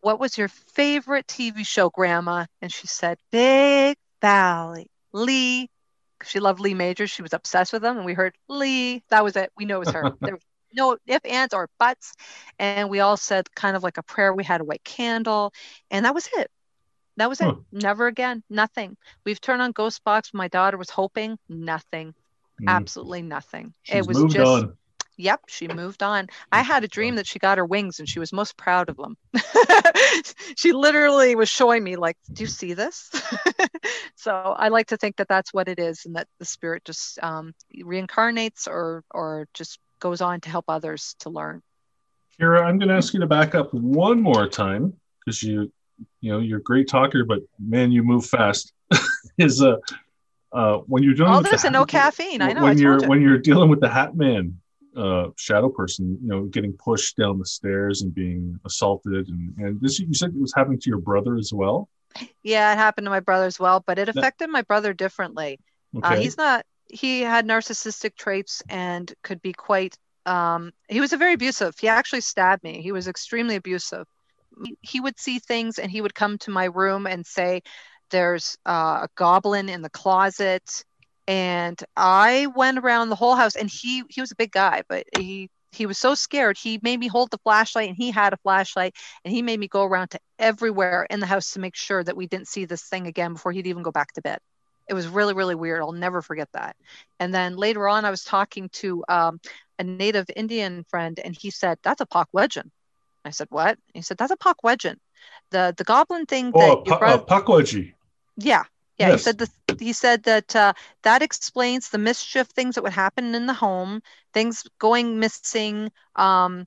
what 0.00 0.20
was 0.20 0.36
your 0.36 0.48
favorite 0.48 1.26
tv 1.26 1.66
show 1.66 1.88
grandma? 1.88 2.44
And 2.60 2.70
she 2.70 2.88
said 2.88 3.16
big 3.32 3.96
valley. 4.20 4.90
Lee 5.14 5.70
she 6.24 6.40
loved 6.40 6.60
lee 6.60 6.74
majors. 6.74 7.10
She 7.10 7.22
was 7.22 7.32
obsessed 7.32 7.72
with 7.72 7.84
him 7.84 7.96
and 7.96 8.06
we 8.06 8.14
heard 8.14 8.34
lee 8.48 9.02
that 9.10 9.24
was 9.24 9.36
it. 9.36 9.50
We 9.56 9.64
know 9.64 9.76
it 9.76 9.86
was 9.86 9.90
her. 9.90 10.12
There 10.20 10.34
was 10.34 10.42
no 10.74 10.98
if 11.06 11.24
ands 11.24 11.54
or 11.54 11.68
buts 11.78 12.12
and 12.58 12.90
we 12.90 13.00
all 13.00 13.16
said 13.16 13.52
kind 13.54 13.76
of 13.76 13.82
like 13.82 13.98
a 13.98 14.02
prayer. 14.02 14.32
We 14.34 14.44
had 14.44 14.60
a 14.60 14.64
white 14.64 14.84
candle 14.84 15.52
and 15.90 16.04
that 16.04 16.14
was 16.14 16.28
it. 16.36 16.50
That 17.16 17.28
was 17.28 17.40
it. 17.40 17.44
Huh. 17.44 17.54
never 17.72 18.06
again. 18.06 18.42
Nothing. 18.50 18.96
We've 19.24 19.40
turned 19.40 19.62
on 19.62 19.72
ghost 19.72 20.04
box 20.04 20.30
my 20.34 20.48
daughter 20.48 20.76
was 20.76 20.90
hoping 20.90 21.38
nothing. 21.48 22.14
Mm. 22.62 22.68
absolutely 22.68 23.22
nothing. 23.22 23.74
She's 23.82 23.96
it 23.96 24.06
was 24.06 24.24
just 24.32 24.46
on. 24.46 24.76
Yep, 25.18 25.42
she 25.48 25.66
moved 25.68 26.02
on. 26.02 26.28
I 26.52 26.62
had 26.62 26.84
a 26.84 26.88
dream 26.88 27.16
that 27.16 27.26
she 27.26 27.38
got 27.38 27.56
her 27.58 27.64
wings 27.64 27.98
and 27.98 28.08
she 28.08 28.18
was 28.18 28.32
most 28.32 28.56
proud 28.56 28.90
of 28.90 28.96
them. 28.96 29.16
she 30.56 30.72
literally 30.72 31.34
was 31.34 31.48
showing 31.48 31.82
me, 31.82 31.96
like, 31.96 32.18
do 32.32 32.42
you 32.42 32.46
see 32.46 32.74
this? 32.74 33.10
so 34.16 34.32
I 34.34 34.68
like 34.68 34.88
to 34.88 34.96
think 34.98 35.16
that 35.16 35.28
that's 35.28 35.54
what 35.54 35.68
it 35.68 35.78
is 35.78 36.04
and 36.04 36.16
that 36.16 36.28
the 36.38 36.44
spirit 36.44 36.84
just 36.84 37.22
um, 37.22 37.54
reincarnates 37.74 38.66
or, 38.68 39.04
or 39.10 39.48
just 39.54 39.78
goes 40.00 40.20
on 40.20 40.40
to 40.42 40.50
help 40.50 40.66
others 40.68 41.16
to 41.20 41.30
learn. 41.30 41.62
Kiera, 42.38 42.62
I'm 42.64 42.78
going 42.78 42.90
to 42.90 42.94
ask 42.94 43.14
you 43.14 43.20
to 43.20 43.26
back 43.26 43.54
up 43.54 43.72
one 43.72 44.20
more 44.20 44.46
time 44.46 44.92
because 45.24 45.42
you, 45.42 45.72
you 46.20 46.30
know, 46.30 46.40
you're 46.40 46.58
a 46.58 46.62
great 46.62 46.88
talker, 46.88 47.24
but 47.24 47.40
man, 47.58 47.90
you 47.90 48.02
move 48.02 48.26
fast. 48.26 48.74
Is 49.38 49.62
uh, 49.62 49.76
uh, 50.52 50.78
when 50.86 51.02
you're 51.02 51.14
dealing 51.14 51.32
Oh, 51.32 51.38
with 51.38 51.44
there's 51.44 51.62
the 51.62 51.68
a 51.68 51.70
no 51.70 51.86
caffeine. 51.86 52.42
I 52.42 52.52
know. 52.52 52.60
I 52.60 52.64
when 52.64 52.78
you're 52.78 53.00
you. 53.02 53.08
when 53.08 53.20
you're 53.22 53.38
dealing 53.38 53.68
with 53.68 53.80
the 53.80 53.88
Hat 53.88 54.14
Man 54.14 54.60
uh, 54.96 55.28
shadow 55.36 55.68
person, 55.68 56.18
you 56.22 56.28
know, 56.28 56.42
getting 56.44 56.72
pushed 56.72 57.16
down 57.16 57.38
the 57.38 57.46
stairs 57.46 58.02
and 58.02 58.14
being 58.14 58.58
assaulted, 58.64 59.28
and 59.28 59.54
and 59.58 59.80
this 59.80 59.98
you 60.00 60.12
said 60.14 60.30
it 60.30 60.40
was 60.40 60.54
happening 60.54 60.78
to 60.80 60.90
your 60.90 60.98
brother 60.98 61.36
as 61.36 61.52
well. 61.52 61.88
Yeah, 62.42 62.72
it 62.72 62.76
happened 62.76 63.04
to 63.04 63.10
my 63.10 63.20
brother 63.20 63.44
as 63.44 63.60
well, 63.60 63.82
but 63.86 63.98
it 63.98 64.06
That- 64.06 64.16
affected 64.16 64.48
my 64.48 64.62
brother 64.62 64.92
differently. 64.94 65.58
Okay. 65.96 66.06
Uh, 66.08 66.16
he's 66.20 66.36
not. 66.36 66.64
He 66.88 67.20
had 67.20 67.46
narcissistic 67.46 68.16
traits 68.16 68.62
and 68.68 69.12
could 69.22 69.42
be 69.42 69.52
quite. 69.52 69.96
Um, 70.24 70.72
he 70.88 71.00
was 71.00 71.12
a 71.12 71.16
very 71.16 71.34
abusive. 71.34 71.74
He 71.78 71.88
actually 71.88 72.20
stabbed 72.22 72.64
me. 72.64 72.80
He 72.82 72.92
was 72.92 73.06
extremely 73.08 73.56
abusive. 73.56 74.06
He- 74.64 74.78
He 74.80 75.00
would 75.00 75.18
see 75.18 75.38
things 75.38 75.78
and 75.78 75.90
he 75.90 76.00
would 76.00 76.14
come 76.14 76.38
to 76.38 76.50
my 76.50 76.64
room 76.64 77.06
and 77.06 77.26
say, 77.26 77.62
"There's 78.10 78.56
uh, 78.66 79.00
a 79.04 79.08
goblin 79.16 79.68
in 79.68 79.82
the 79.82 79.90
closet." 79.90 80.84
And 81.26 81.82
I 81.96 82.46
went 82.54 82.78
around 82.78 83.08
the 83.10 83.16
whole 83.16 83.34
house 83.36 83.56
and 83.56 83.70
he 83.70 84.02
he 84.08 84.20
was 84.20 84.32
a 84.32 84.36
big 84.36 84.52
guy, 84.52 84.82
but 84.88 85.04
he 85.16 85.48
he 85.72 85.86
was 85.86 85.98
so 85.98 86.14
scared 86.14 86.56
he 86.58 86.78
made 86.82 86.98
me 87.00 87.08
hold 87.08 87.30
the 87.30 87.38
flashlight 87.38 87.88
and 87.88 87.96
he 87.96 88.10
had 88.10 88.32
a 88.32 88.36
flashlight 88.38 88.94
and 89.24 89.32
he 89.34 89.42
made 89.42 89.60
me 89.60 89.68
go 89.68 89.84
around 89.84 90.10
to 90.10 90.20
everywhere 90.38 91.00
in 91.10 91.20
the 91.20 91.26
house 91.26 91.46
to 91.46 91.60
make 91.60 91.68
sure 91.68 91.94
that 91.94 92.08
we 92.08 92.18
didn't 92.20 92.42
see 92.42 92.60
this 92.60 92.82
thing 92.82 93.06
again 93.06 93.32
before 93.34 93.52
he'd 93.52 93.66
even 93.66 93.82
go 93.82 93.90
back 93.92 94.12
to 94.12 94.22
bed. 94.22 94.38
It 94.88 94.94
was 94.94 95.06
really 95.08 95.34
really 95.34 95.54
weird. 95.54 95.82
I'll 95.82 95.92
never 95.92 96.22
forget 96.22 96.48
that. 96.52 96.76
And 97.20 97.34
then 97.34 97.56
later 97.56 97.88
on 97.88 98.04
i 98.04 98.10
was 98.10 98.24
talking 98.24 98.68
to 98.74 99.04
um, 99.08 99.40
a 99.78 99.84
native 99.84 100.26
indian 100.36 100.84
friend 100.90 101.18
and 101.22 101.36
he 101.38 101.50
said 101.50 101.78
that's 101.82 102.00
a 102.00 102.06
Pukwudgie. 102.06 102.62
i 103.24 103.30
said 103.30 103.48
what? 103.50 103.78
He 103.94 104.02
said 104.02 104.16
that's 104.18 104.32
a 104.32 104.36
Pukwudgie. 104.36 104.96
the 105.50 105.74
the 105.76 105.84
goblin 105.84 106.26
thing 106.26 106.52
Oh, 106.54 106.58
that 106.58 106.78
a, 106.80 106.84
your 106.84 106.94
pu- 106.96 107.04
a 107.04 107.18
yeah 108.36 108.64
yeah 108.98 109.08
Yes. 109.08 109.10
he 109.10 109.18
said 109.18 109.38
this 109.38 109.50
he 109.78 109.92
said 109.92 110.22
that 110.24 110.54
uh, 110.56 110.72
that 111.02 111.22
explains 111.22 111.88
the 111.90 111.98
mischief 111.98 112.48
things 112.48 112.74
that 112.74 112.82
would 112.82 112.92
happen 112.92 113.34
in 113.34 113.46
the 113.46 113.54
home 113.54 114.00
things 114.32 114.64
going 114.78 115.18
missing 115.18 115.90
um 116.16 116.66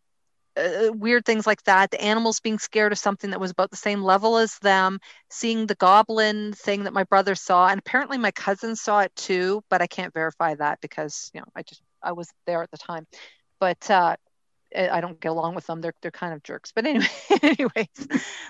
uh, 0.58 0.92
weird 0.94 1.26
things 1.26 1.46
like 1.48 1.64
that 1.64 1.92
the 1.92 2.02
animals 2.02 2.40
being 2.40 2.58
scared 2.60 2.92
of 2.92 2.98
something 2.98 3.32
that 3.32 3.40
was 3.40 3.52
about 3.52 3.70
the 3.72 3.78
same 3.78 4.02
level 4.04 4.38
as 4.38 4.58
them 4.60 5.00
seeing 5.30 5.66
the 5.68 5.76
goblin 5.76 6.54
thing 6.54 6.84
that 6.84 6.94
my 6.94 7.04
brother 7.04 7.36
saw 7.36 7.68
and 7.68 7.80
apparently 7.80 8.18
my 8.18 8.32
cousin 8.32 8.76
saw 8.76 9.00
it 9.02 9.16
too 9.16 9.62
but 9.70 9.82
i 9.82 9.88
can't 9.88 10.14
verify 10.14 10.54
that 10.56 10.80
because 10.82 11.32
you 11.34 11.40
know 11.40 11.46
i 11.56 11.62
just 11.64 11.82
i 12.04 12.12
was 12.12 12.30
there 12.46 12.64
at 12.64 12.72
the 12.72 12.78
time 12.78 13.06
but 13.60 13.90
uh 13.90 14.16
I 14.76 14.90
I 14.90 15.02
don't 15.02 15.20
get 15.20 15.30
along 15.30 15.56
with 15.56 15.66
them. 15.68 15.82
They're 15.82 15.94
they're 16.02 16.12
kind 16.12 16.34
of 16.34 16.44
jerks. 16.44 16.72
But 16.74 16.86
anyway, 16.86 17.08
anyways, 17.44 18.08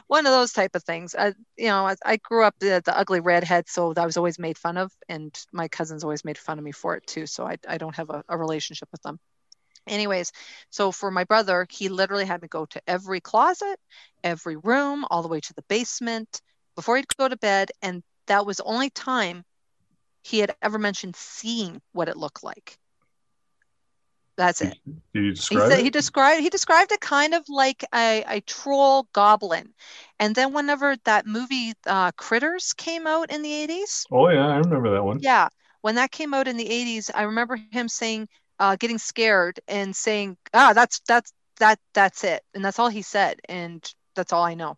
one 0.07 0.25
of 0.25 0.31
those 0.31 0.53
type 0.53 0.75
of 0.75 0.83
things. 0.83 1.15
I, 1.15 1.33
you 1.57 1.67
know, 1.67 1.87
I, 1.87 1.95
I 2.05 2.17
grew 2.17 2.43
up 2.43 2.55
the, 2.59 2.81
the 2.83 2.97
ugly 2.97 3.19
redhead, 3.19 3.69
so 3.69 3.93
I 3.95 4.05
was 4.05 4.17
always 4.17 4.39
made 4.39 4.57
fun 4.57 4.77
of, 4.77 4.91
and 5.07 5.37
my 5.51 5.67
cousins 5.67 6.03
always 6.03 6.25
made 6.25 6.37
fun 6.37 6.57
of 6.57 6.63
me 6.63 6.71
for 6.71 6.95
it 6.95 7.07
too. 7.07 7.25
So 7.25 7.45
I 7.45 7.57
I 7.67 7.77
don't 7.77 7.95
have 7.95 8.09
a, 8.09 8.23
a 8.29 8.37
relationship 8.37 8.89
with 8.91 9.01
them. 9.03 9.19
Anyways, 9.87 10.31
so 10.69 10.91
for 10.91 11.09
my 11.09 11.23
brother, 11.23 11.65
he 11.69 11.89
literally 11.89 12.25
had 12.25 12.41
me 12.41 12.47
go 12.47 12.65
to 12.67 12.81
every 12.87 13.21
closet, 13.21 13.79
every 14.23 14.55
room, 14.55 15.05
all 15.09 15.21
the 15.23 15.27
way 15.27 15.39
to 15.39 15.53
the 15.53 15.63
basement 15.63 16.41
before 16.75 16.97
he'd 16.97 17.07
go 17.17 17.27
to 17.27 17.37
bed, 17.37 17.71
and 17.81 18.03
that 18.27 18.45
was 18.45 18.59
only 18.59 18.89
time 18.89 19.43
he 20.23 20.39
had 20.39 20.55
ever 20.61 20.77
mentioned 20.77 21.15
seeing 21.15 21.81
what 21.91 22.09
it 22.09 22.17
looked 22.17 22.43
like. 22.43 22.77
That's 24.39 24.61
it 24.63 24.77
Did 25.13 25.23
you 25.23 25.31
he 25.49 25.59
describe 25.59 25.61
said 25.61 25.79
it? 25.79 25.81
he 25.81 25.91
described 25.91 26.41
he 26.41 26.49
described 26.49 26.91
it 26.93 27.01
kind 27.01 27.33
of 27.35 27.43
like 27.49 27.83
a, 27.93 28.23
a 28.27 28.41
troll 28.41 29.07
goblin 29.13 29.73
and 30.19 30.35
then 30.35 30.53
whenever 30.53 30.95
that 31.05 31.25
movie 31.27 31.73
uh, 31.87 32.11
critters 32.13 32.73
came 32.73 33.07
out 33.07 33.31
in 33.31 33.43
the 33.43 33.53
80s 33.53 34.07
oh 34.11 34.29
yeah, 34.29 34.47
I 34.47 34.57
remember 34.57 34.91
that 34.91 35.03
one. 35.03 35.19
yeah 35.19 35.49
when 35.81 35.95
that 35.95 36.11
came 36.11 36.33
out 36.33 36.47
in 36.47 36.57
the 36.57 36.71
80s 36.71 37.11
i 37.15 37.23
remember 37.23 37.55
him 37.57 37.75
saying 37.75 38.13
uh, 38.45 38.61
getting 38.63 38.85
scared 38.85 39.47
and 39.55 39.83
saying 39.95 40.27
ah 40.53 40.73
that's 40.73 40.99
that's 41.01 41.31
that 41.59 41.79
that's 41.93 42.23
it 42.23 42.41
and 42.53 42.63
that's 42.63 42.79
all 42.79 42.89
he 42.89 43.01
said 43.01 43.39
and 43.47 43.83
that's 44.15 44.33
all 44.33 44.43
i 44.43 44.53
know 44.55 44.77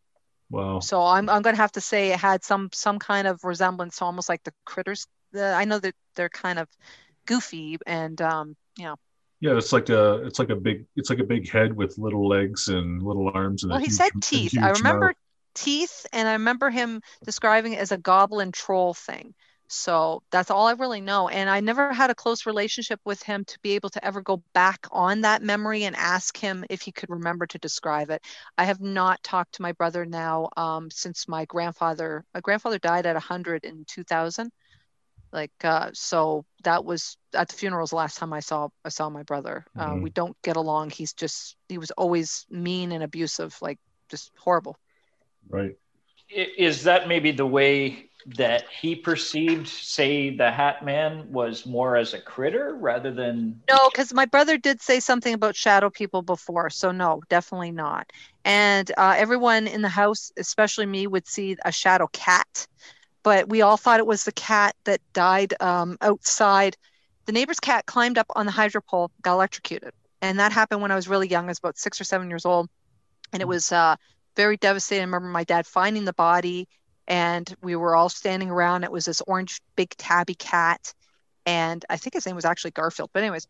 Wow. 0.50 0.80
so 0.80 1.02
i'm, 1.02 1.30
I'm 1.30 1.42
gonna 1.42 1.58
have 1.58 1.72
to 1.74 1.82
say 1.82 2.12
it 2.12 2.20
had 2.20 2.44
some 2.44 2.70
some 2.74 3.00
kind 3.00 3.28
of 3.28 3.44
resemblance 3.44 3.98
to 3.98 4.06
almost 4.06 4.30
like 4.30 4.44
the 4.44 4.54
critters 4.66 5.08
the, 5.32 5.54
i 5.54 5.66
know 5.66 5.80
that 5.80 5.96
they're 6.16 6.30
kind 6.30 6.60
of 6.60 6.68
goofy 7.26 7.78
and 7.88 8.22
um 8.22 8.56
you 8.78 8.86
know 8.86 8.96
Yeah, 9.42 9.58
it's 9.58 9.74
like 9.74 9.90
a 9.90 10.24
it's 10.26 10.40
like 10.40 10.50
a 10.50 10.56
big 10.56 10.86
it's 10.96 11.10
like 11.10 11.20
a 11.20 11.24
big 11.24 11.50
head 11.50 11.76
with 11.76 11.98
little 11.98 12.28
legs 12.28 12.68
and 12.68 13.02
little 13.02 13.30
arms 13.34 13.64
and 13.64 13.72
Well, 13.72 13.80
he 13.80 13.90
huge, 13.90 13.90
said 13.90 14.12
teeth. 14.22 14.56
I 14.62 14.70
remember 14.70 15.14
mouth. 15.14 15.16
teeth, 15.56 16.06
and 16.14 16.28
I 16.28 16.34
remember 16.34 16.70
him 16.70 17.02
describing 17.26 17.74
it 17.74 17.80
as 17.80 17.92
a 17.92 17.98
goblin 17.98 18.52
troll 18.52 18.94
thing. 18.94 19.34
So 19.68 20.22
that's 20.32 20.52
all 20.52 20.68
I 20.68 20.74
really 20.74 21.00
know. 21.02 21.30
And 21.30 21.50
I 21.50 21.62
never 21.62 21.94
had 21.94 22.10
a 22.12 22.16
close 22.16 22.46
relationship 22.46 23.00
with 23.06 23.24
him 23.24 23.46
to 23.46 23.58
be 23.62 23.72
able 23.72 23.90
to 23.92 24.04
ever 24.06 24.22
go 24.22 24.44
back 24.54 24.86
on 24.92 25.22
that 25.22 25.42
memory 25.42 25.86
and 25.86 25.96
ask 25.96 26.36
him 26.38 26.66
if 26.70 26.82
he 26.82 26.92
could 26.92 27.10
remember 27.10 27.48
to 27.48 27.58
describe 27.58 28.10
it. 28.12 28.22
I 28.58 28.66
have 28.66 28.82
not 28.82 29.24
talked 29.24 29.54
to 29.54 29.62
my 29.62 29.72
brother 29.72 30.06
now 30.06 30.50
um, 30.58 30.92
since 30.92 31.28
my 31.30 31.46
grandfather. 31.46 32.26
My 32.34 32.42
grandfather 32.42 32.80
died 32.80 33.06
at 33.06 33.16
100 33.16 33.64
in 33.64 33.86
2000. 33.86 34.52
Like 35.34 35.52
uh, 35.64 35.92
so, 35.94 36.46
that 36.64 36.84
was 36.84 37.18
at 37.34 37.48
the 37.50 37.56
funerals 37.56 37.94
last 37.94 38.18
time 38.18 38.34
I 38.34 38.42
saw 38.42 38.70
I 38.84 38.90
saw 38.90 39.10
my 39.10 39.24
brother. 39.24 39.66
Uh, 39.78 39.96
Mhm. 39.96 40.02
we 40.02 40.10
don't 40.10 40.36
get 40.44 40.58
along. 40.58 40.90
He's 40.92 41.14
just 41.14 41.56
he 41.70 41.78
was 41.78 41.92
always 41.92 42.46
mean 42.50 42.92
and 42.92 43.04
abusive, 43.04 43.58
like 43.62 43.80
just 44.10 44.32
horrible. 44.38 44.78
Right. 45.50 45.76
Is 46.30 46.84
that 46.84 47.08
maybe 47.08 47.32
the 47.32 47.46
way 47.46 48.10
that 48.38 48.64
he 48.82 48.96
perceived, 48.96 49.68
say, 49.68 50.36
the 50.36 50.52
Hat 50.52 50.84
Man 50.86 51.32
was 51.32 51.66
more 51.66 51.96
as 51.98 52.14
a 52.14 52.22
critter 52.22 52.76
rather 52.76 53.12
than? 53.12 53.62
No, 53.70 53.90
because 53.90 54.14
my 54.14 54.26
brother 54.26 54.58
did 54.58 54.82
say 54.82 55.00
something 55.00 55.34
about 55.34 55.56
shadow 55.56 55.90
people 55.90 56.22
before, 56.22 56.70
so 56.70 56.92
no, 56.92 57.22
definitely 57.30 57.72
not. 57.72 58.10
And 58.44 58.92
uh, 58.98 59.16
everyone 59.18 59.68
in 59.68 59.82
the 59.82 59.90
house, 59.90 60.32
especially 60.38 60.86
me, 60.86 61.08
would 61.08 61.28
see 61.28 61.56
a 61.66 61.72
shadow 61.72 62.08
cat, 62.12 62.68
but 63.24 63.50
we 63.50 63.62
all 63.62 63.78
thought 63.78 64.00
it 64.00 64.08
was 64.08 64.24
the 64.24 64.32
cat 64.32 64.76
that 64.86 65.00
died 65.14 65.54
um, 65.62 65.98
outside. 66.02 66.78
The 67.26 67.32
neighbor's 67.32 67.60
cat 67.60 67.86
climbed 67.86 68.18
up 68.18 68.28
on 68.36 68.46
the 68.46 68.52
hydro 68.52 68.82
pole, 68.82 69.12
got 69.22 69.34
electrocuted, 69.34 69.94
and 70.22 70.40
that 70.40 70.52
happened 70.52 70.82
when 70.82 70.92
I 70.92 70.96
was 70.96 71.08
really 71.08 71.28
young. 71.28 71.46
I 71.46 71.50
was 71.50 71.60
about 71.60 71.78
six 71.78 72.02
or 72.02 72.04
seven 72.04 72.30
years 72.30 72.46
old, 72.46 72.70
and 73.34 73.42
it 73.42 73.48
was 73.48 73.72
uh, 73.72 73.96
very 74.36 74.58
devastating. 74.58 75.02
I 75.02 75.06
remember 75.06 75.28
my 75.28 75.44
dad 75.44 75.66
finding 75.66 76.06
the 76.06 76.14
body, 76.14 76.68
and 77.08 77.54
we 77.62 77.76
were 77.76 77.96
all 77.96 78.10
standing 78.10 78.50
around. 78.50 78.84
It 78.84 78.92
was 78.92 79.06
this 79.06 79.22
orange, 79.28 79.62
big 79.76 79.92
tabby 79.98 80.36
cat, 80.36 80.94
and 81.46 81.84
I 81.90 81.98
think 81.98 82.16
his 82.16 82.26
name 82.26 82.36
was 82.36 82.46
actually 82.46 82.72
Garfield. 82.72 83.10
But 83.14 83.24
anyways 83.24 83.48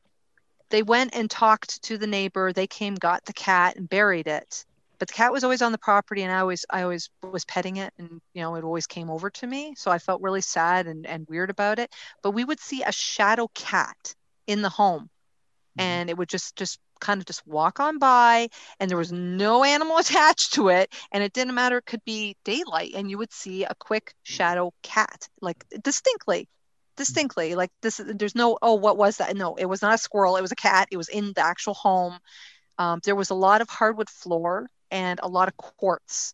they 0.72 0.82
went 0.82 1.14
and 1.14 1.30
talked 1.30 1.84
to 1.84 1.98
the 1.98 2.08
neighbor 2.08 2.52
they 2.52 2.66
came 2.66 2.96
got 2.96 3.26
the 3.26 3.34
cat 3.34 3.76
and 3.76 3.88
buried 3.88 4.28
it 4.28 4.66
but 5.02 5.08
the 5.08 5.16
cat 5.16 5.32
was 5.32 5.43
always 5.43 5.64
on 5.64 5.72
the 5.72 5.80
property 5.80 6.22
and 6.22 6.32
i 6.32 6.41
always 6.41 6.64
i 6.70 6.84
always 6.84 7.10
was 7.24 7.43
petting 7.43 7.78
it 7.78 7.91
and 7.97 8.22
you 8.36 8.41
know 8.43 8.54
it 8.54 8.64
always 8.64 8.86
came 8.86 9.10
over 9.10 9.32
to 9.32 9.47
me. 9.47 9.74
So 9.76 9.89
i 9.89 9.97
felt 9.97 10.22
really 10.22 10.41
sad 10.41 10.86
and, 10.86 11.08
and 11.08 11.26
weird 11.28 11.49
about 11.49 11.80
it. 11.80 11.91
But 12.22 12.32
we 12.32 12.45
would 12.45 12.60
see 12.60 12.84
a 12.84 12.91
shadow 12.91 13.49
cat 13.56 14.14
in 14.45 14.62
the 14.62 14.70
home 14.70 15.10
mm-hmm. 15.80 15.82
and 15.82 16.10
it 16.12 16.18
would 16.20 16.30
just 16.30 16.56
just 16.56 16.80
kind 16.99 17.20
of 17.20 17.26
just 17.26 17.47
walk 17.47 17.80
on 17.80 17.97
by 17.97 18.47
and 18.80 18.91
there 18.91 18.97
was 18.97 19.12
no 19.12 19.64
animal 19.64 19.97
attached 20.04 20.54
to 20.54 20.70
it 20.70 20.93
and 21.12 21.24
it 21.24 21.34
didn't 21.34 21.56
matter. 21.56 21.80
It 21.80 21.88
could 21.88 22.06
be 22.06 22.38
daylight 22.45 22.91
and 22.93 23.10
you 23.10 23.18
would 23.18 23.34
see 23.34 23.64
a 23.64 23.74
quick 23.80 24.10
mm-hmm. 24.10 24.34
shadow 24.36 24.72
cat 24.84 25.28
like 25.41 25.66
distinctly 25.84 26.41
mm-hmm. 26.41 26.97
distinctly. 26.97 27.56
Like 27.56 27.72
this 27.82 27.99
there's 28.06 28.36
no 28.36 28.60
oh 28.62 28.76
what 28.76 28.97
was 28.97 29.18
that? 29.18 29.36
No 29.36 29.56
it 29.56 29.66
was 29.66 29.82
not 29.82 29.95
a 29.95 29.97
squirrel. 29.97 30.38
It 30.38 30.43
was 30.43 30.52
a 30.52 30.64
cat. 30.68 30.89
It 30.91 30.97
was 30.97 31.10
in 31.10 31.34
the 31.34 31.43
actual 31.43 31.74
home. 31.74 32.20
Um, 32.78 32.99
there 33.04 33.16
was 33.16 33.32
a 33.32 33.36
lot 33.36 33.62
of 33.62 33.70
hardwood 33.70 34.08
floor 34.08 34.68
and 34.92 35.20
a 35.24 35.28
lot 35.28 35.48
of 35.48 35.58
quartz 35.58 36.34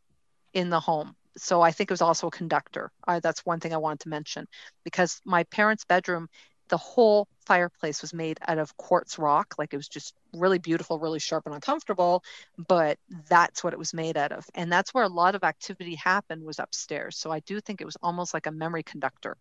in 0.53 0.69
the 0.69 0.79
home. 0.79 1.15
So 1.37 1.61
i 1.61 1.71
think 1.71 1.89
it 1.89 1.93
was 1.93 2.01
also 2.01 2.27
a 2.27 2.31
conductor. 2.31 2.91
That's 3.07 3.45
one 3.45 3.59
thing 3.59 3.73
i 3.73 3.77
wanted 3.77 4.01
to 4.01 4.09
mention 4.09 4.47
because 4.83 5.21
my 5.25 5.43
parents 5.45 5.85
bedroom 5.85 6.27
the 6.69 6.77
whole 6.77 7.29
fireplace 7.45 8.01
was 8.01 8.13
made 8.13 8.37
out 8.45 8.57
of 8.57 8.75
quartz 8.75 9.17
rock. 9.17 9.55
Like 9.57 9.73
it 9.73 9.77
was 9.77 9.87
just 9.87 10.13
really 10.33 10.57
beautiful 10.57 10.99
really 10.99 11.19
sharp 11.19 11.45
and 11.45 11.55
uncomfortable 11.55 12.23
but 12.67 12.97
that's 13.29 13.63
what 13.63 13.71
it 13.73 13.79
was 13.79 13.93
made 13.93 14.17
out 14.17 14.31
of. 14.31 14.45
And 14.55 14.71
that's 14.71 14.93
where 14.93 15.05
a 15.05 15.09
lot 15.09 15.33
of 15.35 15.43
activity 15.43 15.95
happened 15.95 16.43
was 16.43 16.59
upstairs. 16.59 17.17
So 17.17 17.31
i 17.31 17.39
do 17.41 17.59
think 17.61 17.81
it 17.81 17.85
was 17.85 17.97
almost 18.01 18.33
like 18.33 18.47
a 18.47 18.51
memory 18.51 18.83
conductor. 18.83 19.37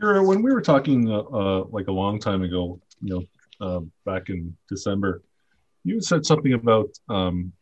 Kiera, 0.00 0.26
when 0.26 0.42
we 0.42 0.52
were 0.52 0.60
talking 0.60 1.10
uh, 1.10 1.20
uh, 1.20 1.64
like 1.70 1.88
a 1.88 1.92
long 1.92 2.18
time 2.18 2.42
ago, 2.42 2.80
you 3.00 3.14
know, 3.14 3.24
uh, 3.66 3.80
back 4.04 4.28
in 4.28 4.54
December, 4.68 5.22
you 5.84 6.00
said 6.00 6.26
something 6.26 6.52
about 6.52 6.90
um, 7.08 7.52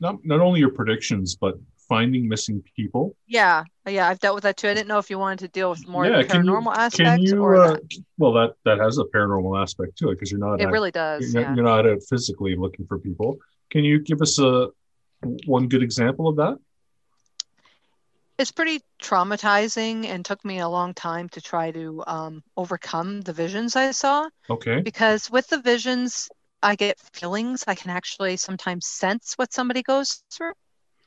not 0.00 0.16
not 0.24 0.40
only 0.40 0.60
your 0.60 0.70
predictions 0.70 1.36
but 1.36 1.54
finding 1.88 2.28
missing 2.28 2.62
people. 2.76 3.16
Yeah, 3.26 3.64
yeah, 3.86 4.08
I've 4.08 4.18
dealt 4.20 4.34
with 4.34 4.44
that 4.44 4.58
too. 4.58 4.68
I 4.68 4.74
didn't 4.74 4.88
know 4.88 4.98
if 4.98 5.08
you 5.08 5.18
wanted 5.18 5.38
to 5.38 5.48
deal 5.48 5.70
with 5.70 5.88
more 5.88 6.04
Yeah, 6.04 6.18
of 6.18 6.28
the 6.28 6.34
can 6.34 6.44
you- 6.44 6.52
paranormal 6.52 6.76
aspect 6.76 7.22
you? 7.22 7.42
or 7.42 7.56
Uh, 7.56 7.76
well, 8.18 8.32
that 8.34 8.54
that 8.64 8.78
has 8.78 8.98
a 8.98 9.04
paranormal 9.04 9.60
aspect 9.60 9.96
to 9.98 10.10
it 10.10 10.14
because 10.16 10.30
you're 10.30 10.38
not 10.40 10.60
It 10.60 10.64
act- 10.64 10.72
really 10.72 10.90
does. 10.90 11.32
you're, 11.32 11.42
Yeah. 11.42 11.48
not, 11.48 11.56
you're 11.56 11.64
not 11.64 11.86
out 11.86 12.02
physically 12.08 12.56
looking 12.56 12.86
for 12.86 12.98
people. 12.98 13.38
Can 13.70 13.84
you 13.84 14.00
give 14.00 14.20
us 14.20 14.38
a 14.38 14.68
one 15.46 15.66
good 15.68 15.82
example 15.82 16.28
of 16.28 16.36
that? 16.36 16.58
It's 18.38 18.52
pretty 18.52 18.80
traumatizing 19.02 20.04
and 20.06 20.24
took 20.24 20.44
me 20.44 20.60
a 20.60 20.68
long 20.68 20.94
time 20.94 21.28
to 21.30 21.40
try 21.40 21.72
to 21.72 22.04
um, 22.06 22.44
overcome 22.56 23.20
the 23.22 23.32
visions 23.32 23.74
I 23.74 23.90
saw 23.90 24.28
Okay. 24.48 24.80
because 24.80 25.28
with 25.28 25.48
the 25.48 25.58
visions, 25.60 26.28
I 26.62 26.74
get 26.74 26.98
feelings. 27.12 27.64
I 27.66 27.74
can 27.74 27.90
actually 27.90 28.36
sometimes 28.36 28.86
sense 28.86 29.34
what 29.36 29.52
somebody 29.52 29.82
goes 29.82 30.22
through 30.30 30.52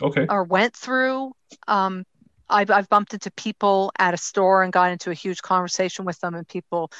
Okay. 0.01 0.25
or 0.29 0.43
went 0.43 0.75
through. 0.75 1.33
Um, 1.67 2.05
I've, 2.49 2.71
I've 2.71 2.89
bumped 2.89 3.13
into 3.13 3.31
people 3.31 3.91
at 3.97 4.13
a 4.13 4.17
store 4.17 4.63
and 4.63 4.73
got 4.73 4.91
into 4.91 5.09
a 5.09 5.15
huge 5.15 5.41
conversation 5.41 6.05
with 6.05 6.19
them 6.19 6.35
and 6.35 6.47
people 6.47 6.91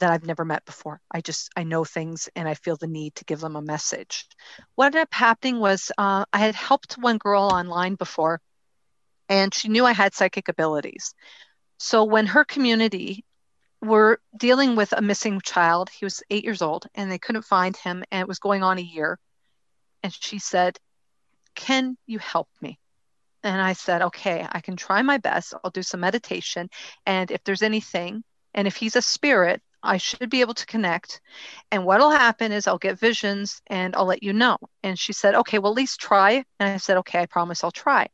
that 0.00 0.10
I've 0.10 0.26
never 0.26 0.44
met 0.44 0.64
before. 0.64 1.00
I 1.10 1.20
just, 1.20 1.50
I 1.56 1.64
know 1.64 1.84
things 1.84 2.28
and 2.34 2.48
I 2.48 2.54
feel 2.54 2.76
the 2.76 2.86
need 2.86 3.14
to 3.16 3.24
give 3.24 3.40
them 3.40 3.56
a 3.56 3.62
message. 3.62 4.26
What 4.74 4.86
ended 4.86 5.02
up 5.02 5.14
happening 5.14 5.60
was 5.60 5.92
uh, 5.98 6.24
I 6.32 6.38
had 6.38 6.54
helped 6.54 6.94
one 6.94 7.18
girl 7.18 7.42
online 7.42 7.94
before 7.94 8.40
and 9.28 9.54
she 9.54 9.68
knew 9.68 9.84
I 9.84 9.92
had 9.92 10.14
psychic 10.14 10.48
abilities. 10.48 11.14
So 11.78 12.04
when 12.04 12.26
her 12.26 12.44
community 12.44 13.24
were 13.84 14.20
dealing 14.36 14.76
with 14.76 14.92
a 14.92 15.02
missing 15.02 15.40
child. 15.40 15.90
He 15.90 16.04
was 16.04 16.22
eight 16.30 16.44
years 16.44 16.62
old 16.62 16.86
and 16.94 17.10
they 17.10 17.18
couldn't 17.18 17.42
find 17.42 17.76
him, 17.76 18.04
and 18.10 18.20
it 18.20 18.28
was 18.28 18.38
going 18.38 18.62
on 18.62 18.78
a 18.78 18.82
year. 18.82 19.18
And 20.02 20.12
she 20.12 20.38
said, 20.38 20.78
Can 21.54 21.96
you 22.06 22.18
help 22.18 22.48
me? 22.60 22.78
And 23.42 23.60
I 23.60 23.74
said, 23.74 24.02
Okay, 24.02 24.46
I 24.50 24.60
can 24.60 24.76
try 24.76 25.02
my 25.02 25.18
best. 25.18 25.54
I'll 25.62 25.70
do 25.70 25.82
some 25.82 26.00
meditation. 26.00 26.68
And 27.06 27.30
if 27.30 27.44
there's 27.44 27.62
anything, 27.62 28.24
and 28.54 28.66
if 28.66 28.76
he's 28.76 28.96
a 28.96 29.02
spirit, 29.02 29.62
I 29.82 29.98
should 29.98 30.30
be 30.30 30.40
able 30.40 30.54
to 30.54 30.66
connect. 30.66 31.20
And 31.70 31.84
what'll 31.84 32.10
happen 32.10 32.52
is 32.52 32.66
I'll 32.66 32.78
get 32.78 32.98
visions 32.98 33.60
and 33.66 33.94
I'll 33.94 34.06
let 34.06 34.22
you 34.22 34.32
know. 34.32 34.58
And 34.82 34.98
she 34.98 35.12
said, 35.12 35.34
Okay, 35.34 35.58
well, 35.58 35.72
at 35.72 35.76
least 35.76 36.00
try. 36.00 36.44
And 36.58 36.68
I 36.68 36.78
said, 36.78 36.96
Okay, 36.98 37.20
I 37.20 37.26
promise 37.26 37.62
I'll 37.62 37.70
try. 37.70 38.08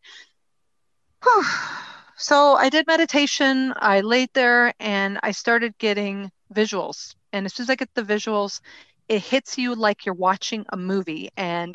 so 2.21 2.55
I 2.55 2.69
did 2.69 2.87
meditation. 2.87 3.73
I 3.77 4.03
laid 4.03 4.29
there 4.35 4.75
and 4.79 5.19
I 5.23 5.31
started 5.31 5.77
getting 5.79 6.31
visuals. 6.55 7.15
And 7.33 7.47
as 7.47 7.55
soon 7.55 7.65
as 7.65 7.71
I 7.71 7.77
get 7.77 7.89
the 7.95 8.03
visuals, 8.03 8.61
it 9.09 9.23
hits 9.23 9.57
you 9.57 9.75
like 9.75 10.05
you're 10.05 10.15
watching 10.15 10.67
a 10.69 10.77
movie 10.77 11.31
and 11.39 11.75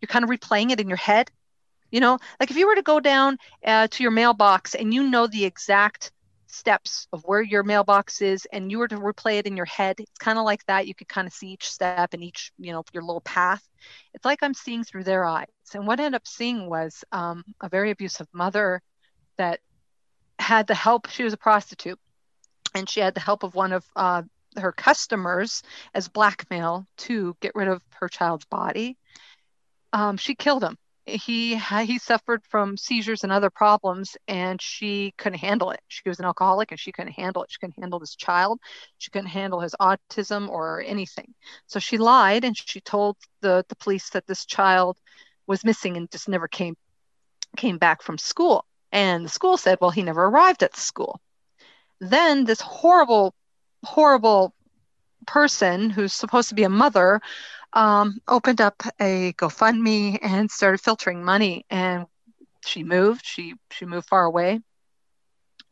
you're 0.00 0.08
kind 0.08 0.22
of 0.22 0.28
replaying 0.28 0.70
it 0.70 0.80
in 0.80 0.88
your 0.88 0.98
head. 0.98 1.30
You 1.90 2.00
know, 2.00 2.18
like 2.40 2.50
if 2.50 2.58
you 2.58 2.66
were 2.66 2.74
to 2.74 2.82
go 2.82 3.00
down 3.00 3.38
uh, 3.64 3.88
to 3.88 4.02
your 4.02 4.12
mailbox 4.12 4.74
and 4.74 4.92
you 4.92 5.08
know 5.08 5.26
the 5.26 5.46
exact 5.46 6.12
steps 6.46 7.08
of 7.14 7.22
where 7.24 7.40
your 7.40 7.62
mailbox 7.62 8.20
is 8.20 8.46
and 8.52 8.70
you 8.70 8.78
were 8.78 8.88
to 8.88 8.96
replay 8.96 9.38
it 9.38 9.46
in 9.46 9.56
your 9.56 9.64
head 9.64 9.96
it's 9.98 10.18
kind 10.18 10.38
of 10.38 10.44
like 10.44 10.62
that 10.66 10.86
you 10.86 10.94
could 10.94 11.08
kind 11.08 11.26
of 11.26 11.32
see 11.32 11.48
each 11.48 11.70
step 11.70 12.12
and 12.12 12.22
each 12.22 12.52
you 12.58 12.72
know 12.72 12.84
your 12.92 13.02
little 13.02 13.22
path 13.22 13.66
it's 14.12 14.26
like 14.26 14.42
i'm 14.42 14.52
seeing 14.52 14.84
through 14.84 15.02
their 15.02 15.24
eyes 15.24 15.46
and 15.72 15.86
what 15.86 15.98
i 15.98 16.04
ended 16.04 16.16
up 16.16 16.26
seeing 16.26 16.68
was 16.68 17.04
um, 17.10 17.42
a 17.62 17.70
very 17.70 17.90
abusive 17.90 18.26
mother 18.34 18.82
that 19.42 19.60
had 20.38 20.66
the 20.66 20.74
help 20.74 21.08
she 21.08 21.24
was 21.24 21.32
a 21.32 21.36
prostitute 21.36 21.98
and 22.74 22.88
she 22.88 23.00
had 23.00 23.14
the 23.14 23.20
help 23.20 23.42
of 23.42 23.54
one 23.54 23.72
of 23.72 23.84
uh, 23.96 24.22
her 24.56 24.72
customers 24.72 25.62
as 25.94 26.08
blackmail 26.08 26.86
to 26.96 27.36
get 27.40 27.54
rid 27.54 27.68
of 27.68 27.82
her 27.94 28.08
child's 28.08 28.44
body. 28.46 28.96
Um, 29.92 30.16
she 30.16 30.34
killed 30.34 30.62
him. 30.62 30.76
He 31.04 31.56
he 31.56 31.98
suffered 31.98 32.42
from 32.48 32.76
seizures 32.76 33.24
and 33.24 33.32
other 33.32 33.50
problems 33.50 34.16
and 34.28 34.62
she 34.62 35.12
couldn't 35.18 35.40
handle 35.40 35.72
it. 35.72 35.80
She 35.88 36.08
was 36.08 36.20
an 36.20 36.24
alcoholic 36.24 36.70
and 36.70 36.78
she 36.78 36.92
couldn't 36.92 37.14
handle 37.14 37.42
it. 37.42 37.50
She 37.50 37.58
couldn't 37.58 37.80
handle 37.80 37.98
this 37.98 38.14
child. 38.14 38.60
She 38.98 39.10
couldn't 39.10 39.30
handle 39.30 39.58
his 39.58 39.74
autism 39.80 40.48
or 40.48 40.80
anything. 40.86 41.34
So 41.66 41.80
she 41.80 41.98
lied 41.98 42.44
and 42.44 42.56
she 42.56 42.80
told 42.80 43.16
the 43.40 43.64
the 43.68 43.76
police 43.76 44.10
that 44.10 44.28
this 44.28 44.46
child 44.46 44.96
was 45.48 45.64
missing 45.64 45.96
and 45.96 46.08
just 46.12 46.28
never 46.28 46.46
came 46.46 46.76
came 47.56 47.78
back 47.78 48.02
from 48.02 48.16
school 48.16 48.64
and 48.92 49.24
the 49.24 49.30
school 49.30 49.56
said 49.56 49.78
well 49.80 49.90
he 49.90 50.02
never 50.02 50.24
arrived 50.24 50.62
at 50.62 50.76
school 50.76 51.20
then 52.00 52.44
this 52.44 52.60
horrible 52.60 53.34
horrible 53.84 54.54
person 55.26 55.90
who's 55.90 56.12
supposed 56.12 56.48
to 56.48 56.54
be 56.54 56.64
a 56.64 56.68
mother 56.68 57.20
um, 57.72 58.18
opened 58.28 58.60
up 58.60 58.82
a 59.00 59.32
GoFundMe 59.34 60.18
and 60.22 60.50
started 60.50 60.80
filtering 60.80 61.24
money. 61.24 61.64
And 61.70 62.06
she 62.64 62.84
moved. 62.84 63.24
She 63.24 63.54
she 63.70 63.86
moved 63.86 64.08
far 64.08 64.24
away, 64.24 64.60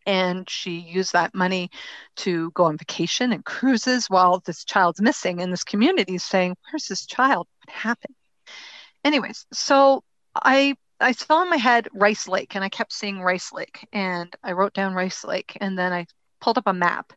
and 0.06 0.48
she 0.50 0.78
used 0.80 1.12
that 1.12 1.34
money 1.34 1.70
to 2.16 2.50
go 2.52 2.64
on 2.64 2.78
vacation 2.78 3.32
and 3.32 3.44
cruises 3.44 4.10
while 4.10 4.40
this 4.40 4.64
child's 4.64 5.00
missing. 5.00 5.40
And 5.40 5.52
this 5.52 5.64
community 5.64 6.16
is 6.16 6.24
saying, 6.24 6.56
"Where's 6.70 6.86
this 6.86 7.06
child? 7.06 7.46
What 7.64 7.74
happened?" 7.74 8.16
Anyways, 9.04 9.46
so 9.52 10.02
I 10.34 10.76
I 11.01 11.12
saw 11.12 11.42
in 11.42 11.51
my 11.51 11.57
head 11.57 11.88
Rice 11.92 12.28
Lake, 12.28 12.55
and 12.55 12.64
I 12.64 12.68
kept 12.68 12.92
seeing 12.92 13.20
Rice 13.20 13.53
Lake, 13.53 13.88
and 13.92 14.34
I 14.42 14.53
wrote 14.53 14.74
down 14.74 14.94
Rice 14.94 15.24
Lake, 15.24 15.57
and 15.61 15.78
then 15.78 15.92
I 15.92 16.07
pulled 16.40 16.59
up 16.59 16.66
a 16.66 16.72
map, 16.72 17.12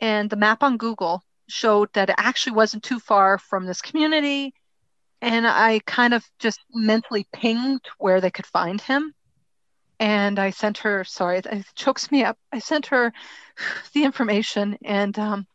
and 0.00 0.28
the 0.30 0.36
map 0.36 0.62
on 0.62 0.76
Google 0.76 1.22
showed 1.50 1.92
that 1.92 2.10
it 2.10 2.16
actually 2.18 2.52
wasn't 2.52 2.82
too 2.82 2.98
far 2.98 3.38
from 3.38 3.66
this 3.66 3.82
community. 3.82 4.54
And 5.20 5.46
I 5.46 5.80
kind 5.86 6.14
of 6.14 6.24
just 6.38 6.60
mentally 6.72 7.26
pinged 7.32 7.82
where 7.98 8.20
they 8.20 8.30
could 8.30 8.46
find 8.46 8.80
him. 8.80 9.12
And 9.98 10.38
I 10.38 10.50
sent 10.50 10.78
her, 10.78 11.04
sorry, 11.04 11.38
it 11.38 11.66
chokes 11.74 12.10
me 12.10 12.24
up. 12.24 12.38
I 12.52 12.58
sent 12.58 12.86
her 12.86 13.12
the 13.92 14.04
information. 14.04 14.78
And 14.84 15.18
um, 15.18 15.46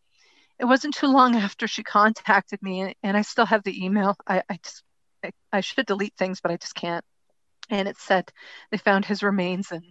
it 0.59 0.65
wasn't 0.65 0.93
too 0.93 1.07
long 1.07 1.35
after 1.35 1.67
she 1.67 1.83
contacted 1.83 2.61
me. 2.61 2.93
And 3.01 3.17
I 3.17 3.23
still 3.23 3.45
have 3.45 3.63
the 3.63 3.83
email. 3.83 4.15
I, 4.27 4.43
I 4.49 4.59
just, 4.61 4.83
I, 5.23 5.31
I 5.51 5.61
should 5.61 5.87
delete 5.87 6.15
things, 6.17 6.41
but 6.41 6.51
I 6.51 6.57
just 6.57 6.75
can't. 6.75 7.03
And 7.69 7.87
it 7.87 7.97
said 7.97 8.31
they 8.71 8.77
found 8.77 9.05
his 9.05 9.23
remains 9.23 9.71
and 9.71 9.83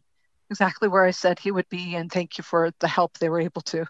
exactly 0.50 0.88
where 0.88 1.04
I 1.04 1.10
said 1.10 1.38
he 1.38 1.50
would 1.50 1.68
be. 1.68 1.94
And 1.94 2.10
thank 2.10 2.38
you 2.38 2.44
for 2.44 2.70
the 2.80 2.88
help 2.88 3.18
they 3.18 3.28
were 3.28 3.40
able 3.40 3.62
to 3.62 3.86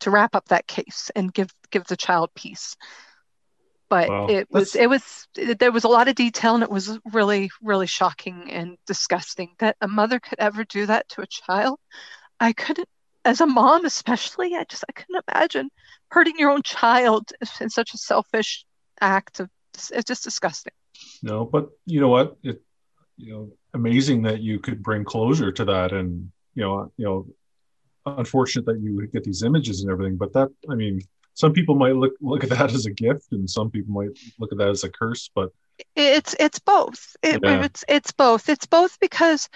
to 0.00 0.10
wrap 0.10 0.34
up 0.34 0.46
that 0.48 0.66
case 0.66 1.10
and 1.16 1.32
give 1.32 1.50
give 1.70 1.84
the 1.86 1.96
child 1.96 2.30
peace 2.34 2.76
but 3.88 4.08
wow. 4.08 4.26
it 4.28 4.48
was 4.50 4.72
That's... 4.72 4.82
it 4.82 4.88
was 4.88 5.28
it, 5.36 5.58
there 5.58 5.72
was 5.72 5.84
a 5.84 5.88
lot 5.88 6.08
of 6.08 6.14
detail 6.14 6.54
and 6.54 6.62
it 6.62 6.70
was 6.70 6.98
really 7.12 7.50
really 7.62 7.86
shocking 7.86 8.50
and 8.50 8.76
disgusting 8.86 9.50
that 9.58 9.76
a 9.80 9.88
mother 9.88 10.20
could 10.20 10.38
ever 10.38 10.64
do 10.64 10.86
that 10.86 11.08
to 11.10 11.22
a 11.22 11.26
child 11.26 11.78
i 12.40 12.52
couldn't 12.52 12.88
as 13.24 13.40
a 13.40 13.46
mom 13.46 13.84
especially 13.84 14.54
i 14.54 14.64
just 14.68 14.84
i 14.88 14.92
couldn't 14.92 15.24
imagine 15.28 15.70
hurting 16.08 16.34
your 16.38 16.50
own 16.50 16.62
child 16.62 17.30
in 17.60 17.70
such 17.70 17.94
a 17.94 17.98
selfish 17.98 18.64
act 19.00 19.40
of 19.40 19.48
it's 19.74 20.04
just 20.04 20.24
disgusting 20.24 20.72
no 21.22 21.44
but 21.44 21.70
you 21.86 22.00
know 22.00 22.08
what 22.08 22.36
it 22.42 22.62
you 23.16 23.32
know 23.32 23.50
amazing 23.74 24.22
that 24.22 24.40
you 24.40 24.58
could 24.58 24.82
bring 24.82 25.04
closure 25.04 25.52
to 25.52 25.64
that 25.64 25.92
and 25.92 26.30
you 26.54 26.62
know 26.62 26.92
you 26.96 27.04
know 27.04 27.26
unfortunate 28.06 28.66
that 28.66 28.80
you 28.80 28.94
would 28.96 29.12
get 29.12 29.24
these 29.24 29.42
images 29.42 29.82
and 29.82 29.90
everything, 29.90 30.16
but 30.16 30.32
that 30.32 30.48
I 30.70 30.74
mean, 30.74 31.00
some 31.34 31.52
people 31.52 31.74
might 31.74 31.96
look 31.96 32.14
look 32.20 32.44
at 32.44 32.50
that 32.50 32.72
as 32.72 32.86
a 32.86 32.90
gift, 32.90 33.32
and 33.32 33.48
some 33.48 33.70
people 33.70 33.94
might 33.94 34.10
look 34.38 34.52
at 34.52 34.58
that 34.58 34.68
as 34.68 34.84
a 34.84 34.90
curse. 34.90 35.30
But 35.34 35.50
it's 35.96 36.34
it's 36.38 36.58
both. 36.58 37.16
It, 37.22 37.40
yeah. 37.42 37.64
It's 37.64 37.84
it's 37.88 38.12
both. 38.12 38.48
It's 38.48 38.66
both 38.66 38.98
because 39.00 39.48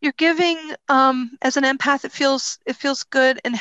you're 0.00 0.14
giving 0.16 0.58
um, 0.88 1.36
as 1.42 1.56
an 1.56 1.64
empath. 1.64 2.04
It 2.04 2.12
feels 2.12 2.58
it 2.66 2.76
feels 2.76 3.04
good 3.04 3.40
and 3.44 3.56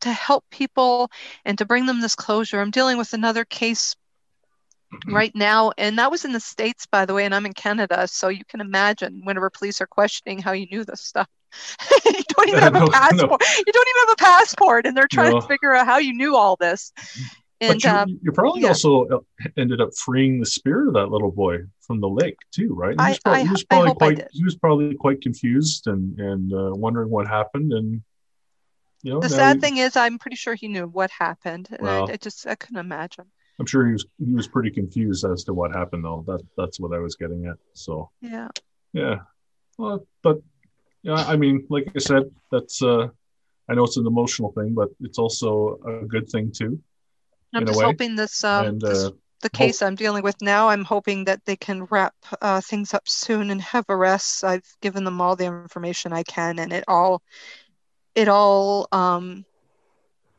to 0.00 0.12
help 0.12 0.44
people 0.50 1.10
and 1.44 1.58
to 1.58 1.64
bring 1.64 1.86
them 1.86 2.00
this 2.00 2.14
closure. 2.14 2.60
I'm 2.60 2.70
dealing 2.70 2.98
with 2.98 3.12
another 3.12 3.44
case. 3.44 3.96
Right 5.06 5.34
now 5.34 5.70
and 5.76 5.98
that 5.98 6.10
was 6.10 6.24
in 6.24 6.32
the 6.32 6.40
states 6.40 6.86
by 6.86 7.04
the 7.04 7.12
way 7.12 7.24
and 7.24 7.34
i'm 7.34 7.44
in 7.44 7.52
canada 7.52 8.08
so 8.08 8.28
you 8.28 8.44
can 8.48 8.60
imagine 8.60 9.20
whenever 9.24 9.50
police 9.50 9.80
are 9.80 9.86
questioning 9.86 10.38
how 10.38 10.52
you 10.52 10.66
knew 10.70 10.84
this 10.84 11.02
stuff 11.02 11.28
you 12.06 12.22
don't 12.28 12.48
even 12.48 12.60
have 12.62 12.74
a 12.74 12.86
passport. 12.86 13.40
No. 13.40 13.46
You 13.66 13.72
don't 13.72 13.88
even 13.88 14.08
have 14.08 14.12
a 14.12 14.16
passport, 14.16 14.86
and 14.86 14.96
they're 14.96 15.08
trying 15.08 15.32
no. 15.32 15.40
to 15.40 15.46
figure 15.46 15.74
out 15.74 15.86
how 15.86 15.98
you 15.98 16.14
knew 16.14 16.36
all 16.36 16.56
this. 16.56 16.92
And 17.60 17.82
you, 17.82 17.90
um, 17.90 18.20
you, 18.22 18.32
probably 18.32 18.62
yeah. 18.62 18.68
also 18.68 19.06
uh, 19.06 19.18
ended 19.56 19.80
up 19.80 19.90
freeing 19.96 20.38
the 20.38 20.46
spirit 20.46 20.88
of 20.88 20.94
that 20.94 21.10
little 21.10 21.32
boy 21.32 21.58
from 21.80 22.00
the 22.00 22.08
lake 22.08 22.36
too, 22.52 22.72
right? 22.72 22.94
He 23.00 23.08
was 23.08 23.18
probably, 23.18 23.40
I, 23.40 23.44
he 23.44 23.50
was 23.50 23.64
probably 23.64 23.94
quite 23.94 24.28
he 24.30 24.44
was 24.44 24.56
probably 24.56 24.94
quite 24.94 25.20
confused 25.22 25.86
and 25.88 26.18
and 26.20 26.52
uh, 26.52 26.70
wondering 26.74 27.10
what 27.10 27.26
happened. 27.26 27.72
And 27.72 28.02
you 29.02 29.12
know, 29.12 29.20
the 29.20 29.28
sad 29.28 29.56
he, 29.56 29.60
thing 29.60 29.76
is, 29.78 29.96
I'm 29.96 30.18
pretty 30.18 30.36
sure 30.36 30.54
he 30.54 30.68
knew 30.68 30.86
what 30.86 31.10
happened, 31.10 31.68
and 31.70 31.80
well, 31.80 32.08
I, 32.08 32.12
I 32.12 32.16
just 32.16 32.46
I 32.46 32.54
couldn't 32.54 32.78
imagine. 32.78 33.26
I'm 33.58 33.66
sure 33.66 33.86
he 33.86 33.92
was 33.92 34.06
he 34.24 34.34
was 34.34 34.46
pretty 34.46 34.70
confused 34.70 35.24
as 35.24 35.44
to 35.44 35.54
what 35.54 35.72
happened, 35.72 36.04
though. 36.04 36.24
That 36.26 36.42
that's 36.56 36.78
what 36.78 36.94
I 36.94 36.98
was 36.98 37.16
getting 37.16 37.46
at. 37.46 37.56
So 37.74 38.10
yeah, 38.20 38.48
yeah. 38.92 39.16
Well, 39.78 40.06
but 40.22 40.40
yeah, 41.02 41.14
I 41.14 41.36
mean, 41.36 41.66
like 41.68 41.90
I 41.94 41.98
said, 41.98 42.30
that's 42.50 42.82
uh, 42.82 43.08
I 43.68 43.74
know 43.74 43.84
it's 43.84 43.96
an 43.96 44.06
emotional 44.06 44.52
thing, 44.52 44.74
but 44.74 44.88
it's 45.00 45.18
also 45.18 45.78
a 45.86 46.06
good 46.06 46.28
thing 46.28 46.52
too. 46.52 46.80
I'm 47.54 47.66
just 47.66 47.80
hoping 47.80 48.14
this, 48.14 48.44
um, 48.44 48.66
and, 48.66 48.84
uh, 48.84 48.88
this, 48.88 49.10
the 49.42 49.50
case 49.50 49.80
hope- 49.80 49.88
I'm 49.88 49.94
dealing 49.94 50.22
with 50.22 50.40
now. 50.42 50.68
I'm 50.68 50.84
hoping 50.84 51.24
that 51.24 51.44
they 51.44 51.56
can 51.56 51.84
wrap 51.86 52.14
uh, 52.40 52.60
things 52.60 52.94
up 52.94 53.08
soon 53.08 53.50
and 53.50 53.60
have 53.62 53.86
arrests. 53.88 54.44
I've 54.44 54.68
given 54.80 55.04
them 55.04 55.20
all 55.20 55.34
the 55.36 55.46
information 55.46 56.12
I 56.12 56.22
can, 56.24 56.58
and 56.58 56.72
it 56.72 56.84
all, 56.86 57.22
it 58.14 58.28
all 58.28 58.88
um, 58.92 59.44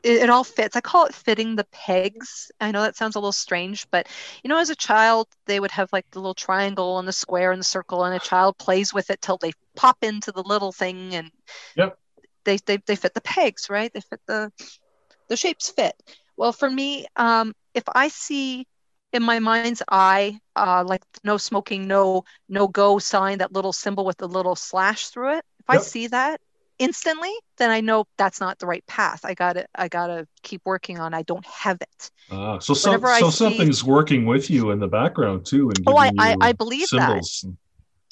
it, 0.04 0.24
it, 0.24 0.30
all 0.30 0.44
fits. 0.44 0.76
I 0.76 0.82
call 0.82 1.06
it 1.06 1.14
fitting 1.14 1.56
the 1.56 1.66
pegs. 1.72 2.52
I 2.60 2.72
know 2.72 2.82
that 2.82 2.96
sounds 2.96 3.16
a 3.16 3.20
little 3.20 3.32
strange, 3.32 3.88
but 3.92 4.08
you 4.44 4.50
know, 4.50 4.58
as 4.58 4.70
a 4.70 4.76
child, 4.76 5.28
they 5.46 5.60
would 5.60 5.72
have 5.72 5.92
like 5.92 6.10
the 6.12 6.20
little 6.20 6.34
triangle 6.34 7.00
and 7.00 7.08
the 7.08 7.14
square 7.14 7.52
and 7.52 7.60
the 7.60 7.66
circle, 7.66 8.06
and 8.06 8.16
a 8.16 8.20
child 8.20 8.58
plays 8.58 8.94
with 8.94 9.10
it 9.10 9.22
till 9.22 9.38
they 9.38 9.52
pop 9.76 9.98
into 10.02 10.32
the 10.32 10.44
little 10.44 10.72
thing, 10.72 11.16
and 11.16 11.32
yep. 11.76 11.98
they, 12.46 12.58
they 12.66 12.78
they 12.86 12.96
fit 12.96 13.14
the 13.14 13.22
pegs, 13.22 13.70
right? 13.70 13.92
They 13.94 14.02
fit 14.02 14.22
the 14.26 14.52
the 15.28 15.38
shapes 15.38 15.70
fit. 15.70 15.96
Well, 16.38 16.54
for 16.54 16.70
me, 16.70 17.06
um, 17.16 17.54
if 17.74 17.84
I 17.94 18.08
see 18.08 18.66
in 19.12 19.24
my 19.24 19.40
mind's 19.40 19.82
eye, 19.90 20.40
uh, 20.56 20.84
like 20.86 21.02
no 21.24 21.38
smoking, 21.38 21.88
no 21.88 22.24
no 22.48 22.68
go 22.68 23.00
sign, 23.00 23.40
that 23.40 23.52
little 23.52 23.74
symbol 23.74 24.06
with 24.06 24.18
the 24.18 24.28
little 24.28 24.56
slash 24.56 25.08
through 25.08 25.38
it. 25.38 25.46
If 25.60 25.66
yep. 25.70 25.80
I 25.80 25.82
see 25.82 26.08
that, 26.08 26.42
instantly, 26.80 27.34
then 27.58 27.70
I 27.70 27.82
know 27.82 28.06
that's 28.18 28.40
not 28.40 28.58
the 28.58 28.66
right 28.66 28.86
path. 28.88 29.22
I 29.24 29.34
got 29.34 29.54
to 29.54 29.68
I 29.76 29.90
got 29.90 30.08
to 30.08 30.28
keep 30.42 30.62
working 30.66 31.00
on. 31.00 31.14
I 31.14 31.22
don't 31.24 31.46
have 31.46 31.82
it. 31.82 32.12
Uh, 32.32 32.60
so 32.60 32.74
some, 32.74 33.02
so 33.02 33.30
see, 33.30 33.32
something's 33.32 33.84
working 33.84 34.26
with 34.26 34.50
you 34.50 34.72
in 34.72 34.80
the 34.80 34.88
background 34.88 35.46
too. 35.46 35.70
And 35.70 35.84
oh, 35.88 35.98
I, 35.98 36.12
I, 36.18 36.36
I 36.42 36.52
believe 36.54 36.88
symbols. 36.88 37.44
that. 37.44 37.56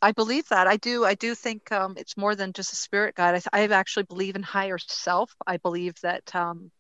I 0.02 0.12
believe 0.12 0.48
that. 0.50 0.68
I 0.68 0.78
do. 0.78 1.06
I 1.06 1.16
do 1.16 1.34
think 1.34 1.72
um, 1.72 1.96
it's 1.98 2.18
more 2.18 2.36
than 2.36 2.54
just 2.54 2.74
a 2.74 2.76
spirit 2.76 3.16
guide. 3.16 3.42
I, 3.54 3.64
I 3.64 3.68
actually 3.68 4.04
believe 4.04 4.36
in 4.36 4.44
higher 4.44 4.78
self. 4.78 5.34
I 5.46 5.58
believe 5.58 5.96
that 6.02 6.36
um, 6.36 6.72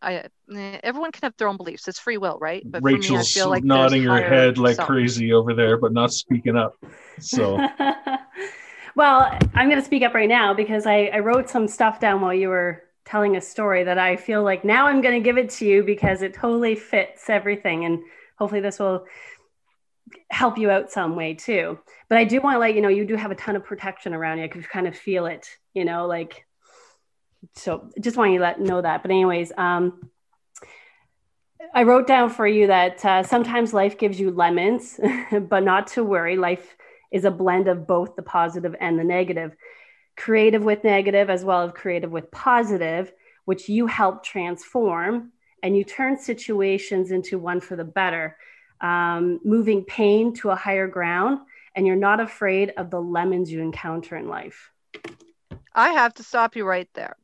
I 0.00 0.14
eh, 0.54 0.78
everyone 0.82 1.12
can 1.12 1.22
have 1.22 1.36
their 1.36 1.48
own 1.48 1.56
beliefs. 1.56 1.88
It's 1.88 1.98
free 1.98 2.18
will, 2.18 2.38
right? 2.38 2.62
But 2.64 2.82
Rachel's 2.82 3.34
me, 3.36 3.42
like 3.42 3.64
nodding 3.64 4.04
her 4.04 4.22
head 4.22 4.58
like 4.58 4.76
self. 4.76 4.86
crazy 4.86 5.32
over 5.32 5.54
there, 5.54 5.76
but 5.76 5.92
not 5.92 6.12
speaking 6.12 6.56
up. 6.56 6.76
So. 7.18 7.58
well, 9.00 9.34
I'm 9.54 9.70
going 9.70 9.80
to 9.80 9.86
speak 9.86 10.02
up 10.02 10.12
right 10.12 10.28
now 10.28 10.52
because 10.52 10.84
I, 10.84 11.06
I 11.06 11.20
wrote 11.20 11.48
some 11.48 11.66
stuff 11.68 12.00
down 12.00 12.20
while 12.20 12.34
you 12.34 12.50
were 12.50 12.82
telling 13.06 13.34
a 13.34 13.40
story 13.40 13.82
that 13.84 13.96
I 13.96 14.16
feel 14.16 14.42
like 14.42 14.62
now 14.62 14.88
I'm 14.88 15.00
going 15.00 15.14
to 15.14 15.24
give 15.24 15.38
it 15.38 15.48
to 15.52 15.64
you 15.64 15.82
because 15.82 16.20
it 16.20 16.34
totally 16.34 16.74
fits 16.74 17.30
everything, 17.30 17.86
and 17.86 18.00
hopefully 18.38 18.60
this 18.60 18.78
will 18.78 19.06
help 20.30 20.58
you 20.58 20.70
out 20.70 20.92
some 20.92 21.16
way 21.16 21.32
too. 21.32 21.78
But 22.10 22.18
I 22.18 22.24
do 22.24 22.42
want 22.42 22.56
to 22.56 22.58
let 22.58 22.74
you 22.74 22.82
know 22.82 22.90
you 22.90 23.06
do 23.06 23.16
have 23.16 23.30
a 23.30 23.36
ton 23.36 23.56
of 23.56 23.64
protection 23.64 24.12
around 24.12 24.36
you. 24.36 24.44
I 24.44 24.48
could 24.48 24.68
kind 24.68 24.86
of 24.86 24.94
feel 24.94 25.24
it, 25.24 25.48
you 25.72 25.86
know, 25.86 26.06
like 26.06 26.44
so 27.54 27.88
just 28.02 28.18
want 28.18 28.32
you 28.32 28.38
to 28.38 28.44
let 28.44 28.60
know 28.60 28.82
that. 28.82 29.00
But 29.00 29.12
anyways, 29.12 29.50
um 29.56 30.10
I 31.74 31.84
wrote 31.84 32.06
down 32.06 32.28
for 32.28 32.46
you 32.46 32.66
that 32.66 33.02
uh, 33.02 33.22
sometimes 33.22 33.72
life 33.72 33.96
gives 33.96 34.20
you 34.20 34.30
lemons, 34.30 35.00
but 35.48 35.62
not 35.62 35.86
to 35.88 36.04
worry. 36.04 36.36
Life 36.36 36.76
is 37.10 37.24
a 37.24 37.30
blend 37.30 37.68
of 37.68 37.86
both 37.86 38.16
the 38.16 38.22
positive 38.22 38.74
and 38.80 38.98
the 38.98 39.04
negative. 39.04 39.54
Creative 40.16 40.62
with 40.62 40.84
negative, 40.84 41.30
as 41.30 41.44
well 41.44 41.62
as 41.62 41.72
creative 41.72 42.10
with 42.10 42.30
positive, 42.30 43.12
which 43.44 43.68
you 43.68 43.86
help 43.86 44.22
transform 44.22 45.32
and 45.62 45.76
you 45.76 45.84
turn 45.84 46.18
situations 46.18 47.10
into 47.10 47.38
one 47.38 47.60
for 47.60 47.76
the 47.76 47.84
better 47.84 48.36
um, 48.80 49.40
moving 49.44 49.84
pain 49.84 50.32
to 50.34 50.50
a 50.50 50.56
higher 50.56 50.88
ground, 50.88 51.40
and 51.74 51.86
you're 51.86 51.96
not 51.96 52.20
afraid 52.20 52.72
of 52.76 52.90
the 52.90 53.00
lemons 53.00 53.52
you 53.52 53.60
encounter 53.60 54.16
in 54.16 54.28
life. 54.28 54.70
I 55.74 55.90
have 55.90 56.14
to 56.14 56.22
stop 56.22 56.56
you 56.56 56.64
right 56.64 56.88
there 56.94 57.16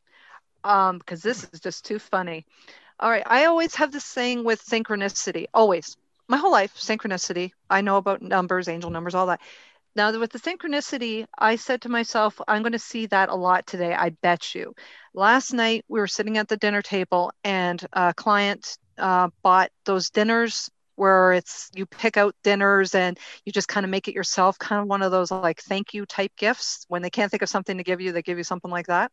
um, 0.64 0.99
because 0.99 1.22
this 1.22 1.49
is 1.53 1.61
just 1.61 1.84
too 1.84 1.99
funny. 1.99 2.45
All 3.01 3.11
right. 3.11 3.22
I 3.26 3.45
always 3.47 3.74
have 3.76 3.93
this 3.93 4.07
thing 4.07 4.45
with 4.45 4.64
synchronicity, 4.64 5.47
always. 5.53 5.97
My 6.28 6.37
whole 6.37 6.53
life, 6.53 6.74
synchronicity. 6.76 7.53
I 7.70 7.80
know 7.82 7.97
about 7.99 8.22
numbers, 8.22 8.68
angel 8.68 8.91
numbers, 8.91 9.14
all 9.14 9.26
that. 9.26 9.41
Now, 9.97 10.16
with 10.18 10.30
the 10.30 10.38
synchronicity, 10.38 11.24
I 11.38 11.57
said 11.57 11.80
to 11.82 11.88
myself, 11.88 12.38
I'm 12.47 12.61
going 12.61 12.72
to 12.72 12.78
see 12.78 13.07
that 13.07 13.30
a 13.30 13.34
lot 13.34 13.66
today. 13.66 13.94
I 13.94 14.11
bet 14.11 14.55
you. 14.55 14.74
Last 15.14 15.55
night, 15.55 15.86
we 15.88 15.99
were 15.99 16.07
sitting 16.07 16.36
at 16.36 16.49
the 16.49 16.59
dinner 16.59 16.82
table, 16.82 17.32
and 17.42 17.82
a 17.94 18.12
client 18.12 18.76
uh, 18.99 19.30
bought 19.42 19.70
those 19.86 20.11
dinners 20.11 20.70
where 20.97 21.32
it's 21.32 21.70
you 21.74 21.86
pick 21.86 22.18
out 22.18 22.34
dinners 22.42 22.94
and 22.94 23.18
you 23.47 23.53
just 23.53 23.68
kind 23.68 23.84
of 23.84 23.90
make 23.90 24.07
it 24.07 24.14
yourself, 24.14 24.59
kind 24.59 24.82
of 24.82 24.86
one 24.86 25.01
of 25.01 25.12
those 25.12 25.30
like 25.30 25.62
thank 25.62 25.94
you 25.94 26.05
type 26.05 26.32
gifts. 26.36 26.84
When 26.88 27.01
they 27.01 27.11
can't 27.11 27.30
think 27.30 27.42
of 27.42 27.49
something 27.49 27.78
to 27.78 27.84
give 27.84 28.03
you, 28.03 28.12
they 28.12 28.22
give 28.22 28.36
you 28.36 28.44
something 28.44 28.70
like 28.70 28.88
that. 28.88 29.11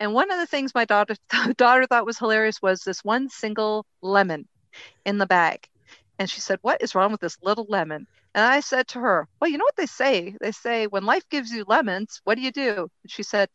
And 0.00 0.12
one 0.12 0.32
of 0.32 0.38
the 0.38 0.46
things 0.46 0.74
my 0.74 0.86
daughter 0.86 1.14
daughter 1.56 1.86
thought 1.86 2.04
was 2.04 2.18
hilarious 2.18 2.60
was 2.60 2.80
this 2.80 3.04
one 3.04 3.28
single 3.28 3.86
lemon 4.02 4.48
in 5.04 5.18
the 5.18 5.26
bag. 5.26 5.68
And 6.18 6.28
she 6.28 6.40
said, 6.40 6.58
What 6.62 6.82
is 6.82 6.94
wrong 6.94 7.12
with 7.12 7.20
this 7.20 7.38
little 7.42 7.66
lemon? 7.68 8.06
And 8.34 8.44
I 8.44 8.60
said 8.60 8.88
to 8.88 9.00
her, 9.00 9.28
Well, 9.40 9.50
you 9.50 9.58
know 9.58 9.64
what 9.64 9.76
they 9.76 9.86
say? 9.86 10.36
They 10.40 10.52
say, 10.52 10.86
when 10.86 11.04
life 11.04 11.28
gives 11.30 11.50
you 11.50 11.64
lemons, 11.66 12.20
what 12.24 12.36
do 12.36 12.42
you 12.42 12.52
do? 12.52 12.90
And 13.02 13.10
she 13.10 13.22
said, 13.22 13.48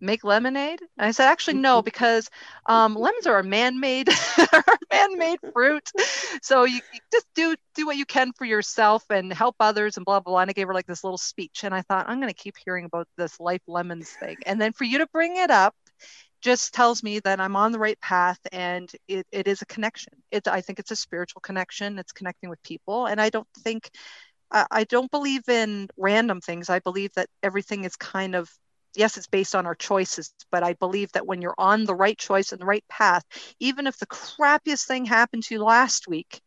make 0.00 0.24
lemonade? 0.24 0.80
And 0.98 1.06
I 1.08 1.10
said, 1.10 1.28
actually, 1.28 1.54
no, 1.54 1.78
mm-hmm. 1.78 1.84
because 1.84 2.28
um, 2.66 2.94
lemons 2.94 3.26
are 3.26 3.38
a 3.38 3.44
man-made, 3.44 4.08
man-made 4.92 5.38
fruit. 5.52 5.90
So 6.42 6.64
you, 6.64 6.80
you, 6.92 7.00
just 7.12 7.26
do 7.34 7.54
do 7.74 7.86
what 7.86 7.96
you 7.96 8.06
can 8.06 8.32
for 8.32 8.44
yourself 8.44 9.04
and 9.10 9.32
help 9.32 9.56
others 9.60 9.96
and 9.96 10.04
blah 10.04 10.20
blah. 10.20 10.32
blah. 10.32 10.40
And 10.40 10.50
I 10.50 10.52
gave 10.52 10.66
her 10.66 10.74
like 10.74 10.86
this 10.86 11.04
little 11.04 11.18
speech, 11.18 11.64
and 11.64 11.74
I 11.74 11.82
thought 11.82 12.08
I'm 12.08 12.20
going 12.20 12.32
to 12.32 12.34
keep 12.34 12.56
hearing 12.64 12.84
about 12.84 13.08
this 13.16 13.38
life 13.40 13.62
lemons 13.66 14.10
thing. 14.10 14.36
And 14.46 14.60
then 14.60 14.72
for 14.72 14.84
you 14.84 14.98
to 14.98 15.06
bring 15.06 15.36
it 15.36 15.50
up 15.50 15.74
just 16.46 16.72
tells 16.72 17.02
me 17.02 17.18
that 17.18 17.40
I'm 17.40 17.56
on 17.56 17.72
the 17.72 17.78
right 17.80 18.00
path 18.00 18.38
and 18.52 18.88
it, 19.08 19.26
it 19.32 19.48
is 19.48 19.62
a 19.62 19.66
connection. 19.66 20.12
It, 20.30 20.46
I 20.46 20.60
think 20.60 20.78
it's 20.78 20.92
a 20.92 20.96
spiritual 20.96 21.40
connection. 21.40 21.98
It's 21.98 22.12
connecting 22.12 22.48
with 22.48 22.62
people. 22.62 23.06
And 23.06 23.20
I 23.20 23.30
don't 23.30 23.48
think, 23.58 23.90
I, 24.52 24.64
I 24.70 24.84
don't 24.84 25.10
believe 25.10 25.48
in 25.48 25.88
random 25.96 26.40
things. 26.40 26.70
I 26.70 26.78
believe 26.78 27.10
that 27.16 27.28
everything 27.42 27.82
is 27.82 27.96
kind 27.96 28.36
of 28.36 28.48
yes, 28.94 29.16
it's 29.18 29.26
based 29.26 29.54
on 29.54 29.66
our 29.66 29.74
choices, 29.74 30.32
but 30.50 30.62
I 30.62 30.72
believe 30.72 31.12
that 31.12 31.26
when 31.26 31.42
you're 31.42 31.54
on 31.58 31.84
the 31.84 31.94
right 31.94 32.16
choice 32.16 32.52
and 32.52 32.60
the 32.60 32.64
right 32.64 32.84
path, 32.88 33.24
even 33.60 33.86
if 33.86 33.98
the 33.98 34.06
crappiest 34.06 34.86
thing 34.86 35.04
happened 35.04 35.42
to 35.44 35.54
you 35.54 35.62
last 35.62 36.08
week, 36.08 36.40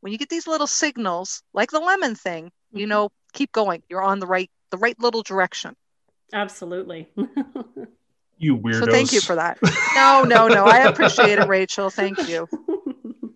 when 0.00 0.12
you 0.12 0.18
get 0.18 0.30
these 0.30 0.46
little 0.46 0.66
signals, 0.66 1.42
like 1.52 1.70
the 1.70 1.80
lemon 1.80 2.14
thing, 2.14 2.46
mm-hmm. 2.46 2.78
you 2.78 2.86
know, 2.86 3.10
keep 3.34 3.52
going. 3.52 3.82
You're 3.90 4.02
on 4.02 4.18
the 4.18 4.26
right, 4.26 4.50
the 4.70 4.78
right 4.78 4.98
little 4.98 5.22
direction. 5.22 5.76
Absolutely. 6.32 7.10
you 8.44 8.56
weirdos. 8.56 8.80
So 8.80 8.92
thank 8.92 9.12
you 9.12 9.20
for 9.20 9.34
that. 9.36 9.58
No, 9.94 10.24
no, 10.24 10.48
no. 10.48 10.64
I 10.64 10.88
appreciate 10.88 11.38
it, 11.38 11.46
Rachel. 11.48 11.88
Thank 11.88 12.28
you. 12.28 12.48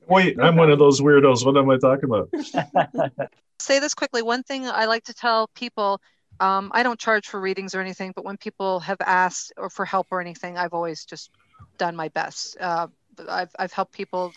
Wait, 0.08 0.40
I'm 0.40 0.56
one 0.56 0.70
of 0.70 0.80
those 0.80 1.00
weirdos. 1.00 1.46
What 1.46 1.56
am 1.56 1.70
I 1.70 1.78
talking 1.78 2.04
about? 2.04 3.28
Say 3.60 3.78
this 3.78 3.94
quickly. 3.94 4.22
One 4.22 4.42
thing 4.42 4.66
I 4.66 4.86
like 4.86 5.04
to 5.04 5.14
tell 5.14 5.48
people 5.54 6.00
um, 6.40 6.70
I 6.72 6.82
don't 6.82 6.98
charge 6.98 7.26
for 7.26 7.40
readings 7.40 7.74
or 7.74 7.80
anything, 7.80 8.12
but 8.14 8.24
when 8.24 8.36
people 8.36 8.80
have 8.80 8.98
asked 9.00 9.52
or 9.56 9.70
for 9.70 9.84
help 9.84 10.08
or 10.10 10.20
anything, 10.20 10.56
I've 10.56 10.72
always 10.72 11.04
just 11.04 11.30
done 11.78 11.96
my 11.96 12.08
best. 12.08 12.56
Uh, 12.60 12.88
I've, 13.28 13.50
I've 13.58 13.72
helped 13.72 13.92
people 13.92 14.32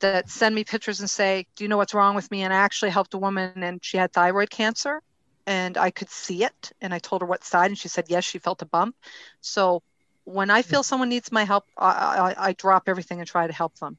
that 0.00 0.28
send 0.28 0.54
me 0.54 0.64
pictures 0.64 1.00
and 1.00 1.08
say, 1.08 1.46
Do 1.56 1.64
you 1.64 1.68
know 1.68 1.78
what's 1.78 1.94
wrong 1.94 2.14
with 2.14 2.30
me? 2.30 2.42
And 2.42 2.52
I 2.52 2.56
actually 2.56 2.90
helped 2.90 3.14
a 3.14 3.18
woman 3.18 3.62
and 3.62 3.82
she 3.82 3.96
had 3.96 4.12
thyroid 4.12 4.50
cancer 4.50 5.00
and 5.46 5.76
I 5.76 5.90
could 5.90 6.10
see 6.10 6.44
it. 6.44 6.72
And 6.80 6.94
I 6.94 6.98
told 6.98 7.22
her 7.22 7.26
what 7.26 7.44
side, 7.44 7.70
and 7.70 7.78
she 7.78 7.88
said, 7.88 8.06
Yes, 8.08 8.24
she 8.24 8.38
felt 8.38 8.62
a 8.62 8.66
bump. 8.66 8.96
So 9.40 9.82
when 10.24 10.50
I 10.50 10.62
feel 10.62 10.82
someone 10.82 11.10
needs 11.10 11.30
my 11.30 11.44
help, 11.44 11.66
I, 11.76 12.34
I, 12.38 12.48
I 12.48 12.52
drop 12.54 12.84
everything 12.88 13.18
and 13.20 13.28
try 13.28 13.46
to 13.46 13.52
help 13.52 13.78
them 13.78 13.98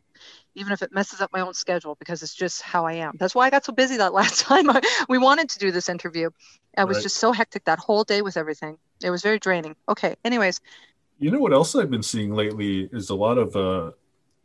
even 0.55 0.71
if 0.71 0.81
it 0.81 0.91
messes 0.93 1.21
up 1.21 1.31
my 1.33 1.41
own 1.41 1.53
schedule 1.53 1.95
because 1.95 2.23
it's 2.23 2.33
just 2.33 2.61
how 2.61 2.85
I 2.85 2.93
am. 2.93 3.15
That's 3.19 3.35
why 3.35 3.45
I 3.45 3.49
got 3.49 3.65
so 3.65 3.73
busy 3.73 3.97
that 3.97 4.13
last 4.21 4.39
time 4.39 4.69
I, 4.69 4.81
we 5.07 5.17
wanted 5.17 5.49
to 5.49 5.59
do 5.59 5.71
this 5.71 5.89
interview. 5.89 6.29
I 6.77 6.85
was 6.85 6.97
right. 6.97 7.03
just 7.03 7.17
so 7.17 7.31
hectic 7.31 7.65
that 7.65 7.79
whole 7.79 8.03
day 8.03 8.21
with 8.21 8.37
everything. 8.37 8.77
It 9.03 9.09
was 9.09 9.21
very 9.21 9.39
draining. 9.39 9.75
Okay. 9.87 10.15
Anyways. 10.25 10.61
You 11.19 11.31
know 11.31 11.39
what 11.39 11.53
else 11.53 11.75
I've 11.75 11.91
been 11.91 12.03
seeing 12.03 12.33
lately 12.33 12.89
is 12.91 13.09
a 13.09 13.15
lot 13.15 13.37
of 13.37 13.55
uh, 13.55 13.91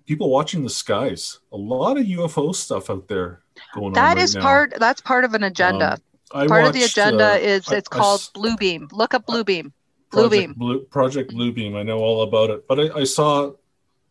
people 0.07 0.31
watching 0.31 0.63
the 0.63 0.71
skies. 0.71 1.41
A 1.53 1.57
lot 1.57 1.99
of 1.99 2.07
UFO 2.07 2.55
stuff 2.55 2.91
out 2.91 3.09
there 3.09 3.43
going 3.75 3.93
that 3.95 4.11
on. 4.11 4.17
That 4.17 4.19
is 4.19 4.37
right 4.37 4.43
part. 4.43 4.75
That's 4.79 5.01
part 5.01 5.25
of 5.25 5.35
an 5.35 5.43
agenda. 5.45 5.95
Um, 5.95 5.99
part 6.31 6.51
watched, 6.51 6.67
of 6.69 6.75
the 6.75 6.83
agenda 6.85 7.33
uh, 7.33 7.37
is 7.37 7.71
it's 7.71 7.89
I, 7.93 7.97
called 7.97 8.31
I, 8.35 8.39
Bluebeam. 8.39 8.93
Look 8.93 9.15
up 9.15 9.27
Bluebeam. 9.27 9.73
Bluebeam. 10.13 10.57
Blue, 10.57 10.81
Project 10.81 11.33
Bluebeam. 11.33 11.77
I 11.77 11.83
know 11.83 11.99
all 11.99 12.23
about 12.23 12.51
it, 12.51 12.67
but 12.67 12.81
I, 12.81 13.01
I 13.01 13.05
saw 13.05 13.53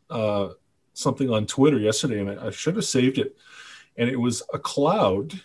uh, 0.09 0.49
something 0.93 1.29
on 1.29 1.45
Twitter 1.45 1.77
yesterday, 1.77 2.19
and 2.21 2.31
I, 2.31 2.47
I 2.47 2.51
should 2.51 2.75
have 2.75 2.85
saved 2.85 3.17
it. 3.17 3.35
And 3.97 4.09
it 4.09 4.15
was 4.15 4.43
a 4.53 4.59
cloud 4.59 5.41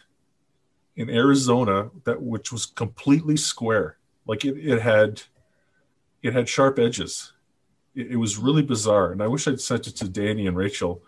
in 0.96 1.10
Arizona 1.10 1.90
that 2.04 2.22
which 2.22 2.52
was 2.52 2.66
completely 2.66 3.36
square, 3.36 3.98
like 4.26 4.44
it, 4.44 4.56
it 4.56 4.80
had 4.80 5.22
it 6.22 6.32
had 6.32 6.48
sharp 6.48 6.78
edges. 6.78 7.32
It, 7.94 8.12
it, 8.12 8.16
was 8.16 8.38
really 8.38 8.62
bizarre, 8.62 9.12
and 9.12 9.22
I 9.22 9.26
wish 9.26 9.48
I'd 9.48 9.60
sent 9.60 9.86
it 9.86 9.96
to 9.96 10.08
Danny 10.08 10.46
and 10.46 10.56
Rachel. 10.56 11.02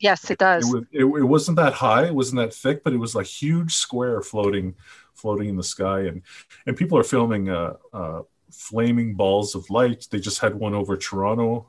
Yes, 0.00 0.30
it 0.30 0.38
does. 0.38 0.72
It, 0.72 0.84
it, 0.92 1.04
it 1.04 1.24
wasn't 1.24 1.56
that 1.56 1.72
high, 1.72 2.06
it 2.06 2.14
wasn't 2.14 2.40
that 2.40 2.54
thick, 2.54 2.84
but 2.84 2.92
it 2.92 2.98
was 2.98 3.14
like 3.14 3.26
huge 3.26 3.74
square 3.74 4.22
floating, 4.22 4.74
floating 5.14 5.48
in 5.48 5.56
the 5.56 5.64
sky, 5.64 6.00
and 6.00 6.22
and 6.66 6.76
people 6.76 6.98
are 6.98 7.04
filming 7.04 7.48
uh, 7.48 7.74
uh, 7.92 8.22
flaming 8.50 9.14
balls 9.14 9.54
of 9.54 9.68
light. 9.70 10.06
They 10.10 10.20
just 10.20 10.38
had 10.38 10.54
one 10.54 10.74
over 10.74 10.96
Toronto 10.96 11.68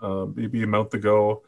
uh, 0.00 0.26
maybe 0.34 0.62
a 0.62 0.66
month 0.66 0.94
ago. 0.94 1.42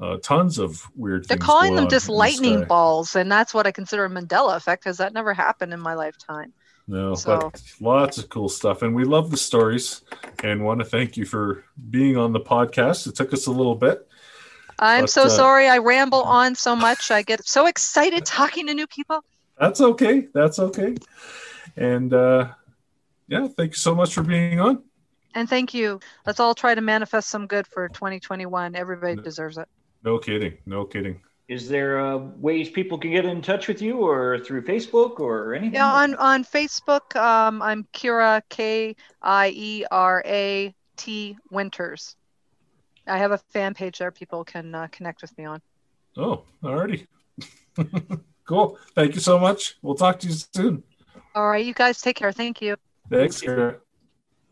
Uh, 0.00 0.16
tons 0.18 0.58
of 0.58 0.88
weird 0.94 1.26
things. 1.26 1.28
They're 1.28 1.44
calling 1.44 1.74
them 1.74 1.88
just 1.88 2.08
lightning 2.08 2.64
balls, 2.64 3.16
and 3.16 3.30
that's 3.30 3.52
what 3.52 3.66
I 3.66 3.72
consider 3.72 4.04
a 4.04 4.08
Mandela 4.08 4.56
effect 4.56 4.84
because 4.84 4.98
that 4.98 5.12
never 5.12 5.34
happened 5.34 5.72
in 5.72 5.80
my 5.80 5.94
lifetime. 5.94 6.52
No, 6.86 7.14
so. 7.14 7.50
but 7.52 7.62
lots 7.80 8.16
of 8.16 8.28
cool 8.28 8.48
stuff, 8.48 8.82
and 8.82 8.94
we 8.94 9.04
love 9.04 9.30
the 9.30 9.36
stories, 9.36 10.02
and 10.42 10.64
want 10.64 10.78
to 10.78 10.84
thank 10.84 11.16
you 11.16 11.24
for 11.24 11.64
being 11.90 12.16
on 12.16 12.32
the 12.32 12.40
podcast. 12.40 13.08
It 13.08 13.16
took 13.16 13.32
us 13.32 13.46
a 13.46 13.50
little 13.50 13.74
bit. 13.74 14.07
I'm 14.78 15.04
but, 15.04 15.10
so 15.10 15.24
uh, 15.24 15.28
sorry. 15.28 15.68
I 15.68 15.78
ramble 15.78 16.22
on 16.22 16.54
so 16.54 16.76
much. 16.76 17.10
I 17.10 17.22
get 17.22 17.46
so 17.46 17.66
excited 17.66 18.24
talking 18.24 18.66
to 18.68 18.74
new 18.74 18.86
people. 18.86 19.24
That's 19.58 19.80
okay. 19.80 20.28
That's 20.32 20.58
okay. 20.58 20.96
And 21.76 22.12
uh, 22.12 22.48
yeah, 23.26 23.48
thank 23.48 23.72
you 23.72 23.76
so 23.76 23.94
much 23.94 24.14
for 24.14 24.22
being 24.22 24.60
on. 24.60 24.82
And 25.34 25.48
thank 25.48 25.74
you. 25.74 26.00
Let's 26.26 26.40
all 26.40 26.54
try 26.54 26.74
to 26.74 26.80
manifest 26.80 27.28
some 27.28 27.46
good 27.46 27.66
for 27.66 27.88
2021. 27.88 28.74
Everybody 28.74 29.16
no, 29.16 29.22
deserves 29.22 29.58
it. 29.58 29.68
No 30.04 30.18
kidding. 30.18 30.56
No 30.66 30.84
kidding. 30.84 31.20
Is 31.48 31.68
there 31.68 31.98
uh, 31.98 32.16
ways 32.16 32.68
people 32.68 32.98
can 32.98 33.10
get 33.10 33.24
in 33.24 33.40
touch 33.40 33.68
with 33.68 33.80
you 33.80 33.98
or 33.98 34.38
through 34.38 34.62
Facebook 34.62 35.18
or 35.18 35.54
anything? 35.54 35.74
Yeah, 35.74 35.86
on, 35.86 36.14
on 36.16 36.44
Facebook, 36.44 37.16
um, 37.16 37.62
I'm 37.62 37.84
Kiera 37.94 38.42
K 38.50 38.94
I 39.22 39.52
E 39.54 39.84
R 39.90 40.22
A 40.26 40.74
T 40.96 41.38
Winters. 41.50 42.16
I 43.08 43.18
have 43.18 43.32
a 43.32 43.38
fan 43.38 43.74
page 43.74 43.98
there 43.98 44.10
people 44.10 44.44
can 44.44 44.74
uh, 44.74 44.88
connect 44.92 45.22
with 45.22 45.36
me 45.38 45.44
on. 45.44 45.60
Oh, 46.16 46.44
alrighty. 46.62 47.06
cool. 48.44 48.78
Thank 48.94 49.14
you 49.14 49.20
so 49.20 49.38
much. 49.38 49.76
We'll 49.82 49.94
talk 49.94 50.18
to 50.20 50.28
you 50.28 50.34
soon. 50.54 50.82
All 51.34 51.48
right, 51.48 51.64
you 51.64 51.74
guys 51.74 52.00
take 52.00 52.16
care. 52.16 52.32
Thank 52.32 52.60
you. 52.60 52.76
Thanks, 53.10 53.36
Sarah. 53.36 53.76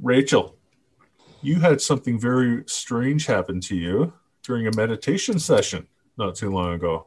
Rachel, 0.01 0.57
you 1.43 1.57
had 1.61 1.81
something 1.81 2.19
very 2.19 2.65
strange 2.67 3.27
happen 3.27 3.61
to 3.63 3.77
you 3.77 4.13
during 4.43 4.67
a 4.67 4.77
meditation 4.77 5.39
session 5.39 5.87
not 6.17 6.35
too 6.35 6.51
long 6.51 6.75
ago. 6.75 7.07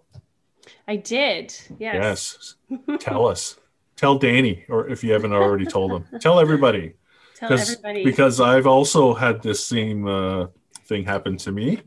I 0.88 0.98
did. 0.98 1.56
Yes. 1.80 2.56
Yes. 2.70 3.00
Tell 3.00 3.28
us. 3.28 3.58
Tell 3.96 4.18
Danny, 4.18 4.66
or 4.70 4.88
if 4.88 5.04
you 5.04 5.12
haven't 5.14 5.34
already 5.34 5.66
told 5.66 5.92
him, 5.92 6.06
tell 6.20 6.40
everybody. 6.40 6.94
Tell 7.36 7.50
'Cause- 7.50 7.72
everybody. 7.72 8.04
Because 8.04 8.40
I've 8.42 8.68
also 8.68 9.14
had 9.14 9.42
this 9.42 9.66
same 9.66 10.06
uh, 10.08 10.48
thing 10.90 11.06
happened 11.06 11.40
to 11.42 11.52
me, 11.52 11.82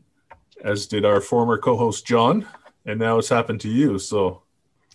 as 0.63 0.87
did 0.87 1.05
our 1.05 1.21
former 1.21 1.57
co-host 1.57 2.07
John, 2.07 2.47
and 2.85 2.99
now 2.99 3.19
it's 3.19 3.29
happened 3.29 3.61
to 3.61 3.69
you. 3.69 3.99
So 3.99 4.41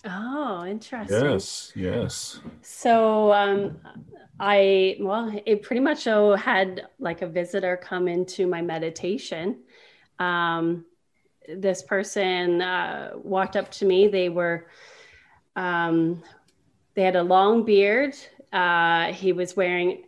oh, 0.05 0.65
interesting. 0.65 1.25
yes, 1.25 1.73
yes. 1.77 2.41
So 2.63 3.33
um, 3.33 3.79
I 4.41 4.97
well, 4.99 5.33
it 5.47 5.63
pretty 5.63 5.81
much 5.81 6.09
oh, 6.09 6.35
had 6.35 6.89
like 6.99 7.23
a 7.23 7.29
visitor 7.29 7.77
come 7.77 8.09
into 8.09 8.47
my 8.47 8.63
meditation. 8.63 9.61
Um, 10.19 10.87
this 11.47 11.83
person 11.83 12.61
uh, 12.63 13.13
walked 13.15 13.57
up 13.57 13.71
to 13.73 13.85
me. 13.85 14.09
They 14.09 14.31
were 14.31 14.67
um, 15.55 16.23
they 16.95 17.03
had 17.03 17.17
a 17.17 17.23
long 17.23 17.65
beard. 17.65 18.17
Uh, 18.53 19.13
he 19.13 19.33
was 19.33 19.55
wearing. 19.55 20.05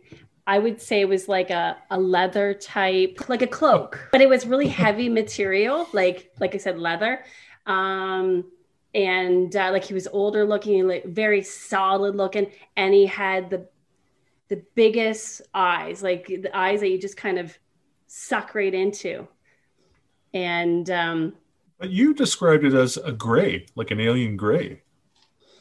I 0.51 0.59
would 0.59 0.81
say 0.81 0.99
it 0.99 1.07
was 1.07 1.29
like 1.29 1.49
a, 1.49 1.77
a 1.91 1.97
leather 1.97 2.53
type, 2.53 3.29
like 3.29 3.41
a 3.41 3.47
cloak, 3.47 4.09
but 4.11 4.19
it 4.19 4.27
was 4.27 4.45
really 4.45 4.67
heavy 4.67 5.07
material, 5.07 5.87
like 5.93 6.29
like 6.41 6.53
I 6.53 6.57
said, 6.57 6.77
leather. 6.77 7.23
Um, 7.65 8.51
and 8.93 9.55
uh, 9.55 9.69
like 9.71 9.85
he 9.85 9.93
was 9.93 10.09
older 10.11 10.45
looking, 10.45 10.89
like 10.89 11.05
very 11.05 11.41
solid 11.41 12.17
looking, 12.17 12.51
and 12.75 12.93
he 12.93 13.05
had 13.05 13.49
the 13.49 13.65
the 14.49 14.61
biggest 14.75 15.41
eyes, 15.53 16.03
like 16.03 16.27
the 16.27 16.51
eyes 16.53 16.81
that 16.81 16.89
you 16.89 16.99
just 16.99 17.15
kind 17.15 17.39
of 17.39 17.57
suck 18.07 18.53
right 18.53 18.73
into. 18.73 19.25
And 20.33 20.89
um, 20.89 21.33
But 21.79 21.91
you 21.91 22.13
described 22.13 22.65
it 22.65 22.73
as 22.73 22.97
a 22.97 23.13
gray, 23.13 23.67
like 23.75 23.91
an 23.91 24.01
alien 24.01 24.35
gray. 24.35 24.81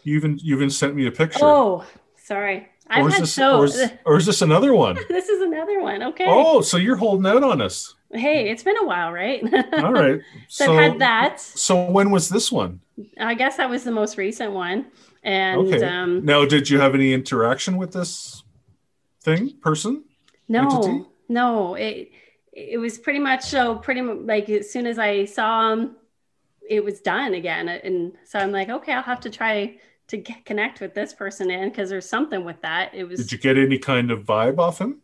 You 0.03 0.17
even 0.17 0.37
you 0.43 0.57
even 0.57 0.69
sent 0.69 0.97
me 0.97 1.07
a 1.07 1.13
picture. 1.13 1.45
oh, 1.45 1.85
sorry, 2.17 2.69
I've 2.91 3.05
or 3.05 3.09
is 3.09 3.15
had 3.15 3.23
this 3.23 3.33
so. 3.33 3.59
or 3.61 3.65
is, 3.67 3.91
or 4.05 4.17
is 4.17 4.27
this 4.27 4.43
another 4.43 4.75
one? 4.75 4.97
this 5.09 5.29
is 5.29 5.41
another 5.43 5.81
one. 5.81 6.03
Okay. 6.03 6.27
Oh, 6.29 6.61
so 6.61 6.77
you're 6.77 6.97
holding 6.97 7.27
out 7.27 7.43
on 7.43 7.61
us. 7.63 7.95
Hey, 8.13 8.51
it's 8.51 8.65
been 8.65 8.77
a 8.77 8.85
while, 8.85 9.13
right? 9.13 9.43
All 9.75 9.93
right. 9.93 10.21
so, 10.49 10.65
So, 10.67 10.73
I've 10.77 10.91
had 10.91 10.99
that. 11.01 11.41
so 11.41 11.91
when 11.91 12.11
was 12.11 12.29
this 12.29 12.51
one? 12.51 12.81
I 13.19 13.35
guess 13.35 13.57
that 13.57 13.71
was 13.71 13.85
the 13.85 13.93
most 13.93 14.19
recent 14.19 14.53
one. 14.53 14.87
And 15.23 15.73
Okay. 15.73 15.87
um, 15.87 16.25
Now, 16.25 16.45
did 16.45 16.69
you 16.69 16.81
have 16.81 16.95
any 16.95 17.13
interaction 17.13 17.77
with 17.77 17.93
this 17.93 18.43
thing, 19.23 19.55
person? 19.63 20.05
No, 20.49 20.63
entity? 20.63 21.05
no. 21.29 21.75
It 21.77 22.11
it 22.53 22.79
was 22.79 22.99
pretty 22.99 23.21
much 23.21 23.45
so 23.45 23.77
pretty 23.77 24.01
much 24.01 24.19
like 24.23 24.49
as 24.51 24.71
soon 24.73 24.87
as 24.87 24.99
I 24.99 25.25
saw 25.25 25.71
him, 25.73 25.97
it 26.69 26.83
was 26.85 27.01
done 27.01 27.35
again. 27.35 27.69
And 27.69 28.13
so 28.25 28.39
I'm 28.41 28.51
like, 28.51 28.69
okay, 28.69 28.93
I'll 28.93 29.03
have 29.03 29.21
to 29.21 29.31
try 29.31 29.79
to 30.11 30.17
get, 30.19 30.45
connect 30.45 30.81
with 30.81 30.95
this 30.95 31.13
person 31.13 31.51
in 31.51 31.69
because 31.69 31.91
there's 31.91 32.09
something 32.09 32.45
with 32.45 32.61
that. 32.63 32.95
It 32.95 33.05
was 33.05 33.19
Did 33.21 33.33
you 33.33 33.39
get 33.39 33.57
any 33.59 33.79
kind 33.79 34.11
of 34.11 34.25
vibe 34.25 34.59
off 34.59 34.81
him? 34.81 35.01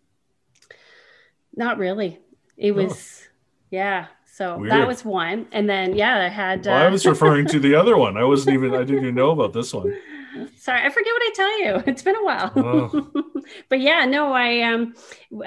not 1.55 1.79
really. 1.79 2.19
It 2.57 2.73
Oh. 2.73 2.75
was 2.75 3.23
yeah. 3.71 4.07
So 4.27 4.59
Weird. 4.59 4.73
that 4.73 4.87
was 4.87 5.03
one, 5.05 5.47
and 5.53 5.67
then 5.69 5.95
yeah, 5.97 6.19
I 6.25 6.29
had. 6.29 6.67
Uh, 6.67 6.71
Well, 6.73 6.87
I 6.87 6.89
was 6.89 7.07
referring 7.07 7.47
to 7.47 7.59
the 7.59 7.75
other 7.75 7.97
one. 7.97 8.19
I 8.19 8.25
wasn't 8.25 8.55
even. 8.55 8.75
I 8.75 8.85
didn't 8.85 9.03
even 9.05 9.15
know 9.15 9.31
about 9.31 9.55
this 9.55 9.73
one. 9.73 9.97
Sorry, 10.59 10.83
I 10.83 10.91
forget 10.91 11.13
what 11.15 11.23
I 11.23 11.31
tell 11.35 11.61
you. 11.63 11.83
It's 11.87 12.03
been 12.03 12.17
a 12.17 12.25
while. 12.25 12.53
Oh. 12.57 13.25
but 13.71 13.81
yeah, 13.81 14.05
no, 14.05 14.33
I 14.35 14.61
um 14.63 14.95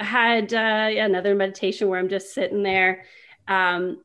had 0.00 0.52
uh, 0.52 0.88
another 1.06 1.36
meditation 1.36 1.88
where 1.88 2.00
I'm 2.00 2.08
just 2.08 2.34
sitting 2.34 2.64
there. 2.64 3.04
Um, 3.46 4.02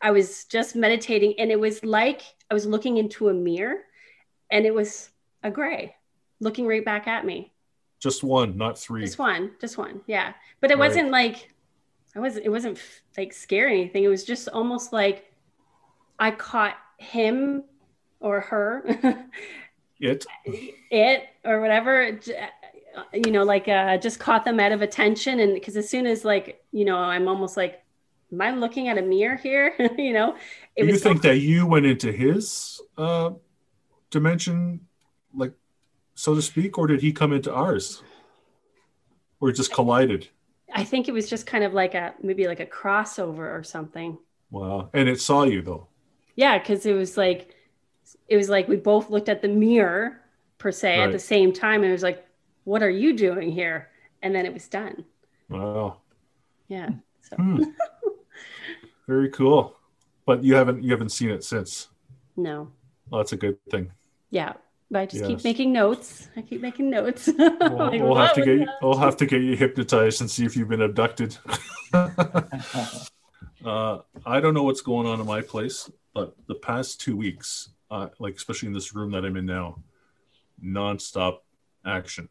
I 0.00 0.12
was 0.12 0.44
just 0.44 0.76
meditating, 0.76 1.34
and 1.40 1.50
it 1.50 1.58
was 1.58 1.84
like 1.84 2.22
I 2.48 2.54
was 2.54 2.66
looking 2.66 2.98
into 2.98 3.30
a 3.30 3.34
mirror, 3.34 3.78
and 4.50 4.66
it 4.66 4.74
was 4.74 5.10
a 5.42 5.50
gray 5.50 5.94
looking 6.40 6.66
right 6.66 6.84
back 6.84 7.06
at 7.06 7.24
me. 7.24 7.52
Just 7.98 8.24
one, 8.24 8.56
not 8.56 8.78
three. 8.78 9.02
Just 9.04 9.18
one, 9.18 9.50
just 9.60 9.76
one, 9.76 10.00
yeah. 10.06 10.32
But 10.60 10.70
it 10.70 10.78
Right. 10.78 10.88
wasn't 10.88 11.10
like 11.10 11.52
I 12.16 12.18
wasn't. 12.20 12.44
It 12.46 12.48
wasn't 12.48 12.78
like 13.16 13.32
scary 13.32 13.80
anything. 13.80 14.02
It 14.04 14.08
was 14.08 14.24
just 14.24 14.48
almost 14.48 14.92
like 14.92 15.32
I 16.18 16.30
caught 16.32 16.76
him 16.98 17.64
or 18.20 18.40
her. 18.40 19.26
It. 20.02 20.24
it 20.90 21.24
or 21.44 21.60
whatever 21.60 22.18
you 23.12 23.30
know 23.30 23.42
like 23.44 23.68
uh 23.68 23.98
just 23.98 24.18
caught 24.18 24.46
them 24.46 24.58
out 24.58 24.72
of 24.72 24.80
attention 24.80 25.40
and 25.40 25.52
because 25.52 25.76
as 25.76 25.90
soon 25.90 26.06
as 26.06 26.24
like 26.24 26.64
you 26.72 26.86
know 26.86 26.96
i'm 26.96 27.28
almost 27.28 27.54
like 27.54 27.82
am 28.32 28.40
i 28.40 28.50
looking 28.50 28.88
at 28.88 28.96
a 28.96 29.02
mirror 29.02 29.36
here 29.36 29.74
you 29.98 30.14
know 30.14 30.36
it 30.74 30.86
you 30.86 30.92
was 30.92 31.02
think 31.02 31.20
that 31.20 31.40
you 31.40 31.66
went 31.66 31.84
into 31.84 32.10
his 32.10 32.80
uh, 32.96 33.30
dimension, 34.10 34.80
like 35.34 35.52
so 36.14 36.34
to 36.34 36.42
speak, 36.42 36.78
or 36.78 36.86
did 36.86 37.00
he 37.02 37.12
come 37.12 37.32
into 37.32 37.52
ours, 37.52 38.02
or 39.40 39.48
it 39.50 39.56
just 39.56 39.72
collided? 39.72 40.28
i 40.72 40.84
think 40.84 41.08
it 41.08 41.12
was 41.12 41.28
just 41.28 41.46
kind 41.46 41.64
of 41.64 41.74
like 41.74 41.94
a 41.94 42.14
maybe 42.22 42.46
like 42.46 42.60
a 42.60 42.66
crossover 42.66 43.58
or 43.58 43.62
something 43.64 44.16
Wow! 44.52 44.90
And 44.94 45.08
it 45.08 45.20
saw 45.20 45.44
you 45.44 45.62
though. 45.62 45.88
yeah 46.36 46.58
because 46.58 46.86
it 46.86 46.94
was 46.94 47.16
like 47.16 47.54
it 48.28 48.36
was 48.36 48.48
like 48.48 48.68
we 48.68 48.76
both 48.76 49.10
looked 49.10 49.28
at 49.28 49.42
the 49.42 49.48
mirror 49.48 50.20
per 50.58 50.70
se 50.72 51.02
at 51.02 51.12
the 51.12 51.18
same 51.18 51.52
time 51.52 51.82
and 51.82 51.90
it 51.90 51.92
was 51.92 52.02
like 52.02 52.24
what 52.64 52.82
are 52.82 52.90
you 52.90 53.16
doing 53.16 53.50
here 53.50 53.88
and 54.22 54.34
then 54.34 54.46
it 54.46 54.52
was 54.54 54.68
done 54.68 55.04
Wow! 55.48 55.98
yeah 56.68 56.90
so 57.22 57.36
Hmm. 57.36 57.62
Very 59.06 59.30
cool. 59.30 59.76
But 60.26 60.44
you 60.44 60.54
haven't 60.54 60.82
you 60.84 60.90
haven't 60.92 61.10
seen 61.10 61.30
it 61.30 61.42
since. 61.44 61.88
no 62.36 62.70
Well, 63.10 63.20
that's 63.20 63.32
a 63.32 63.36
good 63.36 63.58
thing. 63.70 63.90
Yeah 64.30 64.52
but 64.90 65.00
i 65.00 65.06
just 65.06 65.24
keep 65.24 65.42
making 65.44 65.72
notes 65.72 66.28
i 66.36 66.42
keep 66.42 66.60
making 66.60 66.88
notes 66.90 67.28
We'll, 67.38 67.76
Like, 67.76 68.00
we'll 68.00 68.14
have 68.16 68.34
to 68.34 68.44
get 68.44 68.58
you, 68.58 68.66
that? 68.66 68.78
we'll 68.82 68.98
have 68.98 69.16
to 69.18 69.26
get 69.26 69.42
you 69.42 69.56
hypnotized 69.56 70.20
and 70.20 70.30
see 70.30 70.44
if 70.44 70.56
you've 70.56 70.68
been 70.68 70.82
abducted. 70.82 71.36
uh, 73.64 73.98
I 74.26 74.40
don't 74.40 74.54
know 74.54 74.62
what's 74.62 74.80
going 74.80 75.06
on 75.06 75.20
in 75.20 75.26
my 75.26 75.40
place, 75.40 75.90
but 76.14 76.34
the 76.46 76.54
past 76.54 77.00
two 77.00 77.16
weeks, 77.16 77.70
uh, 77.90 78.08
like 78.18 78.36
especially 78.36 78.68
in 78.68 78.72
this 78.72 78.94
room 78.94 79.10
that 79.12 79.24
I'm 79.24 79.36
in 79.36 79.46
now, 79.46 79.78
nonstop 80.64 81.38
action. 81.84 82.28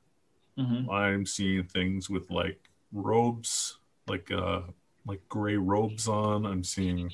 Mhm. 0.57 0.91
I'm 0.91 1.25
seeing 1.25 1.63
things 1.63 2.09
with 2.09 2.29
like 2.29 2.59
robes, 2.91 3.77
like 4.07 4.31
uh, 4.31 4.61
like 5.05 5.21
gray 5.29 5.55
robes 5.55 6.07
on. 6.07 6.45
I'm 6.45 6.63
seeing 6.63 7.11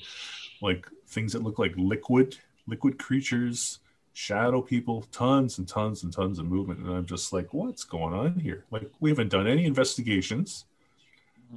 like 0.60 0.86
things 1.08 1.32
that 1.32 1.42
look 1.42 1.58
like 1.58 1.72
liquid, 1.76 2.36
liquid 2.66 2.98
creatures, 2.98 3.78
shadow 4.20 4.62
people, 4.62 5.02
tons 5.12 5.58
and 5.58 5.68
tons 5.68 6.02
and 6.02 6.10
tons 6.10 6.38
of 6.38 6.46
movement. 6.46 6.80
And 6.80 6.88
I'm 6.90 7.04
just 7.04 7.34
like, 7.34 7.52
what's 7.52 7.84
going 7.84 8.14
on 8.14 8.38
here? 8.40 8.64
Like 8.70 8.90
we 8.98 9.10
haven't 9.10 9.28
done 9.28 9.46
any 9.46 9.66
investigations. 9.66 10.64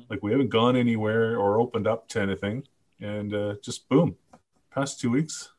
Like 0.09 0.21
we 0.21 0.31
haven't 0.31 0.49
gone 0.49 0.75
anywhere 0.75 1.39
or 1.39 1.57
opened 1.61 1.87
up 1.87 2.09
to 2.09 2.21
anything. 2.21 2.67
And 2.99 3.33
uh, 3.33 3.55
just 3.61 3.87
boom, 3.87 4.17
past 4.75 4.99
two 4.99 5.09
weeks. 5.09 5.53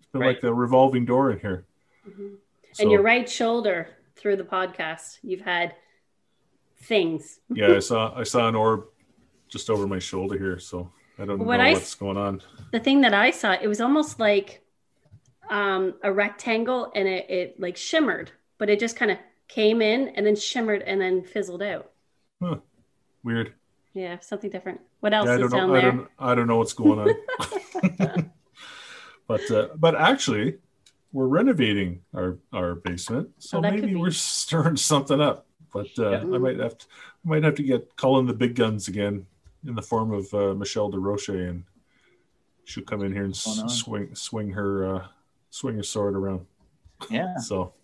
It's 0.00 0.08
been 0.08 0.20
Right. 0.22 0.34
like 0.34 0.42
a 0.42 0.52
revolving 0.52 1.04
door 1.04 1.30
in 1.30 1.38
here. 1.38 1.64
Mhm. 2.08 2.38
So, 2.72 2.82
and 2.82 2.90
your 2.90 3.02
right 3.02 3.28
shoulder 3.28 3.88
through 4.16 4.36
the 4.36 4.44
podcast 4.44 5.18
you've 5.22 5.42
had 5.42 5.76
things 6.82 7.38
yeah, 7.48 7.74
I 7.76 7.78
saw 7.78 8.12
I 8.18 8.24
saw 8.24 8.48
an 8.48 8.56
orb 8.56 8.86
just 9.48 9.70
over 9.70 9.86
my 9.86 10.00
shoulder 10.00 10.36
here, 10.36 10.58
so 10.58 10.90
I 11.18 11.24
don't 11.24 11.38
What 11.44 11.58
know 11.58 11.64
I 11.64 11.72
what's 11.74 11.94
going 11.94 12.16
on. 12.16 12.42
the 12.72 12.80
thing 12.80 13.00
that 13.02 13.14
i 13.14 13.30
saw 13.30 13.52
it 13.52 13.66
was 13.68 13.80
almost 13.80 14.18
like 14.20 14.62
um, 15.50 15.94
a 16.02 16.12
rectangle 16.12 16.90
and 16.94 17.06
it, 17.08 17.28
it 17.30 17.60
like 17.60 17.76
shimmered 17.76 18.30
but 18.58 18.68
it 18.70 18.78
just 18.80 18.96
kind 18.96 19.10
of 19.10 19.18
came 19.48 19.80
in 19.82 20.08
and 20.10 20.26
then 20.26 20.36
shimmered 20.36 20.82
and 20.82 21.00
then 21.00 21.22
fizzled 21.24 21.62
out 21.62 21.90
Weird. 23.24 23.52
yeah 23.94 24.18
something 24.20 24.50
different 24.50 24.80
what 25.00 25.12
else 25.14 25.26
Yeah, 25.26 25.32
I 25.32 25.34
is 25.36 25.40
don't 25.40 25.50
down 25.50 25.68
know. 25.68 25.74
I 25.74 25.80
there 25.80 25.92
don't. 25.92 26.08
I 26.18 26.34
don't 26.34 26.46
know 26.48 26.56
what's 26.58 26.72
going 26.72 26.98
on. 26.98 28.30
but 29.28 29.50
uh, 29.50 29.68
but 29.76 29.94
actually, 29.94 30.58
we're 31.12 31.26
renovating 31.28 32.00
our 32.14 32.38
our 32.52 32.74
basement, 32.74 33.30
so 33.38 33.58
Oh, 33.58 33.60
maybe 33.60 33.94
we're 33.94 34.10
stirring 34.10 34.76
something 34.76 35.20
up. 35.20 35.46
But 35.72 35.86
uh, 35.98 36.10
Yeah. 36.10 36.34
I 36.34 36.38
might 36.38 36.58
have 36.58 36.78
to. 36.78 36.86
I 37.24 37.28
might 37.28 37.44
have 37.44 37.54
to 37.56 37.62
get 37.62 37.94
calling 37.96 38.26
the 38.26 38.34
big 38.34 38.54
guns 38.56 38.88
again 38.88 39.26
in 39.66 39.74
the 39.76 39.82
form 39.82 40.12
of 40.12 40.32
uh, 40.34 40.54
Michelle 40.54 40.90
DeRoche, 40.90 41.48
and 41.48 41.62
she'll 42.64 42.82
come 42.84 43.04
in 43.04 43.12
here 43.12 43.24
and 43.24 43.34
s- 43.34 43.62
swing 43.68 44.14
swing 44.16 44.50
her 44.50 44.96
uh, 44.96 45.06
swing 45.50 45.74
your 45.74 45.84
sword 45.84 46.14
around. 46.16 46.46
Yeah. 47.10 47.34
So, 47.40 47.74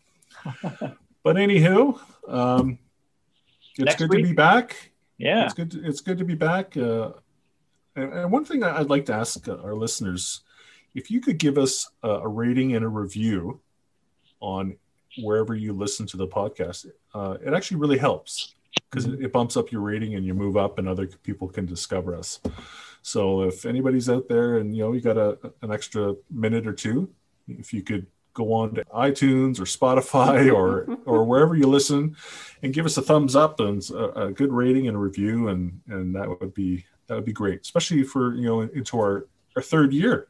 but 1.22 1.36
anywho, 1.36 1.98
um, 2.28 2.78
it's 3.76 3.78
Next 3.78 3.96
good 3.96 4.10
week. 4.10 4.24
to 4.24 4.28
be 4.28 4.34
back. 4.34 4.92
Yeah. 5.18 5.44
It's 5.44 5.54
good. 5.54 5.70
To, 5.72 5.84
it's 5.84 6.00
good 6.00 6.18
to 6.18 6.24
be 6.24 6.34
back. 6.34 6.76
Uh, 6.76 7.12
and, 7.96 8.12
and 8.12 8.32
one 8.32 8.44
thing 8.44 8.62
I'd 8.62 8.90
like 8.90 9.06
to 9.06 9.14
ask 9.14 9.48
uh, 9.48 9.56
our 9.62 9.74
listeners, 9.74 10.42
if 10.94 11.10
you 11.10 11.20
could 11.20 11.38
give 11.38 11.58
us 11.58 11.90
a, 12.02 12.08
a 12.08 12.28
rating 12.28 12.74
and 12.74 12.84
a 12.84 12.88
review 12.88 13.60
on 14.40 14.76
wherever 15.18 15.54
you 15.54 15.72
listen 15.72 16.06
to 16.06 16.16
the 16.16 16.26
podcast. 16.26 16.86
Uh, 17.14 17.36
it 17.44 17.52
actually 17.52 17.78
really 17.78 17.98
helps 17.98 18.54
because 18.90 19.06
it, 19.06 19.20
it 19.22 19.32
bumps 19.32 19.56
up 19.56 19.70
your 19.70 19.80
rating 19.80 20.14
and 20.14 20.24
you 20.24 20.34
move 20.34 20.56
up, 20.56 20.78
and 20.78 20.88
other 20.88 21.06
people 21.06 21.48
can 21.48 21.66
discover 21.66 22.14
us. 22.14 22.40
So 23.02 23.42
if 23.42 23.66
anybody's 23.66 24.08
out 24.08 24.28
there 24.28 24.58
and 24.58 24.76
you 24.76 24.82
know 24.82 24.92
you 24.92 25.00
got 25.00 25.16
a, 25.16 25.38
an 25.62 25.72
extra 25.72 26.14
minute 26.30 26.66
or 26.66 26.72
two, 26.72 27.10
if 27.48 27.72
you 27.72 27.82
could 27.82 28.06
go 28.34 28.52
on 28.52 28.74
to 28.74 28.84
iTunes 28.86 29.60
or 29.60 29.64
Spotify 29.64 30.52
or 30.58 30.98
or 31.06 31.24
wherever 31.24 31.54
you 31.56 31.66
listen, 31.66 32.16
and 32.62 32.72
give 32.74 32.86
us 32.86 32.96
a 32.96 33.02
thumbs 33.02 33.36
up 33.36 33.60
and 33.60 33.88
a, 33.90 34.26
a, 34.26 34.32
good 34.32 34.52
rating 34.52 34.88
and 34.88 34.96
a 34.96 35.00
review, 35.00 35.48
and 35.48 35.80
and 35.88 36.14
that 36.14 36.28
would 36.28 36.54
be 36.54 36.84
that 37.06 37.14
would 37.14 37.24
be 37.24 37.32
great, 37.32 37.60
especially 37.62 38.02
for 38.02 38.34
you 38.34 38.46
know 38.46 38.60
into 38.60 38.98
our 38.98 39.26
our 39.56 39.62
third 39.62 39.92
year. 39.92 40.28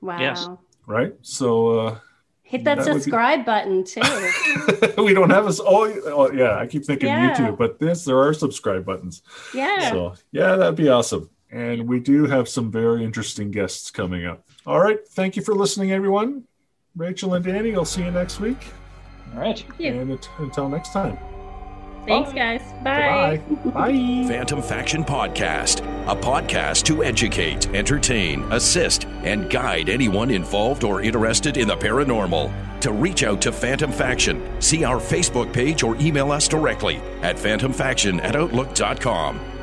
Wow. 0.00 0.18
Yes. 0.20 0.48
Right. 0.86 1.14
So. 1.22 1.78
uh 1.78 1.98
Hit 2.46 2.62
that, 2.64 2.76
That 2.76 2.86
would 2.88 2.94
be- 2.96 3.00
subscribe 3.00 3.46
button 3.46 3.84
too. 3.84 4.02
we 5.02 5.14
don't 5.14 5.30
have 5.30 5.46
us. 5.46 5.60
Oh, 5.60 5.90
oh, 6.04 6.30
yeah. 6.30 6.58
I 6.58 6.66
keep 6.66 6.84
thinking 6.84 7.08
Yeah. 7.08 7.34
YouTube, 7.34 7.56
but 7.56 7.78
this 7.78 8.04
there 8.04 8.18
are 8.18 8.34
subscribe 8.34 8.84
buttons. 8.84 9.22
Yeah. 9.54 9.90
So 9.90 10.14
yeah, 10.30 10.54
that'd 10.56 10.76
be 10.76 10.90
awesome. 10.90 11.30
And 11.54 11.86
we 11.86 12.00
do 12.00 12.26
have 12.26 12.48
some 12.48 12.68
very 12.72 13.04
interesting 13.04 13.52
guests 13.52 13.88
coming 13.88 14.26
up. 14.26 14.44
All 14.66 14.80
right. 14.80 14.98
Thank 15.10 15.36
you 15.36 15.42
for 15.42 15.54
listening, 15.54 15.92
everyone. 15.92 16.44
Rachel 16.96 17.34
and 17.34 17.44
Danny, 17.44 17.76
I'll 17.76 17.84
see 17.84 18.02
you 18.02 18.10
next 18.10 18.40
week. 18.40 18.58
All 19.32 19.40
right. 19.40 19.64
And 19.78 20.10
it, 20.10 20.28
until 20.38 20.68
next 20.68 20.92
time. 20.92 21.16
Thanks, 22.08 22.32
guys. 22.32 22.60
Bye. 22.82 23.36
Bye. 23.66 24.24
Phantom 24.26 24.60
Faction 24.60 25.04
Podcast, 25.04 25.78
a 26.10 26.16
podcast 26.16 26.82
to 26.86 27.04
educate, 27.04 27.68
entertain, 27.68 28.42
assist, 28.52 29.04
and 29.22 29.48
guide 29.48 29.88
anyone 29.88 30.32
involved 30.32 30.82
or 30.82 31.02
interested 31.02 31.56
in 31.56 31.68
the 31.68 31.76
paranormal. 31.76 32.52
To 32.80 32.92
reach 32.92 33.22
out 33.22 33.40
to 33.42 33.52
Phantom 33.52 33.92
Faction, 33.92 34.60
see 34.60 34.82
our 34.82 34.98
Facebook 34.98 35.52
page 35.52 35.84
or 35.84 35.94
email 35.96 36.32
us 36.32 36.48
directly 36.48 36.96
at 37.22 37.36
phantomfaction 37.36 38.22
at 38.24 38.34
outlook.com. 38.34 39.53